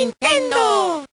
Nintendo. 0.00 1.09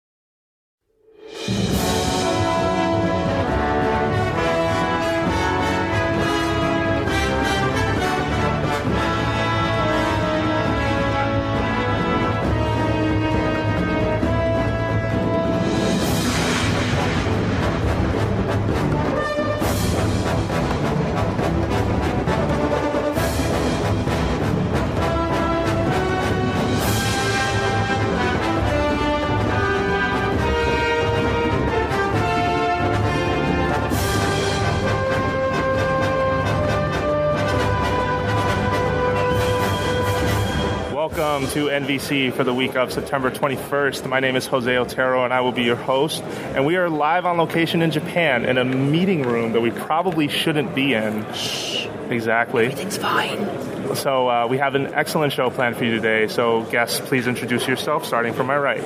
To 41.55 41.67
NVC 41.67 42.33
for 42.33 42.43
the 42.43 42.53
week 42.53 42.75
of 42.75 42.93
September 42.93 43.31
21st. 43.31 44.09
My 44.09 44.19
name 44.19 44.35
is 44.35 44.45
Jose 44.49 44.77
Otero 44.77 45.25
and 45.25 45.33
I 45.33 45.41
will 45.41 45.53
be 45.53 45.63
your 45.63 45.77
host. 45.77 46.21
And 46.25 46.67
we 46.67 46.75
are 46.75 46.91
live 46.91 47.27
on 47.27 47.37
location 47.37 47.81
in 47.81 47.93
Japan 47.93 48.45
in 48.45 48.59
a 48.59 48.65
meeting 48.65 49.23
room 49.23 49.53
that 49.53 49.61
we 49.61 49.71
probably 49.71 50.27
shouldn't 50.27 50.75
be 50.75 50.95
in. 50.95 51.25
Shh. 51.33 51.87
Exactly. 52.11 52.67
Everything's 52.67 52.97
fine. 52.97 53.95
So 53.95 54.29
uh, 54.29 54.49
we 54.49 54.59
have 54.59 54.75
an 54.75 54.93
excellent 54.95 55.33
show 55.33 55.49
planned 55.49 55.77
for 55.77 55.85
you 55.85 55.93
today. 55.93 56.27
So 56.27 56.65
guests, 56.73 56.99
please 56.99 57.29
introduce 57.29 57.69
yourself, 57.69 58.05
starting 58.05 58.35
from 58.35 58.49
my 58.49 58.59
right. 58.59 58.83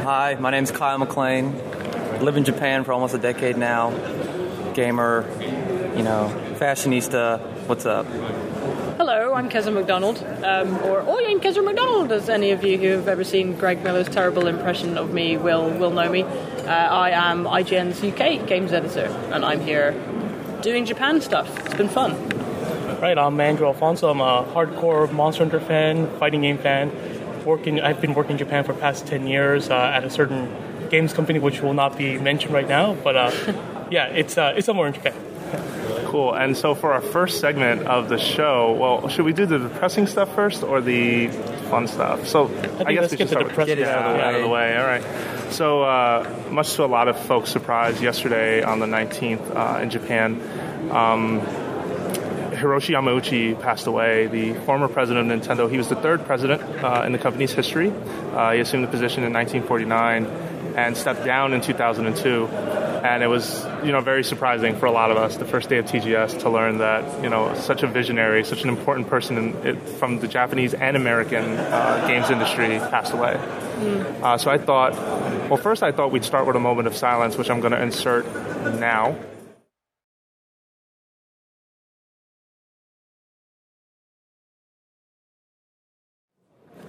Hi, 0.00 0.36
my 0.40 0.50
name 0.50 0.64
is 0.64 0.72
Kyle 0.72 0.98
McLean. 0.98 1.56
Live 2.18 2.36
in 2.36 2.42
Japan 2.42 2.82
for 2.82 2.92
almost 2.92 3.14
a 3.14 3.18
decade 3.18 3.56
now. 3.56 3.90
Gamer, 4.74 5.24
you 5.96 6.02
know, 6.02 6.34
fashionista. 6.58 7.38
What's 7.68 7.86
up? 7.86 8.06
Hello, 9.30 9.38
I'm 9.38 9.48
Keza 9.48 9.72
MacDonald, 9.72 10.18
um, 10.42 10.76
or 10.82 11.02
Oi, 11.02 11.24
I'm 11.28 11.38
Keza 11.40 11.64
MacDonald, 11.64 12.10
as 12.10 12.28
any 12.28 12.50
of 12.50 12.64
you 12.64 12.76
who 12.78 12.88
have 12.88 13.06
ever 13.06 13.22
seen 13.22 13.56
Greg 13.56 13.80
Miller's 13.84 14.08
terrible 14.08 14.48
impression 14.48 14.98
of 14.98 15.14
me 15.14 15.36
will 15.36 15.70
will 15.70 15.92
know 15.92 16.10
me. 16.10 16.24
Uh, 16.24 16.66
I 16.66 17.10
am 17.10 17.44
IGN's 17.44 18.02
UK 18.02 18.44
games 18.48 18.72
editor, 18.72 19.06
and 19.30 19.44
I'm 19.44 19.60
here 19.60 19.92
doing 20.62 20.84
Japan 20.84 21.20
stuff. 21.20 21.46
It's 21.64 21.76
been 21.76 21.88
fun. 21.88 22.16
Right, 23.00 23.16
I'm 23.16 23.40
Andrew 23.40 23.68
Alfonso. 23.68 24.10
I'm 24.10 24.20
a 24.20 24.42
hardcore 24.52 25.12
Monster 25.12 25.44
Hunter 25.44 25.60
fan, 25.60 26.10
fighting 26.18 26.40
game 26.40 26.58
fan. 26.58 26.90
Working, 27.44 27.80
I've 27.80 28.00
been 28.00 28.14
working 28.14 28.32
in 28.32 28.38
Japan 28.38 28.64
for 28.64 28.72
the 28.72 28.80
past 28.80 29.06
ten 29.06 29.28
years 29.28 29.70
uh, 29.70 29.76
at 29.94 30.02
a 30.02 30.10
certain 30.10 30.52
games 30.90 31.12
company, 31.12 31.38
which 31.38 31.60
will 31.62 31.74
not 31.74 31.96
be 31.96 32.18
mentioned 32.18 32.52
right 32.52 32.68
now. 32.68 32.94
But 32.94 33.14
uh, 33.14 33.30
yeah, 33.92 34.06
it's 34.06 34.36
uh, 34.36 34.54
it's 34.56 34.66
somewhere 34.66 34.88
in 34.88 34.94
Japan. 34.94 35.29
Cool. 36.10 36.34
And 36.34 36.56
so 36.56 36.74
for 36.74 36.92
our 36.92 37.00
first 37.00 37.38
segment 37.38 37.86
of 37.86 38.08
the 38.08 38.18
show, 38.18 38.72
well, 38.72 39.08
should 39.08 39.24
we 39.24 39.32
do 39.32 39.46
the 39.46 39.60
depressing 39.60 40.08
stuff 40.08 40.34
first 40.34 40.64
or 40.64 40.80
the 40.80 41.28
fun 41.28 41.86
stuff? 41.86 42.26
So 42.26 42.46
I, 42.46 42.48
guess 42.48 42.58
let's 42.58 42.84
we 42.84 42.96
get 42.96 43.10
should 43.10 43.18
the 43.18 43.26
start 43.28 43.44
with 43.44 43.52
depressing 43.52 43.76
Get 43.76 43.78
it 43.78 43.88
out 43.88 44.06
of 44.06 44.12
the 44.12 44.18
Yeah, 44.18 44.28
out 44.28 44.34
of 44.34 44.42
the 44.42 44.48
way. 44.48 44.76
All 44.76 44.86
right. 44.86 45.52
So, 45.52 45.82
uh, 45.82 46.48
much 46.50 46.74
to 46.74 46.84
a 46.84 46.86
lot 46.86 47.06
of 47.06 47.16
folks' 47.16 47.50
surprise, 47.50 48.02
yesterday 48.02 48.60
on 48.62 48.80
the 48.80 48.86
19th 48.86 49.54
uh, 49.54 49.80
in 49.80 49.90
Japan, 49.90 50.40
um, 50.90 51.40
Hiroshi 52.60 52.94
Yamauchi 52.94 53.60
passed 53.60 53.86
away, 53.86 54.26
the 54.26 54.54
former 54.64 54.88
president 54.88 55.30
of 55.30 55.40
Nintendo. 55.40 55.70
He 55.70 55.78
was 55.78 55.88
the 55.88 55.96
third 55.96 56.26
president 56.26 56.60
uh, 56.82 57.04
in 57.06 57.12
the 57.12 57.18
company's 57.18 57.52
history. 57.52 57.90
Uh, 57.90 58.52
he 58.52 58.60
assumed 58.60 58.82
the 58.82 58.88
position 58.88 59.22
in 59.22 59.32
1949 59.32 60.26
and 60.76 60.96
stepped 60.96 61.24
down 61.24 61.52
in 61.52 61.60
2002. 61.60 62.48
And 63.02 63.22
it 63.22 63.28
was, 63.28 63.64
you 63.84 63.92
know, 63.92 64.00
very 64.00 64.22
surprising 64.22 64.76
for 64.76 64.86
a 64.86 64.92
lot 64.92 65.10
of 65.10 65.16
us 65.16 65.36
the 65.36 65.44
first 65.44 65.68
day 65.68 65.78
of 65.78 65.86
TGS 65.86 66.40
to 66.40 66.50
learn 66.50 66.78
that, 66.78 67.22
you 67.22 67.30
know, 67.30 67.54
such 67.54 67.82
a 67.82 67.86
visionary, 67.86 68.44
such 68.44 68.62
an 68.62 68.68
important 68.68 69.08
person 69.08 69.38
in, 69.38 69.66
it, 69.66 69.88
from 69.98 70.20
the 70.20 70.28
Japanese 70.28 70.74
and 70.74 70.96
American 70.96 71.44
uh, 71.44 72.06
games 72.06 72.30
industry 72.30 72.78
passed 72.78 73.12
away. 73.12 73.34
Uh, 74.22 74.36
so 74.36 74.50
I 74.50 74.58
thought, 74.58 74.92
well, 75.48 75.56
first 75.56 75.82
I 75.82 75.92
thought 75.92 76.12
we'd 76.12 76.24
start 76.24 76.46
with 76.46 76.56
a 76.56 76.60
moment 76.60 76.86
of 76.86 76.96
silence, 76.96 77.38
which 77.38 77.50
I'm 77.50 77.60
going 77.60 77.72
to 77.72 77.82
insert 77.82 78.26
now. 78.78 79.16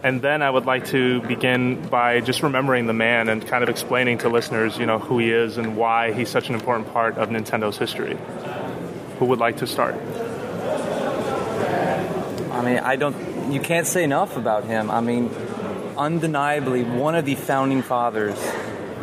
And 0.04 0.20
then 0.22 0.42
I 0.42 0.50
would 0.50 0.66
like 0.66 0.88
to 0.88 1.22
begin 1.22 1.88
by 1.88 2.22
just 2.22 2.42
remembering 2.42 2.88
the 2.88 2.94
man 2.94 3.30
and 3.30 3.46
kind 3.46 3.64
of 3.64 3.70
explaining 3.70 4.18
to 4.20 4.30
listeners, 4.30 4.78
you 4.80 4.88
know, 4.88 4.98
who 4.98 5.20
he 5.20 5.32
is 5.32 5.58
and 5.58 5.78
why 5.78 6.12
he's 6.12 6.30
such 6.30 6.50
an 6.50 6.56
important 6.56 6.92
part 6.92 7.18
of 7.18 7.30
Nintendo's 7.30 7.78
history. 7.78 8.18
Who 9.20 9.26
would 9.26 9.38
like 9.38 9.58
to 9.58 9.68
start? 9.68 9.96
I 12.52 12.64
mean, 12.64 12.80
I 12.80 12.96
don't. 12.96 13.52
You 13.52 13.60
can't 13.60 13.86
say 13.86 14.04
enough 14.04 14.38
about 14.38 14.64
him. 14.66 14.90
I 14.90 15.02
mean, 15.02 15.30
undeniably 15.98 16.84
one 16.84 17.16
of 17.16 17.26
the 17.26 17.36
founding 17.36 17.84
fathers 17.84 18.38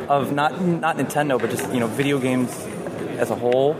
of 0.08 0.32
not 0.32 0.60
not 0.60 0.96
Nintendo, 0.96 1.40
but 1.40 1.50
just 1.50 1.72
you 1.72 1.80
know 1.80 1.86
video 1.86 2.18
games 2.18 2.50
as 3.18 3.30
a 3.30 3.36
whole. 3.36 3.76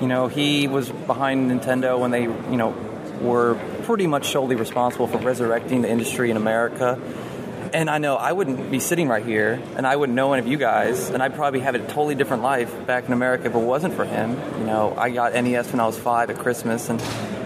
You 0.00 0.06
know, 0.06 0.28
he 0.28 0.68
was 0.68 0.90
behind 0.90 1.50
Nintendo 1.50 1.98
when 1.98 2.10
they 2.10 2.22
you 2.22 2.56
know 2.56 2.72
were 3.20 3.54
pretty 3.84 4.06
much 4.06 4.32
solely 4.32 4.56
responsible 4.56 5.06
for 5.06 5.18
resurrecting 5.18 5.82
the 5.82 5.90
industry 5.90 6.30
in 6.30 6.36
America. 6.36 6.98
And 7.72 7.88
I 7.88 7.98
know 7.98 8.16
I 8.16 8.32
wouldn't 8.32 8.70
be 8.70 8.80
sitting 8.80 9.06
right 9.06 9.24
here, 9.24 9.62
and 9.76 9.86
I 9.86 9.94
wouldn't 9.94 10.16
know 10.16 10.32
any 10.32 10.40
of 10.40 10.48
you 10.48 10.56
guys, 10.56 11.10
and 11.10 11.22
I'd 11.22 11.34
probably 11.34 11.60
have 11.60 11.76
a 11.76 11.78
totally 11.78 12.16
different 12.16 12.42
life 12.42 12.86
back 12.86 13.06
in 13.06 13.12
America 13.12 13.46
if 13.46 13.54
it 13.54 13.58
wasn't 13.58 13.94
for 13.94 14.04
him. 14.04 14.32
You 14.58 14.64
know, 14.64 14.94
I 14.96 15.10
got 15.10 15.34
NES 15.34 15.70
when 15.70 15.78
I 15.78 15.86
was 15.86 15.96
five 15.96 16.30
at 16.30 16.38
Christmas, 16.38 16.88
and 16.88 17.00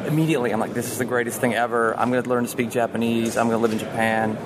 immediately 0.07 0.51
I'm 0.53 0.61
like, 0.61 0.73
this 0.73 0.91
is 0.91 0.99
the 0.99 1.05
greatest 1.05 1.41
thing 1.41 1.55
ever. 1.55 1.99
I'm 1.99 2.11
going 2.11 2.23
to 2.23 2.29
learn 2.29 2.45
to 2.45 2.51
speak 2.51 2.71
Japanese. 2.71 3.37
I'm 3.37 3.49
going 3.49 3.59
to 3.59 3.63
live 3.63 3.73
in 3.73 3.79
Japan. 3.79 4.37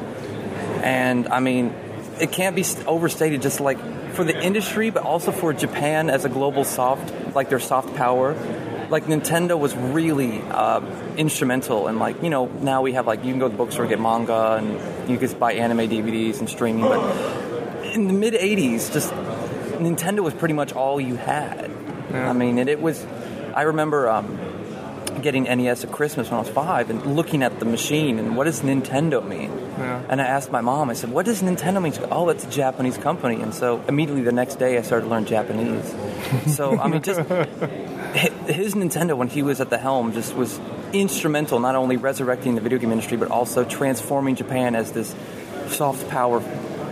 And 0.82 1.28
I 1.28 1.40
mean, 1.40 1.74
it 2.20 2.32
can't 2.32 2.56
be 2.56 2.64
overstated 2.86 3.42
just 3.42 3.60
like 3.60 3.78
for 4.14 4.24
the 4.24 4.40
industry, 4.40 4.90
but 4.90 5.04
also 5.04 5.30
for 5.30 5.52
Japan 5.52 6.10
as 6.10 6.24
a 6.24 6.28
global 6.28 6.64
soft, 6.64 7.34
like 7.34 7.48
their 7.48 7.60
soft 7.60 7.94
power. 7.94 8.34
Like 8.90 9.04
Nintendo 9.04 9.58
was 9.58 9.76
really 9.76 10.40
uh, 10.40 10.80
instrumental, 11.16 11.88
and 11.88 11.98
like 11.98 12.22
you 12.22 12.30
know 12.30 12.46
now 12.46 12.82
we 12.82 12.92
have 12.94 13.06
like 13.06 13.24
you 13.24 13.32
can 13.32 13.38
go 13.38 13.46
to 13.46 13.52
the 13.52 13.58
bookstore 13.58 13.84
and 13.84 13.90
get 13.90 14.00
manga, 14.00 14.56
and 14.56 15.10
you 15.10 15.18
can 15.18 15.38
buy 15.38 15.52
anime 15.52 15.78
DVDs 15.80 16.38
and 16.38 16.48
streaming. 16.48 16.82
But 16.82 17.94
in 17.94 18.06
the 18.06 18.14
mid 18.14 18.34
'80s, 18.34 18.92
just 18.92 19.10
Nintendo 19.78 20.20
was 20.20 20.34
pretty 20.34 20.54
much 20.54 20.72
all 20.72 21.00
you 21.00 21.16
had. 21.16 21.70
I 22.12 22.32
mean, 22.32 22.58
and 22.58 22.68
it 22.68 22.80
was. 22.80 23.04
I 23.54 23.62
remember 23.62 24.08
um, 24.08 24.38
getting 25.22 25.44
NES 25.44 25.84
at 25.84 25.92
Christmas 25.92 26.30
when 26.30 26.36
I 26.36 26.40
was 26.40 26.48
five 26.48 26.90
and 26.90 27.16
looking 27.16 27.42
at 27.42 27.58
the 27.58 27.64
machine 27.64 28.18
and 28.18 28.36
what 28.36 28.44
does 28.44 28.60
Nintendo 28.60 29.26
mean? 29.26 29.50
Yeah. 29.78 30.02
And 30.08 30.20
I 30.20 30.26
asked 30.26 30.50
my 30.50 30.60
mom, 30.60 30.90
I 30.90 30.94
said, 30.94 31.10
what 31.10 31.26
does 31.26 31.42
Nintendo 31.42 31.82
mean? 31.82 31.92
She 31.92 32.00
goes, 32.00 32.08
oh, 32.10 32.28
it's 32.28 32.44
a 32.44 32.50
Japanese 32.50 32.96
company. 32.96 33.40
And 33.40 33.54
so 33.54 33.82
immediately 33.88 34.22
the 34.22 34.32
next 34.32 34.56
day 34.56 34.78
I 34.78 34.82
started 34.82 35.04
to 35.04 35.10
learn 35.10 35.24
Japanese. 35.24 35.94
so, 36.54 36.78
I 36.78 36.88
mean, 36.88 37.02
just 37.02 37.20
his 38.18 38.74
Nintendo 38.74 39.16
when 39.16 39.28
he 39.28 39.42
was 39.42 39.60
at 39.60 39.70
the 39.70 39.78
helm 39.78 40.12
just 40.12 40.34
was 40.34 40.58
instrumental, 40.92 41.60
not 41.60 41.74
only 41.74 41.96
resurrecting 41.96 42.54
the 42.54 42.60
video 42.60 42.78
game 42.78 42.92
industry, 42.92 43.16
but 43.16 43.30
also 43.30 43.64
transforming 43.64 44.34
Japan 44.34 44.74
as 44.74 44.92
this 44.92 45.14
soft 45.68 46.08
power 46.08 46.40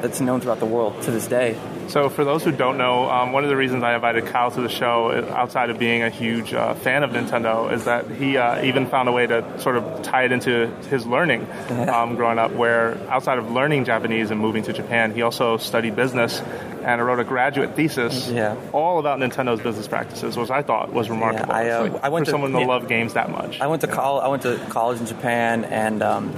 that's 0.03 0.21
known 0.21 0.41
throughout 0.41 0.61
the 0.61 0.67
world 0.67 1.01
to 1.03 1.11
this 1.11 1.27
day. 1.27 1.59
So, 1.89 2.09
for 2.09 2.25
those 2.25 2.43
who 2.45 2.53
don't 2.53 2.79
know, 2.79 3.09
um, 3.11 3.33
one 3.33 3.45
of 3.45 3.51
the 3.51 3.57
reasons 3.57 3.83
I 3.83 3.95
invited 3.95 4.27
Kyle 4.27 4.51
to 4.51 4.61
the 4.61 4.69
show, 4.69 5.11
uh, 5.11 5.33
outside 5.35 5.71
of 5.71 5.79
being 5.79 6.03
a 6.03 6.11
huge 6.11 6.53
uh, 6.53 6.75
fan 6.75 7.03
of 7.03 7.11
Nintendo, 7.11 7.73
is 7.73 7.85
that 7.85 8.11
he 8.11 8.37
uh, 8.37 8.63
even 8.65 8.87
found 8.87 9.09
a 9.09 9.13
way 9.13 9.27
to 9.27 9.61
sort 9.61 9.77
of 9.77 10.03
tie 10.03 10.25
it 10.25 10.33
into 10.33 10.67
his 10.91 11.07
learning 11.07 11.47
um, 11.89 12.17
growing 12.17 12.39
up, 12.39 12.51
where 12.53 12.97
outside 13.09 13.39
of 13.39 13.51
learning 13.51 13.85
Japanese 13.85 14.31
and 14.31 14.41
moving 14.41 14.63
to 14.65 14.73
Japan, 14.73 15.13
he 15.15 15.23
also 15.23 15.57
studied 15.57 15.95
business 15.97 16.41
and 16.83 17.05
wrote 17.05 17.19
a 17.19 17.25
graduate 17.25 17.75
thesis 17.75 18.29
Yeah. 18.29 18.55
all 18.73 18.99
about 18.99 19.19
Nintendo's 19.19 19.61
business 19.61 19.89
practices, 19.89 20.37
which 20.37 20.51
I 20.51 20.63
thought 20.63 20.93
was 20.93 21.09
remarkable. 21.11 21.53
I, 21.53 21.69
uh, 21.71 21.83
like, 21.89 22.05
I 22.05 22.09
went 22.11 22.27
for 22.27 22.27
to- 22.27 22.31
someone 22.33 22.53
to 22.53 22.61
yeah. 22.61 22.67
love 22.67 22.89
games 22.89 23.15
that 23.15 23.31
much. 23.31 23.61
I 23.61 23.67
went 23.69 23.81
to 23.83 23.89
col- 23.89 24.21
I 24.21 24.29
went 24.29 24.43
to 24.43 24.57
college 24.71 25.01
in 25.01 25.07
Japan, 25.07 25.65
and 25.65 26.03
um, 26.03 26.33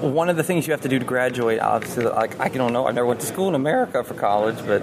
one 0.00 0.28
of 0.28 0.36
the 0.36 0.42
things 0.42 0.66
you 0.66 0.72
have 0.72 0.82
to 0.82 0.88
do 0.88 0.98
to 0.98 1.04
graduate, 1.04 1.60
obviously, 1.60 2.04
like 2.04 2.38
I 2.40 2.48
don't 2.48 2.72
know, 2.72 2.86
I 2.86 2.92
never 2.92 3.06
went 3.06 3.20
to 3.20 3.26
school 3.26 3.48
in 3.48 3.54
America 3.54 4.02
for 4.04 4.14
college, 4.14 4.56
but 4.66 4.82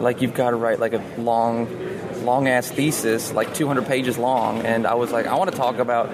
like 0.00 0.20
you've 0.22 0.34
got 0.34 0.50
to 0.50 0.56
write 0.56 0.80
like 0.80 0.92
a 0.92 1.02
long, 1.18 1.68
long 2.24 2.48
ass 2.48 2.70
thesis, 2.70 3.32
like 3.32 3.54
200 3.54 3.86
pages 3.86 4.18
long, 4.18 4.62
and 4.62 4.86
I 4.86 4.94
was 4.94 5.12
like, 5.12 5.26
I 5.26 5.36
want 5.36 5.50
to 5.50 5.56
talk 5.56 5.78
about 5.78 6.10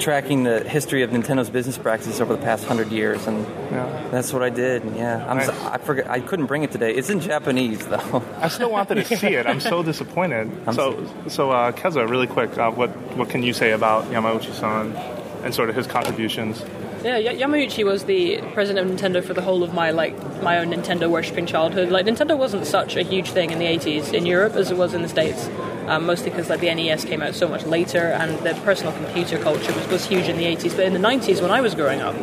tracking 0.00 0.42
the 0.42 0.60
history 0.68 1.02
of 1.02 1.10
Nintendo's 1.10 1.50
business 1.50 1.78
practices 1.78 2.20
over 2.20 2.34
the 2.34 2.42
past 2.42 2.64
hundred 2.64 2.90
years, 2.90 3.26
and 3.28 3.46
Yeah. 3.70 4.08
that's 4.10 4.32
what 4.32 4.42
I 4.42 4.50
did. 4.50 4.82
and 4.82 4.96
Yeah, 4.96 5.24
I'm, 5.28 5.36
Nice. 5.38 5.46
so- 5.46 5.54
I 5.70 5.78
forget, 5.78 6.10
I 6.10 6.18
couldn't 6.20 6.46
bring 6.46 6.64
it 6.64 6.72
today. 6.72 6.92
It's 6.92 7.10
in 7.10 7.20
Japanese 7.20 7.86
though. 7.86 8.22
I 8.40 8.48
still 8.48 8.70
wanted 8.72 9.04
to 9.06 9.16
see 9.16 9.28
it. 9.34 9.46
I'm 9.46 9.60
so 9.60 9.82
disappointed. 9.84 10.50
so, 10.72 11.06
so 11.28 11.50
uh, 11.52 11.70
Keza, 11.72 12.08
really 12.08 12.26
quick, 12.26 12.58
uh, 12.58 12.70
what 12.72 12.90
what 13.16 13.28
can 13.28 13.42
you 13.44 13.52
say 13.52 13.70
about 13.70 14.06
Yamauchi-san 14.10 14.96
and 15.44 15.54
sort 15.54 15.70
of 15.70 15.76
his 15.76 15.86
contributions? 15.86 16.60
Yeah, 17.04 17.18
Ya- 17.18 17.32
Yamauchi 17.32 17.84
was 17.84 18.04
the 18.04 18.38
president 18.54 18.90
of 18.90 18.96
Nintendo 18.96 19.22
for 19.22 19.34
the 19.34 19.42
whole 19.42 19.62
of 19.62 19.74
my 19.74 19.90
like 19.90 20.16
my 20.42 20.58
own 20.58 20.68
Nintendo 20.68 21.10
worshipping 21.10 21.44
childhood. 21.44 21.90
Like 21.90 22.06
Nintendo 22.06 22.38
wasn't 22.38 22.64
such 22.64 22.96
a 22.96 23.02
huge 23.02 23.30
thing 23.30 23.50
in 23.50 23.58
the 23.58 23.66
80s 23.66 24.14
in 24.14 24.24
Europe 24.24 24.54
as 24.54 24.70
it 24.70 24.78
was 24.78 24.94
in 24.94 25.02
the 25.02 25.08
States. 25.08 25.50
Um, 25.86 26.06
mostly 26.06 26.30
because 26.30 26.48
like 26.48 26.60
the 26.60 26.74
NES 26.74 27.04
came 27.04 27.20
out 27.20 27.34
so 27.34 27.46
much 27.46 27.66
later, 27.66 27.98
and 27.98 28.38
the 28.38 28.54
personal 28.64 28.94
computer 28.94 29.36
culture 29.38 29.70
was, 29.74 29.86
was 29.88 30.06
huge 30.06 30.30
in 30.30 30.38
the 30.38 30.44
80s. 30.44 30.74
But 30.74 30.86
in 30.86 30.94
the 30.94 30.98
90s, 30.98 31.42
when 31.42 31.50
I 31.50 31.60
was 31.60 31.74
growing 31.74 32.00
up, 32.00 32.14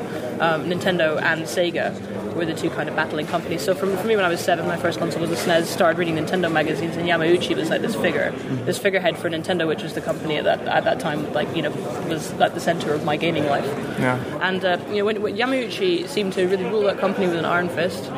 um, 0.42 0.66
Nintendo 0.66 1.22
and 1.22 1.44
Sega 1.44 1.94
were 2.36 2.46
the 2.46 2.54
two 2.54 2.70
kind 2.70 2.90
of 2.90 2.96
battling 2.96 3.28
companies. 3.28 3.62
So 3.62 3.74
for, 3.74 3.86
for 3.98 4.08
me, 4.08 4.16
when 4.16 4.26
I 4.26 4.30
was 4.30 4.40
seven, 4.40 4.68
my 4.68 4.78
first 4.78 5.00
console 5.00 5.22
was 5.22 5.32
a 5.32 5.36
SNES. 5.36 5.66
Started 5.66 5.98
reading 5.98 6.16
Nintendo 6.16 6.52
magazines, 6.52 6.98
and 6.98 7.08
Yamauchi 7.08 7.56
was 7.56 7.70
like 7.70 7.82
this 7.82 7.96
figure, 7.96 8.32
this 8.66 8.78
figurehead 8.78 9.18
for 9.18 9.30
Nintendo, 9.30 9.68
which 9.68 9.84
was 9.84 9.94
the 9.94 10.02
company 10.02 10.38
at 10.38 10.44
that 10.46 10.62
at 10.68 10.84
that 10.84 11.00
time, 11.00 11.32
like 11.34 11.54
you 11.56 11.62
know, 11.62 11.72
was 12.08 12.32
at 12.34 12.54
the 12.54 12.60
center 12.60 12.94
of 12.94 13.04
my 13.04 13.18
gaming 13.18 13.46
life. 13.46 13.66
Yeah. 14.00 14.18
And 14.42 14.64
uh, 14.64 14.78
you 14.90 14.98
know, 14.98 15.06
when, 15.06 15.22
when 15.22 15.36
Yamauchi 15.36 16.08
seemed 16.08 16.34
to 16.34 16.48
really 16.48 16.66
rule 16.66 16.84
that 16.84 17.00
company 17.00 17.28
with 17.28 17.38
an 17.38 17.46
iron 17.46 17.70
fist, 17.70 18.12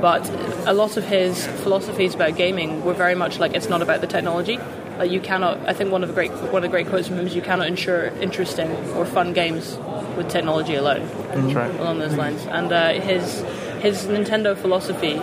but 0.00 0.28
a 0.66 0.72
lot 0.72 0.96
of 0.96 1.04
his 1.04 1.46
philosophies 1.46 2.14
about 2.14 2.36
gaming 2.36 2.84
were 2.84 2.94
very 2.94 3.14
much 3.14 3.38
like 3.38 3.54
it's 3.54 3.68
not 3.68 3.82
about 3.82 4.00
the 4.00 4.06
technology. 4.06 4.58
Like 4.98 5.10
you 5.10 5.20
cannot. 5.20 5.58
I 5.68 5.72
think 5.72 5.92
one 5.92 6.02
of 6.02 6.08
the 6.08 6.14
great 6.14 6.32
one 6.32 6.56
of 6.56 6.62
the 6.62 6.68
great 6.68 6.86
quotes 6.86 7.08
from 7.08 7.18
him 7.18 7.26
is 7.26 7.34
you 7.34 7.42
cannot 7.42 7.66
ensure 7.66 8.06
interesting 8.20 8.70
or 8.94 9.04
fun 9.04 9.32
games 9.34 9.76
with 10.16 10.28
technology 10.28 10.74
alone 10.74 11.08
That's 11.28 11.54
right. 11.54 11.80
along 11.80 11.98
those 11.98 12.16
lines. 12.16 12.44
And 12.46 12.72
uh, 12.72 12.92
his 12.94 13.40
his 13.80 14.06
Nintendo 14.06 14.56
philosophy 14.56 15.20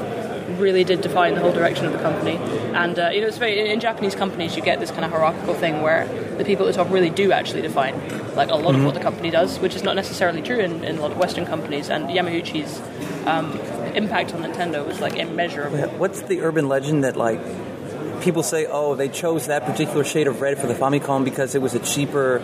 really 0.60 0.84
did 0.84 1.01
define 1.01 1.36
the 1.36 1.42
whole 1.42 1.51
direction 1.51 1.86
of 1.86 1.94
the 1.94 2.00
company. 2.00 2.38
And 2.74 2.98
uh, 2.98 3.10
you 3.10 3.22
know, 3.22 3.28
it's 3.28 3.38
very 3.38 3.60
in, 3.60 3.68
in 3.68 3.80
Japanese 3.80 4.16
companies 4.16 4.56
you 4.56 4.62
get 4.62 4.80
this 4.80 4.92
kind 4.92 5.06
of 5.06 5.12
hierarchical 5.12 5.54
thing 5.54 5.81
where 5.81 6.07
the 6.38 6.45
people 6.45 6.68
at 6.68 6.75
the 6.75 6.84
top 6.84 6.92
really 6.92 7.10
do 7.10 7.31
actually 7.31 7.62
define 7.62 7.95
like 8.36 8.50
a 8.50 8.56
lot 8.56 8.75
of 8.75 8.84
what 8.84 8.94
the 8.94 9.00
company 9.00 9.30
does, 9.30 9.60
which 9.60 9.75
is 9.75 9.84
not 9.84 9.95
necessarily 9.95 10.42
true 10.42 10.60
in, 10.60 10.84
in 10.84 10.98
a 10.98 11.01
lot 11.01 11.12
of 11.12 11.18
Western 11.18 11.46
companies. 11.46 11.89
And 11.89 12.10
Yamauchi's 12.10 12.81
um, 13.28 13.57
impact 13.96 14.34
on 14.34 14.42
Nintendo 14.42 14.86
was 14.86 15.00
like 15.00 15.16
immeasurable. 15.16 15.78
What's 15.98 16.22
the 16.22 16.42
urban 16.42 16.68
legend 16.68 17.04
that 17.04 17.16
like 17.16 17.39
people 18.22 18.44
say? 18.44 18.66
Oh, 18.69 18.96
they 18.96 19.10
chose 19.10 19.48
that 19.48 19.66
particular 19.66 20.04
shade 20.04 20.28
of 20.28 20.42
red 20.42 20.57
for 20.57 20.68
the 20.68 20.75
Famicom 20.75 21.24
because 21.24 21.56
it 21.56 21.62
was 21.62 21.74
a 21.74 21.80
cheaper 21.80 22.42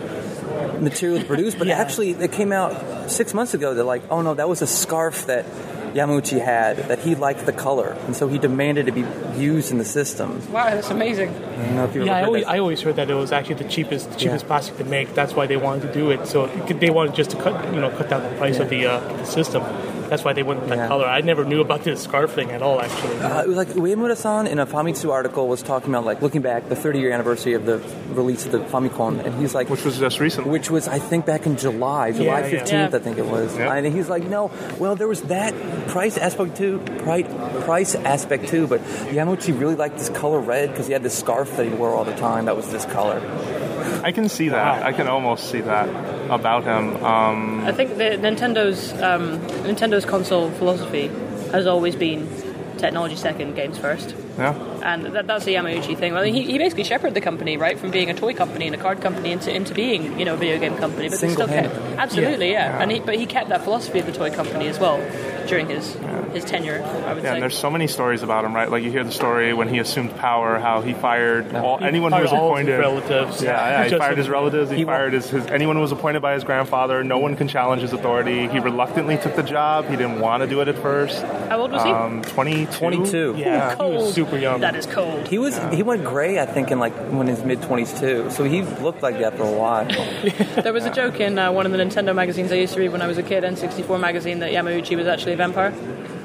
material 0.79 1.19
to 1.19 1.25
produce. 1.25 1.55
But 1.55 1.69
actually, 1.69 2.11
it 2.11 2.31
came 2.31 2.51
out 2.51 3.09
six 3.11 3.33
months 3.33 3.53
ago 3.53 3.73
that 3.73 3.83
like, 3.83 4.03
oh 4.09 4.21
no, 4.21 4.33
that 4.33 4.47
was 4.49 4.61
a 4.61 4.67
scarf 4.67 5.25
that 5.27 5.45
Yamauchi 5.93 6.39
had 6.39 6.77
that 6.89 6.99
he 6.99 7.15
liked 7.15 7.45
the 7.47 7.51
color, 7.51 7.97
and 8.05 8.15
so 8.15 8.27
he 8.27 8.37
demanded 8.37 8.85
to 8.85 8.91
be 8.91 9.03
used 9.41 9.71
in 9.71 9.79
the 9.79 9.85
system. 9.85 10.39
Wow, 10.51 10.69
that's 10.69 10.91
amazing. 10.91 11.29
I 11.29 11.65
don't 11.65 11.75
know 11.75 11.85
if 11.85 11.95
you 11.95 12.05
Yeah, 12.05 12.17
I 12.17 12.23
always, 12.25 12.43
that. 12.45 12.51
I 12.51 12.59
always 12.59 12.81
heard 12.81 12.95
that 12.97 13.09
it 13.09 13.15
was 13.15 13.31
actually 13.31 13.55
the 13.55 13.63
cheapest, 13.69 14.17
cheapest 14.19 14.43
Yeah. 14.43 14.47
plastic 14.47 14.77
to 14.77 14.83
make. 14.83 15.15
That's 15.15 15.33
why 15.33 15.47
they 15.47 15.57
wanted 15.57 15.87
to 15.87 15.93
do 15.93 16.11
it. 16.11 16.27
So 16.27 16.45
they 16.45 16.91
wanted 16.91 17.15
just 17.15 17.31
to 17.31 17.37
cut, 17.37 17.73
you 17.73 17.81
know, 17.81 17.89
cut 17.89 18.07
down 18.07 18.21
the 18.21 18.37
price 18.37 18.59
of 18.59 18.69
the, 18.69 18.85
uh, 18.85 18.99
the 19.17 19.25
system. 19.25 19.63
That's 20.09 20.23
why 20.23 20.33
they 20.33 20.43
went 20.43 20.59
with 20.61 20.69
that 20.69 20.77
Yeah. 20.77 20.87
color. 20.87 21.05
I 21.05 21.21
never 21.21 21.45
knew 21.45 21.61
about 21.61 21.83
this 21.83 22.01
scarf 22.01 22.31
thing 22.33 22.51
at 22.51 22.61
all, 22.61 22.81
actually. 22.81 23.19
Uh, 23.19 23.43
it 23.43 23.47
was 23.47 23.57
like 23.57 23.69
Uemura-san 23.69 24.47
in 24.47 24.59
a 24.59 24.65
Famitsu 24.65 25.11
article 25.11 25.47
was 25.47 25.61
talking 25.61 25.89
about 25.93 26.05
like 26.05 26.21
looking 26.21 26.41
back 26.41 26.67
the 26.69 26.75
30 26.75 26.99
year 26.99 27.11
anniversary 27.11 27.53
of 27.53 27.65
the 27.65 27.79
release 28.13 28.45
of 28.45 28.51
the 28.51 28.59
Famicom, 28.59 29.23
and 29.23 29.35
he's 29.39 29.53
like, 29.53 29.69
Which 29.69 29.85
was 29.85 29.97
just 29.99 30.19
recent. 30.19 30.47
which 30.47 30.69
was 30.71 30.87
I 30.87 30.99
think 30.99 31.25
back 31.25 31.45
in 31.45 31.57
July, 31.57 32.11
July 32.11 32.39
Yeah, 32.41 32.47
yeah. 32.47 32.59
15th, 32.63 32.91
Yeah. 32.91 32.97
I 32.97 32.99
think 32.99 33.17
it 33.17 33.25
was. 33.25 33.57
Yeah. 33.57 33.73
And 33.73 33.85
he's 33.85 34.09
like, 34.09 34.23
no, 34.27 34.49
well 34.79 34.95
there 34.95 35.07
was 35.07 35.21
that 35.23 35.53
price 35.87 36.17
aspect 36.17 36.57
too, 36.57 36.79
price, 37.03 37.25
price 37.65 37.95
aspect 37.95 38.47
too, 38.47 38.67
but 38.67 38.81
Yamauchi 39.13 39.57
really 39.59 39.75
liked 39.75 39.97
this 39.97 40.09
color 40.09 40.39
red 40.39 40.69
because 40.71 40.87
he 40.87 40.93
had 40.93 41.03
this 41.03 41.17
scarf 41.17 41.55
that 41.57 41.65
he 41.65 41.71
wore 41.73 41.93
all 41.93 42.03
the 42.03 42.15
time 42.15 42.45
that 42.45 42.55
was 42.55 42.69
this 42.71 42.85
color. 42.85 43.21
I 44.03 44.11
can 44.11 44.27
see 44.29 44.49
that. 44.49 44.81
Wow. 44.81 44.87
I 44.87 44.91
can 44.93 45.07
almost 45.07 45.49
see 45.51 45.61
that 45.61 45.87
about 46.29 46.63
him. 46.63 47.03
Um, 47.03 47.65
I 47.65 47.71
think 47.71 47.97
the 47.97 48.17
Nintendo's 48.17 48.93
um, 49.01 49.39
Nintendo's 49.65 50.05
console 50.05 50.49
philosophy 50.51 51.07
has 51.51 51.65
always 51.67 51.95
been 51.95 52.27
technology 52.77 53.15
second, 53.15 53.55
games 53.55 53.77
first. 53.77 54.15
yeah. 54.37 54.53
And 54.81 55.07
that, 55.07 55.27
that's 55.27 55.43
the 55.43 55.55
Yamauchi 55.55 55.97
thing. 55.97 56.13
Well, 56.13 56.23
he, 56.23 56.43
he 56.43 56.57
basically 56.57 56.85
shepherded 56.85 57.13
the 57.13 57.19
company, 57.21 57.57
right, 57.57 57.77
from 57.77 57.91
being 57.91 58.09
a 58.09 58.13
toy 58.13 58.33
company 58.33 58.67
and 58.67 58.75
a 58.75 58.77
card 58.77 59.01
company 59.01 59.33
into, 59.33 59.53
into 59.53 59.73
being, 59.73 60.17
you 60.17 60.23
know, 60.23 60.35
a 60.35 60.37
video 60.37 60.57
game 60.57 60.77
company. 60.77 61.09
But 61.09 61.19
they 61.19 61.27
still 61.29 61.47
kept, 61.47 61.73
Single-handedly. 61.73 61.97
absolutely, 61.97 62.51
yeah. 62.51 62.81
And 62.81 62.89
he, 62.89 62.99
but 63.01 63.15
he 63.15 63.25
kept 63.25 63.49
that 63.49 63.63
philosophy 63.63 63.99
of 63.99 64.05
the 64.05 64.13
toy 64.13 64.31
company 64.31 64.67
as 64.67 64.79
well 64.79 64.97
during 65.49 65.67
his 65.69 65.93
his 66.33 66.45
tenure. 66.45 66.83
I 66.83 67.13
would 67.13 67.23
Yeah, 67.23 67.29
say. 67.29 67.33
and 67.35 67.41
there's 67.41 67.57
so 67.57 67.71
many 67.71 67.87
stories 67.87 68.21
about 68.21 68.45
him, 68.45 68.53
right? 68.55 68.69
Like 68.69 68.83
you 68.83 68.91
hear 68.91 69.03
the 69.03 69.11
story 69.11 69.53
when 69.53 69.67
he 69.67 69.79
assumed 69.79 70.15
power, 70.17 70.59
how 70.59 70.81
he 70.81 70.93
fired 70.93 71.55
all, 71.55 71.77
He 71.79 71.85
anyone 71.85 72.11
who 72.11 72.21
was 72.21 72.31
all 72.31 72.51
of 72.53 72.59
his 72.59 72.67
appointed. 72.67 72.79
relatives. 72.79 73.41
Yeah, 73.41 73.49
yeah, 73.69 73.83
he 73.85 73.89
Just 73.95 73.99
fired 73.99 74.17
his 74.17 74.29
relatives. 74.29 74.69
He, 74.69 74.77
He 74.77 74.85
fired 74.85 75.13
his, 75.13 75.29
his 75.29 75.45
anyone 75.47 75.75
who 75.75 75.81
was 75.81 75.91
appointed 75.91 76.21
by 76.21 76.33
his 76.35 76.43
grandfather. 76.43 77.03
No 77.03 77.17
one 77.17 77.35
can 77.35 77.47
challenge 77.47 77.81
his 77.81 77.93
authority. 77.93 78.47
He 78.47 78.59
reluctantly 78.59 79.17
took 79.17 79.35
the 79.35 79.43
job. 79.43 79.85
He 79.89 79.95
didn't 79.95 80.19
want 80.19 80.43
to 80.43 80.47
do 80.47 80.61
it 80.61 80.67
at 80.67 80.77
first. 80.77 81.21
How 81.23 81.59
old 81.61 81.71
was 81.71 81.83
he? 81.83 81.89
Um, 81.89 82.21
22? 82.21 82.77
22. 82.77 83.35
Yeah, 83.37 83.71
he 83.71 83.75
cold. 83.77 83.95
was 83.95 84.13
super 84.13 84.37
young. 84.37 84.61
That 84.61 84.75
is 84.75 84.85
cold. 84.85 85.27
He 85.27 85.39
was 85.39 85.57
he 85.73 85.81
went 85.83 86.03
gray 86.03 86.39
I 86.39 86.45
think 86.45 86.69
in 86.71 86.79
like 86.79 86.93
when 87.11 87.27
his 87.27 87.43
mid 87.43 87.59
20s 87.61 87.99
too, 87.99 88.29
so 88.29 88.43
he 88.43 88.61
looked 88.61 89.01
like 89.01 89.17
that 89.19 89.35
for 89.35 89.43
a 89.43 89.51
while. 89.51 89.87
There 90.63 90.73
was 90.73 90.85
a 90.85 90.91
joke 90.93 91.19
in 91.19 91.39
uh, 91.39 91.51
one 91.51 91.65
of 91.65 91.71
the 91.71 91.77
Nintendo 91.77 92.13
magazines 92.13 92.51
I 92.51 92.55
used 92.55 92.73
to 92.73 92.79
read 92.79 92.89
when 92.91 93.01
I 93.01 93.07
was 93.07 93.17
a 93.17 93.23
kid, 93.23 93.43
N64 93.43 93.99
magazine, 93.99 94.39
that 94.39 94.51
Yamauchi 94.51 94.95
was 94.97 95.07
actually 95.07 95.33
a 95.33 95.37
vampire. 95.39 96.18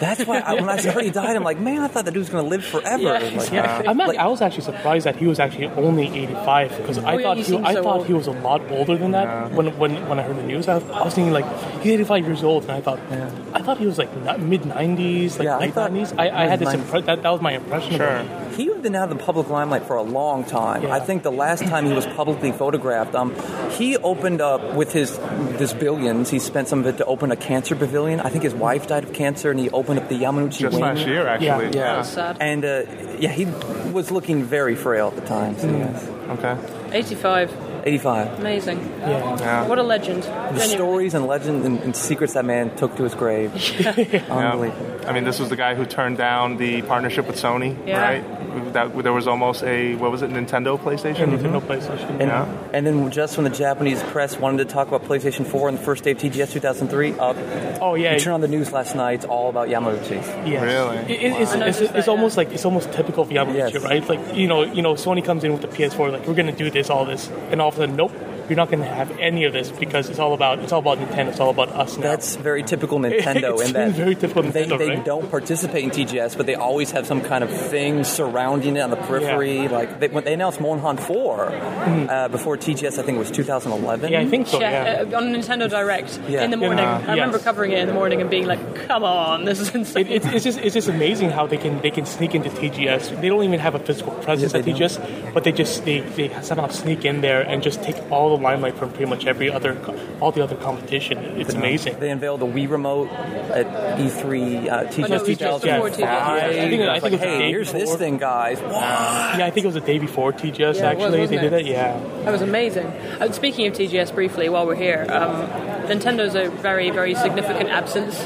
That's 0.00 0.24
why 0.26 0.38
I, 0.40 0.54
when 0.54 0.68
I 0.68 0.80
heard 0.80 1.04
he 1.04 1.10
died, 1.10 1.36
I'm 1.36 1.42
like, 1.44 1.58
man, 1.58 1.80
I 1.82 1.88
thought 1.88 2.04
that 2.04 2.12
dude 2.12 2.20
was 2.20 2.28
going 2.30 2.44
to 2.44 2.50
live 2.50 2.64
forever. 2.64 3.02
Yeah, 3.02 3.12
Like, 3.12 3.32
exactly. 3.34 3.88
I'm 3.88 4.00
act- 4.00 4.08
Like- 4.08 4.18
I 4.18 4.26
was 4.26 4.40
actually 4.42 4.64
surprised 4.64 5.06
that 5.06 5.16
he 5.16 5.26
was 5.26 5.38
actually 5.38 5.66
only 5.66 6.06
85 6.06 6.76
because 6.78 6.98
I 6.98 7.14
Oh, 7.14 7.16
yeah, 7.18 7.22
thought 7.26 7.36
he 7.38 7.42
he, 7.44 7.56
I 7.58 7.74
so 7.74 7.82
thought 7.82 7.96
old. 7.98 8.06
he 8.06 8.12
was 8.14 8.26
a 8.26 8.32
lot 8.32 8.60
older 8.70 8.96
than 8.96 9.12
that 9.12 9.52
when, 9.52 9.76
when 9.78 10.08
when 10.08 10.18
I 10.18 10.22
heard 10.22 10.36
the 10.36 10.42
news. 10.42 10.68
I 10.68 10.74
was, 10.76 10.84
I 10.90 11.02
was 11.04 11.14
thinking 11.14 11.32
like 11.32 11.46
he's 11.82 11.92
85 11.94 12.24
years 12.26 12.42
old, 12.44 12.62
and 12.64 12.72
I 12.72 12.80
thought 12.80 12.98
man. 13.10 13.32
I 13.54 13.62
thought 13.62 13.78
he 13.78 13.86
was 13.86 13.98
like 13.98 14.10
mid 14.40 14.62
90s, 14.62 15.38
like 15.38 15.44
Yeah, 15.46 15.56
I 15.56 15.60
late 15.60 15.74
thought 15.74 15.90
90s. 15.92 16.18
I, 16.18 16.30
I 16.44 16.46
had 16.46 16.58
this 16.58 16.68
90s. 16.74 16.82
impre- 16.82 17.04
that 17.06 17.22
that 17.22 17.30
was 17.30 17.40
my 17.40 17.52
impression 17.52 17.96
Sure. 17.96 18.06
of. 18.18 18.56
He 18.56 18.66
had 18.66 18.82
been 18.82 18.94
out 18.96 19.10
of 19.10 19.16
the 19.18 19.24
public 19.24 19.48
limelight 19.48 19.84
for 19.84 19.94
a 19.96 20.02
long 20.02 20.44
time. 20.44 20.82
Yeah. 20.82 20.92
I 20.94 21.00
think 21.00 21.22
the 21.22 21.30
last 21.30 21.62
time 21.64 21.86
he 21.86 21.92
was 21.92 22.06
publicly 22.06 22.50
photographed, 22.50 23.14
um, 23.14 23.34
he 23.70 23.96
opened 23.96 24.40
up 24.40 24.74
with 24.74 24.92
his 24.92 25.16
this 25.58 25.72
billions. 25.72 26.30
He 26.30 26.38
spent 26.40 26.66
some 26.68 26.80
of 26.80 26.86
it 26.86 26.96
to 26.98 27.04
open 27.04 27.30
a 27.30 27.36
cancer 27.36 27.76
pavilion. 27.76 28.20
I 28.20 28.30
think 28.30 28.42
his 28.44 28.54
wife 28.54 28.86
died 28.88 29.04
of 29.04 29.12
cancer, 29.12 29.50
and 29.50 29.60
he 29.60 29.67
opened 29.70 29.98
up 30.00 30.08
the 30.08 30.16
Yamauchi 30.18 30.58
Just 30.60 30.74
wing. 30.74 30.82
last 30.82 31.06
year, 31.06 31.26
actually. 31.26 31.46
Yeah. 31.76 31.96
Yeah, 31.96 32.02
sad. 32.02 32.36
and 32.40 32.64
uh, 32.64 32.82
yeah, 33.18 33.30
he 33.30 33.44
was 33.92 34.10
looking 34.10 34.44
very 34.44 34.74
frail 34.74 35.08
at 35.08 35.14
the 35.16 35.26
time. 35.26 35.58
So 35.58 35.68
yes. 35.68 36.06
Okay. 36.30 36.56
85. 36.92 37.54
85. 37.84 38.38
Amazing. 38.40 38.78
Yeah. 39.00 39.66
What 39.66 39.78
a 39.78 39.82
legend. 39.82 40.22
The 40.24 40.28
Genuinely. 40.30 40.68
stories 40.68 41.14
and 41.14 41.26
legends 41.26 41.64
and, 41.64 41.78
and 41.80 41.96
secrets 41.96 42.34
that 42.34 42.44
man 42.44 42.74
took 42.76 42.96
to 42.96 43.04
his 43.04 43.14
grave. 43.14 43.52
Unbelievable. 44.30 45.00
I 45.08 45.12
mean, 45.12 45.24
this 45.24 45.38
was 45.38 45.48
the 45.48 45.56
guy 45.56 45.74
who 45.74 45.86
turned 45.86 46.18
down 46.18 46.56
the 46.58 46.82
partnership 46.82 47.26
with 47.26 47.36
Sony, 47.36 47.76
Yeah. 47.86 48.00
right? 48.02 48.24
That 48.72 48.96
there 49.02 49.12
was 49.12 49.26
almost 49.26 49.62
a 49.64 49.94
what 49.96 50.10
was 50.10 50.22
it, 50.22 50.30
Nintendo 50.30 50.78
PlayStation? 50.78 51.28
Mm-hmm. 51.30 51.46
Nintendo 51.46 51.60
PlayStation. 51.60 52.10
And, 52.10 52.20
Yeah. 52.22 52.46
and 52.72 52.86
then 52.86 53.10
just 53.10 53.36
when 53.36 53.44
the 53.44 53.50
Japanese 53.56 54.02
press 54.04 54.38
wanted 54.38 54.58
to 54.58 54.64
talk 54.74 54.88
about 54.88 55.04
PlayStation 55.04 55.46
4 55.46 55.68
on 55.68 55.74
the 55.76 55.80
first 55.80 56.04
day 56.04 56.12
of 56.12 56.18
TGS 56.18 56.52
2003, 56.52 57.12
up. 57.18 57.36
Uh, 57.36 57.78
oh 57.80 57.94
yeah, 57.94 58.14
You 58.14 58.20
turn 58.20 58.34
on 58.34 58.40
the 58.40 58.48
news 58.48 58.72
last 58.72 58.94
night, 58.96 59.14
it's 59.14 59.24
all 59.24 59.48
about 59.50 59.68
Yamauchi. 59.68 60.10
Yes. 60.46 60.62
Really? 60.62 60.96
It, 61.14 61.32
it's, 61.40 61.54
Wow. 61.54 61.62
I 61.62 61.66
it's, 61.68 61.80
noticed 61.80 61.94
it's 61.96 62.08
almost 62.08 62.36
like 62.36 62.52
it's 62.52 62.64
almost 62.64 62.92
typical 62.92 63.22
of 63.24 63.30
Yamauchi, 63.30 63.72
Yes. 63.74 63.82
right? 63.84 64.06
Like 64.08 64.34
you 64.34 64.46
know, 64.46 64.62
you 64.62 64.82
know, 64.82 64.94
Sony 64.94 65.24
comes 65.24 65.44
in 65.44 65.52
with 65.52 65.62
the 65.62 65.68
PS4, 65.68 66.12
like 66.12 66.26
we're 66.26 66.34
going 66.34 66.46
to 66.46 66.52
do 66.52 66.70
this, 66.70 66.90
all 66.90 67.04
this, 67.04 67.28
and 67.50 67.60
all 67.60 67.68
of 67.68 67.74
a 67.74 67.78
sudden, 67.78 67.96
nope, 67.96 68.12
you're 68.48 68.56
not 68.56 68.70
going 68.70 68.82
to 68.82 68.88
have 68.88 69.10
any 69.18 69.44
of 69.44 69.52
this 69.52 69.70
because 69.70 70.08
it's 70.08 70.18
all 70.18 70.34
about 70.34 70.58
it's 70.60 70.72
all 70.72 70.80
about 70.80 70.98
Nintendo, 70.98 71.28
it's 71.28 71.40
all 71.40 71.50
about 71.50 71.68
us 71.70 71.96
now. 71.96 72.02
That's 72.02 72.36
very 72.36 72.62
typical 72.62 72.98
Nintendo 73.06 73.52
It's 73.54 73.66
in 73.68 73.72
that 73.74 73.92
very 73.92 74.14
typical 74.14 74.42
they, 74.42 74.64
Nintendo, 74.66 74.78
they 74.78 74.88
right? 74.90 75.04
don't 75.04 75.30
participate 75.30 75.84
in 75.84 75.90
TGS, 75.90 76.36
but 76.36 76.46
they 76.46 76.54
always 76.54 76.90
have 76.92 77.06
some 77.06 77.20
kind 77.20 77.44
of 77.44 77.50
thing 77.50 78.04
surrounding 78.04 78.76
it 78.76 78.80
on 78.80 78.90
the 78.90 78.96
periphery. 78.96 79.68
Like 79.68 80.00
they, 80.00 80.08
when 80.08 80.24
they 80.24 80.34
announced 80.34 80.60
Monhan 80.60 80.96
4 80.96 81.48
uh, 81.52 82.28
before 82.28 82.56
TGS, 82.56 82.98
I 82.98 83.02
think 83.02 83.16
it 83.16 83.18
was 83.18 83.30
2011. 83.30 84.04
Mm-hmm. 84.06 84.12
yeah, 84.12 84.20
I 84.20 84.26
think 84.28 84.46
so. 84.46 84.60
Yeah, 84.60 85.02
Yeah. 85.02 85.16
uh, 85.16 85.18
on 85.18 85.24
Nintendo 85.32 85.68
Direct 85.68 86.18
Yeah. 86.28 86.44
in 86.44 86.50
the 86.50 86.56
morning. 86.56 86.84
Yeah. 86.84 87.04
I 87.06 87.10
remember 87.12 87.38
covering 87.38 87.72
it 87.72 87.78
in 87.80 87.88
the 87.88 87.94
morning 87.94 88.20
and 88.20 88.30
being 88.30 88.46
like, 88.46 88.60
"Come 88.86 89.04
on, 89.04 89.44
this 89.44 89.60
is 89.60 89.74
insane." 89.74 90.06
It, 90.06 90.16
it's, 90.24 90.26
it's 90.26 90.44
just 90.44 90.58
it's 90.58 90.74
just 90.74 90.88
amazing 90.88 91.30
how 91.30 91.46
they 91.46 91.56
can 91.58 91.80
they 91.80 91.90
can 91.90 92.06
sneak 92.06 92.34
into 92.34 92.48
TGS. 92.50 93.20
They 93.20 93.28
don't 93.28 93.42
even 93.44 93.60
have 93.60 93.74
a 93.74 93.78
physical 93.78 94.12
presence 94.22 94.52
Yeah, 94.52 94.58
at 94.60 94.64
they 94.64 94.72
TGS, 94.72 95.34
but 95.34 95.44
they 95.44 95.52
just 95.52 95.84
they, 95.84 96.00
they 96.00 96.28
somehow 96.42 96.68
sneak 96.68 97.04
in 97.04 97.20
there 97.20 97.42
and 97.42 97.62
just 97.62 97.82
take 97.82 97.96
all 98.10 98.34
the 98.38 98.44
limelight 98.44 98.76
from 98.76 98.90
pretty 98.90 99.06
much 99.06 99.26
every 99.26 99.50
other 99.50 99.76
all 100.20 100.32
the 100.32 100.42
other 100.42 100.56
competition. 100.56 101.18
It's 101.40 101.54
amazing. 101.54 101.98
They 101.98 102.10
unveiled 102.10 102.40
the 102.40 102.46
Wii 102.46 102.68
remote 102.70 103.08
at 103.10 103.66
E3 103.98 104.68
uh, 104.68 104.84
TGS 104.84 105.08
no, 105.08 105.16
it 105.16 105.20
was 105.20 105.28
just 105.28 105.40
2005. 105.40 105.96
before 105.96 106.08
I 106.08 106.40
think- 106.40 106.58
I 106.58 106.68
think 106.68 106.82
like, 106.82 106.96
it 106.96 107.02
was 107.02 107.12
the 107.12 107.18
hey, 107.18 107.38
day 107.38 107.48
here's 107.50 107.72
this 107.72 107.82
before. 107.82 107.98
thing, 107.98 108.18
guys. 108.18 108.58
Yeah, 108.60 109.46
I 109.46 109.50
think 109.50 109.64
it 109.64 109.68
was 109.68 109.74
the 109.74 109.80
day 109.80 109.98
before 109.98 110.32
TGS. 110.32 110.58
Yeah, 110.58 110.66
it 110.66 110.68
was, 110.68 110.78
actually, 110.80 111.10
they 111.10 111.20
wasn't 111.20 111.40
did 111.40 111.52
it? 111.52 111.60
it. 111.60 111.66
Yeah. 111.66 111.98
That 112.24 112.32
was 112.32 112.42
amazing. 112.42 112.86
Uh, 112.86 113.30
speaking 113.32 113.66
of 113.66 113.74
TGS 113.74 114.14
briefly, 114.14 114.48
while 114.48 114.66
we're 114.66 114.74
here, 114.74 115.06
um, 115.10 115.46
Nintendo's 115.88 116.34
a 116.34 116.48
very, 116.50 116.90
very 116.90 117.14
significant 117.14 117.70
absence 117.70 118.20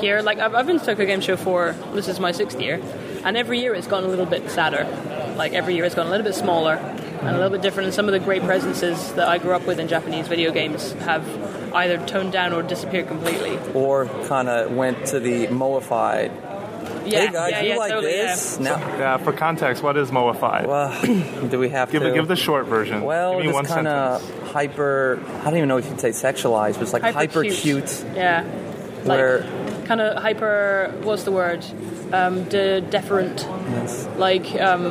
here. 0.00 0.22
Like, 0.22 0.38
I've, 0.38 0.54
I've 0.54 0.66
been 0.66 0.78
to 0.78 0.84
Tokyo 0.84 1.06
Game 1.06 1.20
Show 1.20 1.36
for, 1.36 1.72
this 1.92 2.08
is 2.08 2.18
my 2.20 2.32
sixth 2.32 2.60
year, 2.60 2.80
and 3.24 3.36
every 3.36 3.60
year 3.60 3.74
it's 3.74 3.86
gone 3.86 4.04
a 4.04 4.08
little 4.08 4.26
bit 4.26 4.48
sadder. 4.50 4.86
Like, 5.36 5.52
every 5.52 5.74
year 5.74 5.84
it's 5.84 5.94
gone 5.94 6.06
a 6.06 6.10
little 6.10 6.24
bit 6.24 6.34
smaller 6.34 6.76
and 7.22 7.30
a 7.30 7.32
little 7.38 7.50
bit 7.50 7.62
different, 7.62 7.86
and 7.86 7.94
some 7.94 8.06
of 8.06 8.12
the 8.12 8.20
great 8.20 8.42
presences 8.42 9.12
that 9.14 9.28
I 9.28 9.38
grew 9.38 9.52
up 9.52 9.66
with 9.66 9.78
in 9.78 9.88
Japanese 9.88 10.28
video 10.28 10.52
games 10.52 10.92
have 10.94 11.24
either 11.74 12.04
toned 12.06 12.32
down 12.32 12.52
or 12.52 12.62
disappeared 12.62 13.08
completely. 13.08 13.58
or 13.74 14.06
kind 14.26 14.48
of 14.48 14.72
went 14.72 15.06
to 15.06 15.20
the 15.20 15.46
moified. 15.48 16.30
Yeah, 17.06 17.26
hey 17.26 17.32
guys, 17.32 17.50
yeah, 17.50 17.60
you 17.62 17.68
yeah, 17.70 17.76
like 17.76 17.90
totally, 17.90 18.12
yeah. 18.16 18.26
this? 18.26 18.58
Now, 18.60 18.78
Yeah, 18.78 19.16
for 19.16 19.32
context, 19.32 19.82
what 19.82 19.96
is 19.96 20.10
Moified? 20.12 20.66
well, 20.68 21.48
do 21.48 21.58
we 21.58 21.68
have 21.70 21.90
give, 21.90 22.02
to 22.02 22.12
give 22.12 22.28
the 22.28 22.36
short 22.36 22.66
version. 22.66 23.02
Well, 23.02 23.38
give 23.38 23.46
me 23.46 23.52
one 23.52 23.64
it's 23.64 23.74
kind 23.74 23.88
of 23.88 24.50
hyper. 24.52 25.20
I 25.40 25.44
don't 25.44 25.56
even 25.56 25.68
know 25.68 25.78
if 25.78 25.86
you'd 25.88 26.00
say 26.00 26.10
sexualized, 26.10 26.74
but 26.74 26.82
it's 26.82 26.92
like 26.92 27.02
hyper, 27.02 27.42
cute. 27.44 28.04
Yeah. 28.14 28.44
Where- 28.44 29.40
Like, 29.40 29.61
kind 29.92 30.00
of 30.00 30.22
hyper, 30.22 30.90
what's 31.02 31.24
the 31.24 31.32
word? 31.32 31.62
Um, 32.12 32.44
de- 32.44 32.80
deferent. 32.80 33.38
Yes. 33.72 34.08
Like, 34.16 34.46
um, 34.60 34.82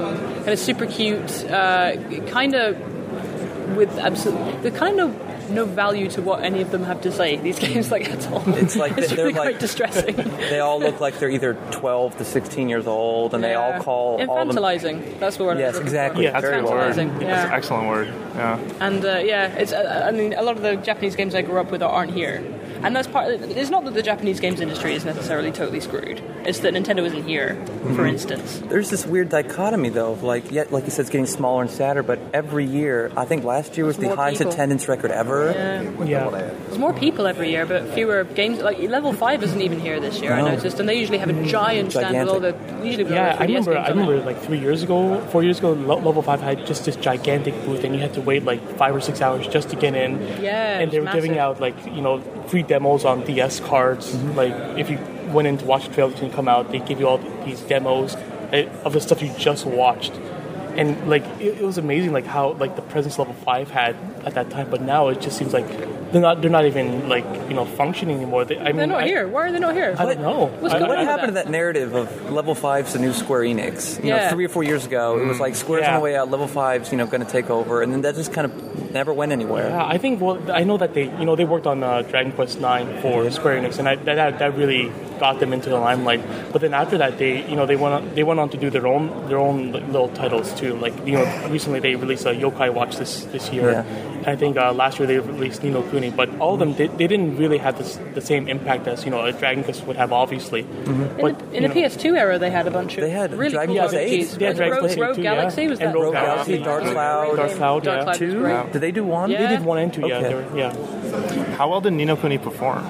kind 0.46 0.50
of 0.50 0.60
super 0.60 0.86
cute, 0.86 1.44
uh, 1.46 1.96
kind 2.28 2.54
of 2.54 2.78
with 3.76 3.98
absolute, 3.98 4.62
the 4.62 4.70
kind 4.70 5.00
of 5.00 5.10
no 5.50 5.66
value 5.66 6.08
to 6.10 6.22
what 6.22 6.44
any 6.44 6.62
of 6.62 6.70
them 6.72 6.84
have 6.84 7.02
to 7.02 7.12
say. 7.12 7.36
These 7.38 7.58
games, 7.68 7.90
like 7.92 8.08
at 8.12 8.32
all. 8.32 8.44
It's 8.56 8.76
like 8.76 8.92
it's 8.98 9.08
they're 9.10 9.18
really 9.26 9.34
like- 9.34 9.42
quite 9.50 9.60
distressing. 9.60 10.16
They 10.52 10.60
all 10.60 10.80
look 10.80 11.00
like 11.00 11.18
they're 11.18 11.30
either 11.32 11.56
12 11.72 12.18
to 12.20 12.26
16 12.26 12.70
years 12.70 12.86
old, 12.86 13.34
and 13.34 13.44
they 13.44 13.56
all 13.56 13.72
Yeah. 13.72 13.80
call 13.80 14.22
all 14.30 14.46
them. 14.46 14.50
infantilizing. 14.56 15.20
That's 15.20 15.38
the 15.38 15.46
word. 15.46 15.52
I 15.52 15.54
was 15.56 15.62
Yes, 15.62 15.74
looking 15.74 15.88
exactly. 15.88 16.24
Yeah, 16.26 16.32
That's 16.34 16.44
Very 16.46 16.60
a 16.60 16.62
good 16.62 16.70
word. 16.72 16.94
Infantilizing, 16.94 17.10
That's 17.20 17.24
an 17.24 17.50
yeah. 17.50 17.56
excellent 17.58 17.88
word. 17.88 18.08
Yeah. 18.36 18.60
And 18.80 19.04
uh, 19.06 19.10
yeah, 19.24 19.48
it's. 19.62 19.72
Uh, 19.74 20.06
I 20.08 20.12
mean, 20.12 20.34
a 20.34 20.44
lot 20.44 20.58
of 20.58 20.62
the 20.62 20.76
Japanese 20.76 21.16
games 21.16 21.34
I 21.34 21.42
grew 21.42 21.60
up 21.60 21.72
with 21.72 21.82
aren't 21.82 22.12
here, 22.12 22.44
and 22.84 22.96
that's 22.96 23.08
part. 23.08 23.34
Of, 23.34 23.44
It's 23.58 23.70
not 23.70 23.84
that 23.86 23.94
the 23.94 24.04
Japanese 24.04 24.40
games 24.40 24.60
industry 24.62 24.94
is 24.94 25.06
necessarily 25.06 25.52
totally 25.52 25.80
screwed. 25.80 26.22
It's 26.46 26.60
that 26.60 26.74
Nintendo 26.74 27.06
isn't 27.06 27.28
here, 27.28 27.56
Mm-hmm. 27.82 27.96
for 27.96 28.06
instance. 28.06 28.62
There's 28.68 28.90
this 28.90 29.06
weird 29.06 29.30
dichotomy, 29.30 29.90
though. 29.90 30.12
of 30.14 30.24
Like, 30.24 30.52
yet, 30.52 30.72
like 30.72 30.84
you 30.86 30.92
said, 30.92 31.02
it's 31.02 31.10
getting 31.10 31.26
smaller 31.26 31.62
and 31.64 31.72
sadder. 31.72 32.04
But 32.04 32.20
every 32.34 32.66
year, 32.66 33.12
I 33.18 33.26
think 33.26 33.44
last 33.44 33.76
year 33.78 33.86
was 33.86 33.98
the 33.98 34.16
highest 34.16 34.40
people. 34.40 34.54
attendance 34.54 34.88
record 34.88 35.12
ever. 35.12 35.52
Yeah. 35.52 36.04
Yeah. 36.06 36.30
There's 36.30 36.78
more 36.78 36.94
people 36.94 37.26
every 37.28 37.50
year, 37.52 37.66
but 37.66 37.88
fewer 37.94 38.24
games. 38.24 38.60
Like 38.60 38.78
level 38.80 39.14
five 39.14 39.42
isn't 39.44 39.62
even 39.62 39.80
here 39.80 40.00
this 40.00 40.22
year. 40.22 40.34
I 40.34 40.42
noticed, 40.42 40.80
and 40.80 40.88
they 40.88 41.00
usually 41.00 41.18
have 41.18 41.30
a 41.30 41.44
giant 41.46 41.92
stand 41.92 42.18
with 42.20 42.30
all 42.30 42.40
the. 42.40 42.56
Usually 42.84 43.12
Yeah, 43.14 43.36
I 43.40 43.46
remember. 43.46 43.78
I 43.78 43.82
on 43.84 43.86
it. 43.86 43.90
remember 44.02 44.26
like 44.26 44.40
three 44.42 44.60
years 44.60 44.84
ago, 44.84 45.20
four 45.32 45.44
years 45.44 45.60
ago, 45.60 45.74
Level 45.74 46.22
Five 46.22 46.42
had 46.42 46.66
just 46.66 46.86
this 46.86 46.96
gigantic 46.96 47.54
booth, 47.66 47.84
and 47.84 47.94
you 47.96 48.02
had 48.02 48.14
to 48.16 48.22
wait 48.22 48.44
like 48.44 48.62
five 48.78 48.96
or 48.96 49.02
six 49.02 49.22
hours 49.22 49.48
just 49.48 49.70
to 49.70 49.76
get 49.76 49.96
in. 49.96 50.20
Yeah, 50.42 50.80
and 50.80 50.92
they 50.92 51.00
were 51.00 51.06
was 51.06 51.14
giving 51.16 51.38
out 51.38 51.60
like 51.60 51.76
you 51.86 52.02
know 52.02 52.22
free 52.48 52.64
demos 52.72 53.04
on 53.04 53.26
DS 53.26 53.60
cards. 53.60 54.16
Like 54.42 54.54
if 54.78 54.90
you 54.90 54.98
went 55.36 55.46
in 55.50 55.58
to 55.58 55.66
watch 55.66 55.88
the 55.88 55.94
trailer 55.94 56.16
and 56.16 56.32
come 56.32 56.48
out, 56.48 56.72
they 56.72 56.80
give 56.80 57.02
you 57.02 57.08
all 57.08 57.18
these 57.44 57.60
demos 57.62 58.16
eh, 58.54 58.70
of 58.86 58.94
the 58.94 59.02
stuff 59.02 59.22
you 59.22 59.34
just 59.38 59.66
watched. 59.66 60.14
And 60.78 61.10
like 61.10 61.26
it, 61.42 61.58
it 61.60 61.64
was 61.64 61.78
amazing, 61.78 62.14
like 62.14 62.26
how 62.26 62.54
like 62.54 62.78
the 62.78 62.82
presence 62.94 63.20
level 63.20 63.34
five 63.34 63.72
had 63.72 63.98
at 64.24 64.36
that 64.36 64.50
time, 64.52 64.70
but 64.70 64.82
now 64.82 65.10
it 65.10 65.20
just 65.20 65.38
seems 65.38 65.52
like 65.52 65.68
they're 66.12 66.22
not 66.22 66.42
they're 66.42 66.52
not 66.52 66.66
even 66.66 67.08
like 67.10 67.24
you 67.48 67.54
know 67.56 67.66
functioning 67.66 68.18
anymore. 68.18 68.46
They, 68.46 68.58
I 68.58 68.66
mean, 68.68 68.78
They're 68.78 68.88
not 68.88 69.04
I, 69.04 69.08
here. 69.08 69.28
Why 69.28 69.48
are 69.48 69.52
they 69.52 69.60
not 69.60 69.74
here? 69.74 69.96
I 69.98 70.06
don't 70.06 70.22
know. 70.22 70.48
What's 70.48 70.74
I- 70.74 70.80
going 70.80 70.90
What 70.90 70.98
on 71.00 71.06
with 71.06 71.08
happened 71.10 71.28
to 71.30 71.34
that? 71.36 71.46
that 71.46 71.52
narrative 71.52 71.96
of 71.96 72.32
level 72.32 72.56
five's 72.56 72.94
the 72.94 73.00
new 73.00 73.14
Square 73.14 73.42
Enix? 73.42 74.04
You 74.04 74.10
know, 74.12 74.16
Yeah. 74.18 74.30
three 74.30 74.46
or 74.46 74.50
four 74.50 74.64
years 74.64 74.86
ago, 74.86 75.18
it 75.20 75.26
was 75.26 75.40
like 75.40 75.56
Square's 75.56 75.88
on 75.88 75.96
the 75.96 76.00
way 76.00 76.16
out, 76.16 76.30
level 76.30 76.48
five's 76.48 76.92
you 76.92 76.98
know 76.98 77.06
going 77.08 77.24
to 77.26 77.32
take 77.32 77.50
over, 77.50 77.82
and 77.82 77.92
then 77.94 78.02
that 78.02 78.16
just 78.16 78.34
kind 78.34 78.46
of 78.46 78.92
never 78.92 79.14
went 79.14 79.32
anywhere. 79.32 79.70
Yeah, 79.70 79.86
I 79.86 79.98
think. 79.98 80.20
Well, 80.22 80.52
I 80.52 80.64
know 80.64 80.78
that 80.78 80.94
they, 80.94 81.04
you 81.06 81.26
know, 81.26 81.36
they 81.36 81.46
worked 81.46 81.68
on 81.68 81.82
uh, 81.84 82.02
Dragon 82.04 82.32
Quest 82.34 82.60
Nine 82.60 83.02
for 83.02 83.30
Square 83.32 83.62
Enix, 83.62 83.80
and 83.80 83.88
I, 83.88 83.96
that- 83.96 84.16
that 84.16 84.40
that 84.40 84.58
really 84.58 84.92
got 85.22 85.40
them 85.40 85.54
into 85.54 85.70
the 85.70 85.78
limelight. 85.80 86.22
But 86.52 86.60
then 86.62 86.74
after 86.74 86.98
that, 86.98 87.18
they, 87.22 87.48
you 87.50 87.56
know, 87.56 87.66
they 87.66 87.78
went 87.84 87.94
on, 87.98 88.16
they 88.16 88.24
went 88.24 88.40
on 88.44 88.50
to 88.50 88.58
do 88.58 88.70
their 88.76 88.88
own 88.94 89.04
their 89.30 89.38
own 89.48 89.72
little 89.72 90.10
titles 90.10 90.54
too. 90.60 90.76
Like 90.86 90.96
you 91.08 91.14
know, 91.18 91.26
recently 91.58 91.80
they 91.80 91.96
released 91.96 92.26
a 92.26 92.34
Yokai 92.44 92.74
Watch 92.74 92.98
this 92.98 93.24
this 93.36 93.50
year. 93.56 93.72
Yeah. 93.72 93.86
And 94.22 94.28
I 94.28 94.36
think 94.36 94.58
uh, 94.58 94.74
last 94.74 95.00
year 95.00 95.08
they 95.08 95.18
released 95.20 95.64
Ni 95.64 95.70
no 95.72 95.82
Kuni, 95.90 96.10
but 96.12 96.28
all 96.40 96.54
of 96.56 96.60
them 96.60 96.74
they, 96.80 96.88
they 96.88 97.08
didn't 97.08 97.38
really 97.38 97.58
have 97.60 97.78
this, 97.78 97.98
the 98.14 98.22
same 98.22 98.48
impact 98.48 98.88
as 98.88 99.06
you 99.06 99.12
know 99.12 99.22
a 99.26 99.32
Dragon 99.32 99.64
Quest 99.64 99.86
would 99.88 99.96
have, 99.96 100.12
obviously. 100.12 100.64
Mm-hmm. 100.64 101.22
But 101.22 101.32
In 101.42 101.50
the, 101.50 101.56
in 101.58 101.64
the 101.64 101.70
PS2 101.70 102.18
era, 102.18 102.38
they 102.40 102.52
had 102.52 102.68
a 102.68 102.72
bunch 102.72 102.98
of 102.98 103.02
They 103.06 103.10
had 103.22 103.32
really 103.34 103.52
Dragon 103.52 103.76
cool 103.76 103.88
Quest 103.90 103.96
eight. 103.96 104.30
They 104.40 104.46
had 104.46 104.56
Dragon 104.58 104.80
Quest 104.80 104.98
eight 104.98 105.02
Rogue 105.02 105.16
too, 105.16 105.22
yeah. 105.24 105.36
Galaxy 105.36 105.68
was 105.68 105.80
And 105.80 105.90
that? 105.90 105.96
Rogue 105.96 106.04
Rogue 106.06 106.14
Galaxy, 106.14 106.58
Galaxy, 106.58 106.64
Dark 106.72 106.84
Cloud. 106.94 107.36
Dark 107.38 107.52
Cloud, 107.60 107.84
Dark. 107.84 108.04
Cloud 108.04 108.16
Two? 108.18 108.40
great. 108.42 108.72
Did 108.74 108.82
they 108.82 108.92
do 108.92 109.04
one? 109.04 109.30
They 109.32 109.48
did 109.48 109.64
one 109.66 109.78
and 109.80 109.94
two, 109.94 110.08
yeah, 110.08 110.18
Okay. 110.18 110.28
they 110.30 110.36
were- 110.36 110.58
yeah. 110.58 111.56
How 111.58 111.70
well 111.70 111.82
did 111.82 111.94
Ni 111.94 112.06
no 112.06 112.16
Kuni 112.16 112.38
perform? 112.38 112.84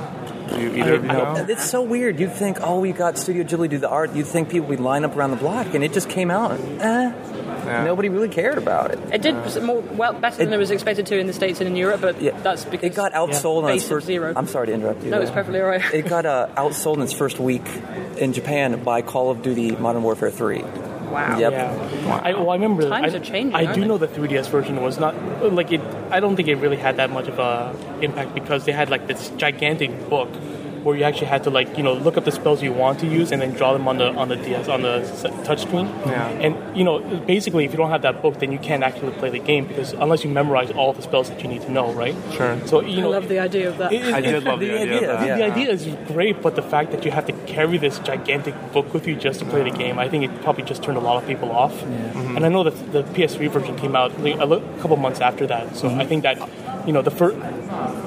Do 0.53 0.61
you, 0.61 0.69
either 0.83 0.95
of 0.95 1.03
you 1.05 1.09
I- 1.11 1.13
I 1.13 1.37
know? 1.41 1.45
It's 1.49 1.69
so 1.69 1.81
weird. 1.81 2.19
You'd 2.19 2.33
think, 2.33 2.57
oh, 2.61 2.79
we 2.79 2.91
got 2.91 3.17
Studio 3.17 3.43
Ghibli 3.43 3.69
do 3.69 3.77
the 3.77 3.89
art. 3.89 4.13
You'd 4.13 4.27
think 4.27 4.49
people 4.49 4.67
would 4.69 4.79
line 4.79 5.03
up 5.05 5.15
around 5.15 5.31
the 5.31 5.37
block, 5.37 5.73
and 5.73 5.83
it 5.83 5.93
just 5.93 6.09
came 6.09 6.29
out. 6.31 6.51
Eh, 6.79 7.11
Yeah. 7.65 7.83
Nobody 7.83 8.09
really 8.09 8.27
cared 8.27 8.57
about 8.57 8.89
it. 8.91 8.99
It 9.13 9.21
did 9.21 9.35
more 9.63 9.81
well 9.81 10.13
better 10.13 10.37
than 10.43 10.51
it 10.51 10.57
was 10.57 10.71
expected 10.71 11.05
to 11.05 11.19
in 11.19 11.27
the 11.27 11.33
states 11.33 11.61
and 11.61 11.69
in 11.69 11.75
Europe, 11.75 12.01
but 12.01 12.19
Yeah. 12.19 12.31
that's 12.41 12.65
because 12.65 12.87
It 12.89 12.95
got 12.95 13.13
outsold 13.13 13.63
on 13.65 13.71
its 13.73 13.87
first. 13.87 14.07
zero. 14.07 14.33
I'm 14.35 14.47
sorry 14.47 14.67
to 14.67 14.73
interrupt 14.73 15.03
you. 15.03 15.11
No, 15.11 15.21
it's 15.21 15.29
perfectly 15.29 15.61
alright. 15.61 15.83
It 15.93 16.07
got 16.07 16.25
uh, 16.25 16.47
outsold 16.57 16.95
in 16.97 17.03
its 17.03 17.13
first 17.13 17.39
week 17.39 17.61
in 18.17 18.33
Japan 18.33 18.81
by 18.83 19.03
Call 19.03 19.29
of 19.29 19.43
Duty 19.43 19.75
Modern 19.75 20.01
Warfare 20.01 20.31
3. 20.31 20.63
Wow. 21.11 21.37
Yep. 21.37 21.51
Yeah. 21.51 22.21
I, 22.23 22.33
well, 22.33 22.49
I 22.49 22.55
remember. 22.55 22.89
Times 22.89 23.13
I, 23.13 23.17
are 23.17 23.21
changing, 23.21 23.55
I 23.55 23.65
aren't 23.65 23.75
do 23.75 23.81
they? 23.81 23.87
know 23.87 23.97
the 23.97 24.07
3DS 24.07 24.49
version 24.49 24.81
was 24.81 24.99
not 24.99 25.15
like 25.53 25.71
it. 25.71 25.81
I 26.09 26.19
don't 26.19 26.35
think 26.35 26.47
it 26.47 26.55
really 26.55 26.77
had 26.77 26.97
that 26.97 27.09
much 27.09 27.27
of 27.27 27.39
a 27.39 27.75
impact 28.01 28.33
because 28.33 28.65
they 28.65 28.71
had 28.71 28.89
like 28.89 29.07
this 29.07 29.29
gigantic 29.37 30.09
book 30.09 30.29
where 30.83 30.95
you 30.97 31.03
actually 31.03 31.27
had 31.27 31.43
to 31.43 31.49
like 31.49 31.77
you 31.77 31.83
know 31.83 31.93
look 31.93 32.17
up 32.17 32.25
the 32.25 32.31
spells 32.31 32.61
you 32.63 32.73
want 32.73 32.99
to 32.99 33.07
use 33.07 33.31
and 33.31 33.41
then 33.41 33.51
draw 33.53 33.73
them 33.73 33.87
on 33.87 33.97
the 33.97 34.07
on 34.13 34.27
the 34.29 34.35
DS 34.35 34.67
on 34.67 34.81
the 34.81 34.95
s- 35.01 35.23
touchscreen. 35.47 35.87
Yeah. 36.05 36.27
And 36.45 36.77
you 36.77 36.83
know 36.83 36.99
basically 37.27 37.65
if 37.65 37.71
you 37.71 37.77
don't 37.77 37.89
have 37.89 38.01
that 38.03 38.21
book 38.21 38.39
then 38.39 38.51
you 38.51 38.59
can't 38.59 38.83
actually 38.83 39.11
play 39.13 39.29
the 39.29 39.39
game 39.39 39.65
because 39.67 39.93
unless 39.93 40.23
you 40.23 40.29
memorize 40.29 40.71
all 40.71 40.93
the 40.93 41.01
spells 41.01 41.29
that 41.29 41.41
you 41.41 41.47
need 41.47 41.61
to 41.63 41.71
know, 41.71 41.91
right? 41.93 42.15
Sure. 42.33 42.57
So 42.67 42.81
you 42.81 42.99
I 42.99 43.01
know. 43.01 43.09
love 43.09 43.27
the 43.27 43.39
idea 43.39 43.69
of 43.69 43.77
that. 43.77 43.91
it- 43.93 44.05
it- 44.05 44.13
I 44.13 44.21
did 44.21 44.43
love 44.43 44.59
the, 44.59 44.67
The 44.67 44.79
idea, 44.81 44.95
idea, 44.95 45.11
of 45.13 45.19
that. 45.19 45.27
yeah. 45.27 45.35
the 45.37 45.43
idea 45.53 45.69
is 45.71 45.87
great, 46.07 46.41
but 46.41 46.55
the 46.55 46.61
fact 46.73 46.91
that 46.91 47.05
you 47.05 47.11
have 47.11 47.25
to 47.27 47.33
carry 47.45 47.77
this 47.77 47.99
gigantic 47.99 48.55
book 48.73 48.93
with 48.93 49.07
you 49.07 49.15
just 49.15 49.39
to 49.39 49.45
play 49.45 49.63
the 49.69 49.75
game, 49.83 49.99
I 49.99 50.07
think 50.09 50.23
it 50.23 50.31
probably 50.43 50.63
just 50.63 50.81
turned 50.83 50.97
a 50.97 51.01
lot 51.01 51.17
of 51.21 51.27
people 51.27 51.51
off. 51.51 51.73
Mm-hmm. 51.73 52.37
And 52.37 52.45
I 52.45 52.49
know 52.49 52.63
that 52.63 52.75
the 52.91 53.03
PS3 53.15 53.49
version 53.49 53.75
came 53.75 53.95
out 53.95 54.11
a 54.25 54.61
couple 54.81 54.97
months 54.97 55.19
after 55.21 55.45
that, 55.47 55.75
so 55.75 55.87
Mm-hmm. 55.91 55.99
I 56.01 56.05
think 56.05 56.23
that 56.23 56.37
you 56.87 56.93
know 56.93 57.01
the 57.01 57.11
first 57.11 57.35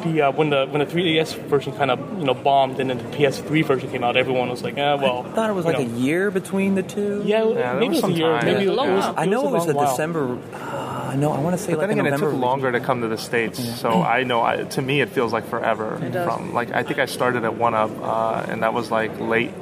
the 0.04 0.23
uh, 0.23 0.33
when 0.33 0.49
the 0.50 0.66
when 0.71 0.81
the 0.81 0.87
3DS 0.87 1.37
version 1.52 1.73
kind 1.81 1.90
of 1.90 1.99
you 2.19 2.25
know 2.25 2.35
bombed 2.35 2.63
and 2.71 2.90
then 2.90 2.99
the 2.99 3.04
PS3 3.16 3.64
version 3.64 3.90
came 3.90 4.04
out, 4.04 4.16
everyone 4.16 4.49
was 4.49 4.62
like, 4.62 4.76
eh, 4.76 4.94
well. 4.94 5.26
I 5.26 5.30
thought 5.30 5.50
it 5.50 5.54
was 5.54 5.64
like 5.64 5.78
know. 5.78 5.85
a 5.85 5.99
year 5.99 6.30
between 6.30 6.75
the 6.75 6.83
two. 6.83 7.23
Yeah, 7.25 7.44
there 7.44 7.75
maybe 7.75 7.99
it 7.99 8.02
was 8.02 8.12
a 8.12 8.12
year. 8.12 8.38
time. 8.38 8.44
Maybe 8.47 8.64
Yeah, 8.64 8.71
a 8.71 8.73
long 8.73 8.94
was. 8.94 9.14
I 9.16 9.26
know 9.26 9.49
it 9.49 9.52
was 9.52 9.66
long 9.66 9.75
a 9.75 9.78
while. 9.78 9.90
December. 9.90 10.38
Uh, 10.52 11.14
no, 11.16 11.33
I 11.33 11.40
want 11.40 11.56
to 11.56 11.62
say 11.62 11.73
But 11.73 11.80
like 11.80 11.88
then 11.88 11.99
a 11.99 12.02
again, 12.02 12.14
it 12.14 12.18
took 12.18 12.35
longer 12.35 12.73
to 12.73 12.80
come 12.80 13.02
to 13.02 13.09
the 13.09 13.18
states, 13.18 13.80
so 13.80 14.02
I 14.02 14.25
know. 14.25 14.42
I, 14.42 14.64
to 14.64 14.83
me, 14.83 15.00
it 15.00 15.11
feels 15.11 15.33
like 15.33 15.47
forever. 15.47 15.99
It 16.02 16.11
does. 16.11 16.26
From 16.26 16.52
like, 16.54 16.73
I 16.73 16.83
think 16.83 16.99
I 16.99 17.06
started 17.06 17.44
at 17.44 17.54
One 17.56 17.75
Up, 17.75 17.90
uh, 18.00 18.47
and 18.49 18.62
that 18.62 18.75
was 18.75 18.90
like 18.90 19.18
late 19.21 19.52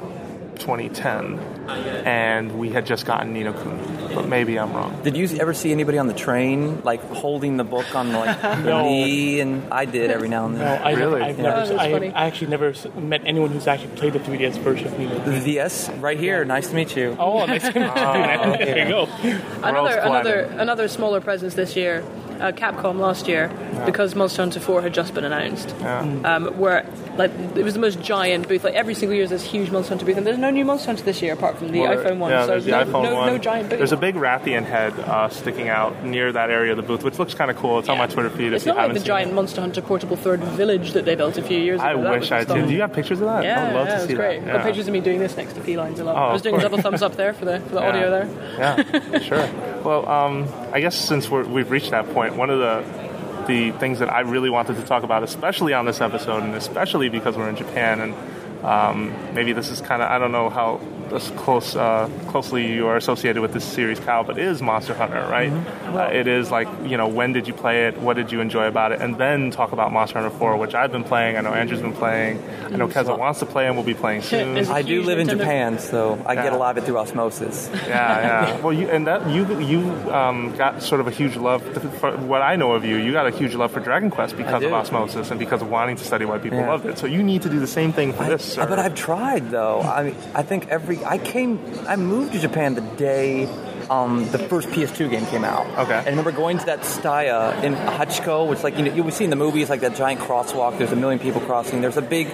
2010, 0.59 1.39
and 2.05 2.57
we 2.57 2.69
had 2.69 2.85
just 2.85 3.05
gotten 3.05 3.33
Ni 3.33 3.43
no 3.43 3.53
Kuni, 3.53 4.02
but 4.13 4.27
maybe 4.27 4.57
I'm 4.59 4.73
wrong. 4.73 4.99
Did 5.03 5.17
you 5.17 5.27
ever 5.39 5.53
see 5.53 5.71
anybody 5.71 5.97
on 5.97 6.07
the 6.07 6.13
train 6.13 6.81
like 6.83 7.01
holding 7.09 7.57
the 7.57 7.63
book 7.63 7.95
on 7.95 8.11
like 8.13 8.41
the 8.41 8.55
No. 8.61 8.83
knee? 8.83 9.39
And 9.39 9.71
I 9.73 9.85
did 9.85 10.11
every 10.11 10.29
now 10.29 10.45
and 10.45 10.55
then. 10.55 10.61
No, 10.65 10.71
then. 10.75 10.81
I, 10.83 10.91
Really? 10.93 11.21
I've 11.21 11.37
Yeah. 11.37 11.43
never. 11.43 11.73
Oh, 11.73 11.77
I, 11.77 11.91
funny. 11.91 12.09
I 12.11 12.25
actually 12.27 12.47
never 12.47 12.73
met 12.99 13.21
anyone 13.25 13.49
who's 13.51 13.67
actually 13.67 13.95
played 13.95 14.13
the 14.13 14.19
3DS 14.19 14.57
version 14.59 14.87
of 14.87 14.97
Ni 14.99 15.05
no. 15.07 15.17
The 15.19 15.39
DS, 15.39 15.89
right 15.99 16.19
here. 16.19 16.45
Nice 16.45 16.69
to 16.69 16.75
meet 16.75 16.95
you. 16.95 17.15
Oh, 17.19 17.45
nice 17.45 17.61
to 17.63 17.67
meet 17.79 17.85
you. 17.85 17.91
Oh, 17.95 18.55
there 18.57 18.77
you 18.79 18.89
go. 18.89 19.07
another 19.63 19.97
another 19.99 20.39
another 20.57 20.87
smaller 20.87 21.21
presence 21.21 21.53
this 21.55 21.75
year. 21.75 22.03
Uh, 22.43 22.51
Capcom 22.51 22.99
last 22.99 23.29
year, 23.29 23.49
because 23.85 24.15
Monster 24.15 24.41
Hunter 24.41 24.59
4 24.59 24.81
had 24.81 24.93
just 24.93 25.13
been 25.13 25.23
announced, 25.23 25.73
um, 26.25 26.47
where 26.59 26.85
like 27.15 27.31
it 27.55 27.63
was 27.63 27.73
the 27.73 27.79
most 27.79 28.01
giant 28.01 28.49
booth. 28.49 28.65
Like 28.65 28.73
every 28.73 28.95
single 28.95 29.15
year, 29.15 29.25
there's 29.25 29.41
this 29.43 29.49
huge 29.49 29.71
Monster 29.71 29.91
Hunter 29.91 30.05
booth, 30.05 30.17
and 30.17 30.27
there's 30.27 30.37
no 30.37 30.49
new 30.49 30.65
Monster 30.65 30.87
Hunter 30.87 31.03
this 31.03 31.21
year 31.21 31.31
apart 31.31 31.57
from 31.57 31.71
the 31.71 31.79
Well, 31.79 31.95
iPhone 31.95 32.17
one. 32.17 32.31
Yeah, 32.31 32.41
so 32.41 32.47
there's 32.47 32.65
the 32.65 32.71
no, 32.71 32.83
iPhone 32.83 33.03
no, 33.03 33.15
one. 33.15 33.27
no 33.27 33.37
giant 33.37 33.69
booth. 33.69 33.77
There's 33.79 33.93
a 33.93 33.97
big 33.97 34.15
Rathian 34.15 34.65
head 34.65 34.91
uh, 34.99 35.29
sticking 35.29 35.69
out 35.69 36.03
near 36.03 36.33
that 36.33 36.49
area 36.49 36.71
of 36.71 36.77
the 36.77 36.83
booth, 36.83 37.03
which 37.05 37.17
looks 37.17 37.33
kind 37.33 37.49
of 37.49 37.55
cool. 37.55 37.79
It's 37.79 37.87
on 37.87 37.97
my 37.97 38.07
Twitter 38.07 38.29
feed. 38.29 38.51
It's 38.51 38.63
if 38.63 38.67
you 38.67 38.73
not 38.73 38.89
like 38.89 38.97
the 38.97 39.05
giant 39.05 39.31
It. 39.31 39.35
Monster 39.35 39.61
Hunter 39.61 39.81
portable 39.81 40.17
third 40.17 40.41
village 40.43 40.91
that 40.91 41.05
they 41.05 41.15
built 41.15 41.37
a 41.37 41.43
few 41.43 41.59
years 41.59 41.79
ago. 41.79 41.89
I 41.91 41.93
That 41.95 42.11
wish 42.11 42.19
was 42.21 42.31
I 42.33 42.43
stuff. 42.43 42.57
did. 42.57 42.67
Do 42.67 42.73
you 42.73 42.81
have 42.81 42.91
pictures 42.91 43.21
of 43.21 43.27
that? 43.27 43.43
Yeah, 43.45 43.61
I 43.61 43.65
would 43.67 43.73
love 43.75 43.87
yeah, 43.87 43.97
to 43.99 44.03
it 44.03 44.07
see 44.07 44.13
great. 44.15 44.39
that. 44.41 44.45
Got 44.47 44.55
Yeah. 44.55 44.63
pictures 44.65 44.87
of 44.89 44.93
me 44.93 44.99
doing 44.99 45.19
this 45.19 45.37
next 45.37 45.53
to 45.53 45.61
felines 45.61 45.99
a 46.01 46.03
lot. 46.03 46.17
Oh, 46.17 46.19
I 46.19 46.33
was 46.33 46.41
doing 46.41 46.55
a 46.55 46.57
course. 46.57 46.63
double 46.71 46.81
thumbs 46.81 47.01
up 47.03 47.15
there 47.15 47.31
for 47.33 47.45
the 47.45 47.61
for 47.61 47.75
the 47.75 47.87
audio 47.87 48.09
there. 48.09 48.27
Yeah, 48.57 49.19
sure. 49.19 49.47
Well, 49.83 50.07
um, 50.07 50.47
I 50.73 50.79
guess 50.79 50.95
since 50.95 51.29
we're, 51.29 51.43
we've 51.43 51.69
reached 51.69 51.91
that 51.91 52.11
point, 52.13 52.35
one 52.35 52.49
of 52.49 52.57
the 52.57 53.13
the 53.45 53.71
things 53.77 53.99
that 53.99 54.11
I 54.11 54.21
really 54.21 54.49
wanted 54.49 54.77
to 54.77 54.83
talk 54.83 55.03
about, 55.03 55.21
especially 55.21 55.73
on 55.73 55.85
this 55.85 56.01
episode, 56.01 56.41
and 56.43 56.55
especially 56.55 57.09
because 57.09 57.37
we're 57.37 57.49
in 57.49 57.55
Japan, 57.55 57.99
and 57.99 58.65
um, 58.65 59.35
maybe 59.35 59.53
this 59.53 59.69
is 59.69 59.81
kind 59.81 60.01
of 60.01 60.09
I 60.09 60.17
don't 60.17 60.31
know 60.31 60.49
how 60.49 60.81
close 61.35 61.75
uh, 61.75 62.09
closely 62.27 62.71
you 62.73 62.87
are 62.87 62.97
associated 62.97 63.41
with 63.41 63.53
this 63.53 63.63
series, 63.63 63.99
Kyle, 63.99 64.23
but 64.23 64.37
is 64.37 64.61
Monster 64.61 64.93
Hunter, 64.93 65.25
right? 65.29 65.51
Mm-hmm. 65.51 65.97
Uh, 65.97 66.07
it 66.07 66.27
is 66.27 66.51
like 66.51 66.67
you 66.85 66.97
know 66.97 67.07
when 67.07 67.33
did 67.33 67.47
you 67.47 67.53
play 67.53 67.87
it? 67.87 67.97
What 67.99 68.15
did 68.15 68.31
you 68.31 68.41
enjoy 68.41 68.67
about 68.67 68.91
it? 68.91 69.01
And 69.01 69.17
then 69.17 69.51
talk 69.51 69.71
about 69.71 69.91
Monster 69.91 70.19
Hunter 70.19 70.35
4, 70.37 70.57
which 70.57 70.73
I've 70.75 70.91
been 70.91 71.03
playing. 71.03 71.37
I 71.37 71.41
know 71.41 71.53
Andrew's 71.53 71.81
been 71.81 71.93
playing. 71.93 72.41
I 72.65 72.69
know 72.75 72.87
Keza 72.87 73.17
wants 73.17 73.39
to 73.39 73.45
play 73.45 73.67
and 73.67 73.75
will 73.75 73.83
be 73.83 73.93
playing 73.93 74.21
soon. 74.31 74.57
I 74.57 74.81
do 74.81 75.01
live 75.03 75.19
in 75.19 75.27
Japan, 75.27 75.79
so 75.79 76.21
I 76.25 76.35
get 76.35 76.53
a 76.53 76.57
lot 76.57 76.77
of 76.77 76.83
it 76.83 76.85
through 76.87 76.97
osmosis. 76.97 77.69
Yeah, 77.73 77.87
yeah. 77.87 78.59
Well, 78.63 78.73
you 78.73 78.87
and 78.89 79.07
that 79.07 79.29
you 79.29 79.59
you 79.59 79.79
um, 80.11 80.55
got 80.55 80.81
sort 80.81 81.01
of 81.01 81.07
a 81.07 81.11
huge 81.11 81.35
love 81.35 81.61
for 81.99 82.15
what 82.17 82.41
I 82.41 82.55
know 82.55 82.71
of 82.73 82.85
you. 82.85 82.95
You 82.97 83.11
got 83.11 83.27
a 83.27 83.31
huge 83.31 83.55
love 83.55 83.71
for 83.71 83.79
Dragon 83.79 84.09
Quest 84.09 84.37
because 84.37 84.63
of 84.63 84.71
osmosis 84.73 85.29
and 85.31 85.39
because 85.39 85.61
of 85.61 85.69
wanting 85.69 85.97
to 85.97 86.03
study 86.03 86.25
why 86.25 86.37
people 86.37 86.59
Yeah. 86.59 86.69
loved 86.69 86.85
it. 86.85 86.97
So 86.97 87.07
you 87.07 87.21
need 87.23 87.41
to 87.43 87.49
do 87.49 87.59
the 87.59 87.67
same 87.67 87.91
thing 87.93 88.13
for 88.13 88.23
this. 88.25 88.53
Sir. 88.53 88.65
but 88.67 88.79
I've 88.79 88.95
tried 88.95 89.51
though. 89.51 89.81
I 89.81 90.03
mean, 90.03 90.15
I 90.33 90.43
think 90.43 90.67
every 90.69 91.02
I 91.03 91.17
came, 91.17 91.59
I 91.87 91.95
moved 91.95 92.33
to 92.33 92.39
Japan 92.39 92.75
the 92.75 92.81
day 92.81 93.47
um, 93.89 94.29
the 94.31 94.39
first 94.39 94.69
PS2 94.69 95.09
game 95.09 95.25
came 95.27 95.43
out. 95.43 95.67
Okay. 95.77 95.97
And 95.97 96.07
I 96.07 96.09
remember 96.09 96.31
going 96.31 96.57
to 96.57 96.65
that 96.67 96.81
Tsutaya 96.81 97.63
in 97.63 97.75
Hachiko, 97.75 98.47
which 98.47 98.63
like 98.63 98.77
you 98.77 98.85
know 98.85 98.93
you 98.93 99.03
would 99.03 99.13
see 99.13 99.23
in 99.23 99.29
the 99.29 99.35
movies 99.35 99.69
like 99.69 99.81
that 99.81 99.95
giant 99.95 100.21
crosswalk. 100.21 100.77
There's 100.77 100.91
a 100.91 100.95
million 100.95 101.19
people 101.19 101.41
crossing. 101.41 101.81
There's 101.81 101.97
a 101.97 102.01
big 102.01 102.29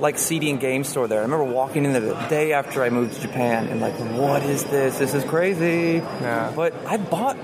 like 0.00 0.18
CD 0.18 0.50
and 0.50 0.60
game 0.60 0.84
store 0.84 1.08
there. 1.08 1.20
I 1.20 1.22
remember 1.22 1.44
walking 1.44 1.84
in 1.84 1.92
there 1.92 2.02
the 2.02 2.14
day 2.28 2.52
after 2.52 2.82
I 2.82 2.90
moved 2.90 3.14
to 3.14 3.20
Japan 3.22 3.68
and 3.68 3.80
like, 3.80 3.94
what 3.94 4.42
is 4.42 4.64
this? 4.64 4.98
This 4.98 5.14
is 5.14 5.24
crazy. 5.24 6.02
Yeah. 6.20 6.52
But 6.54 6.74
I 6.86 6.96
bought 6.96 7.36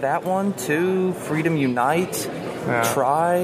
that 0.00 0.24
one 0.24 0.54
too. 0.54 1.12
Freedom 1.14 1.56
Unite. 1.56 2.30
Yeah. 2.68 2.92
Try 2.94 3.36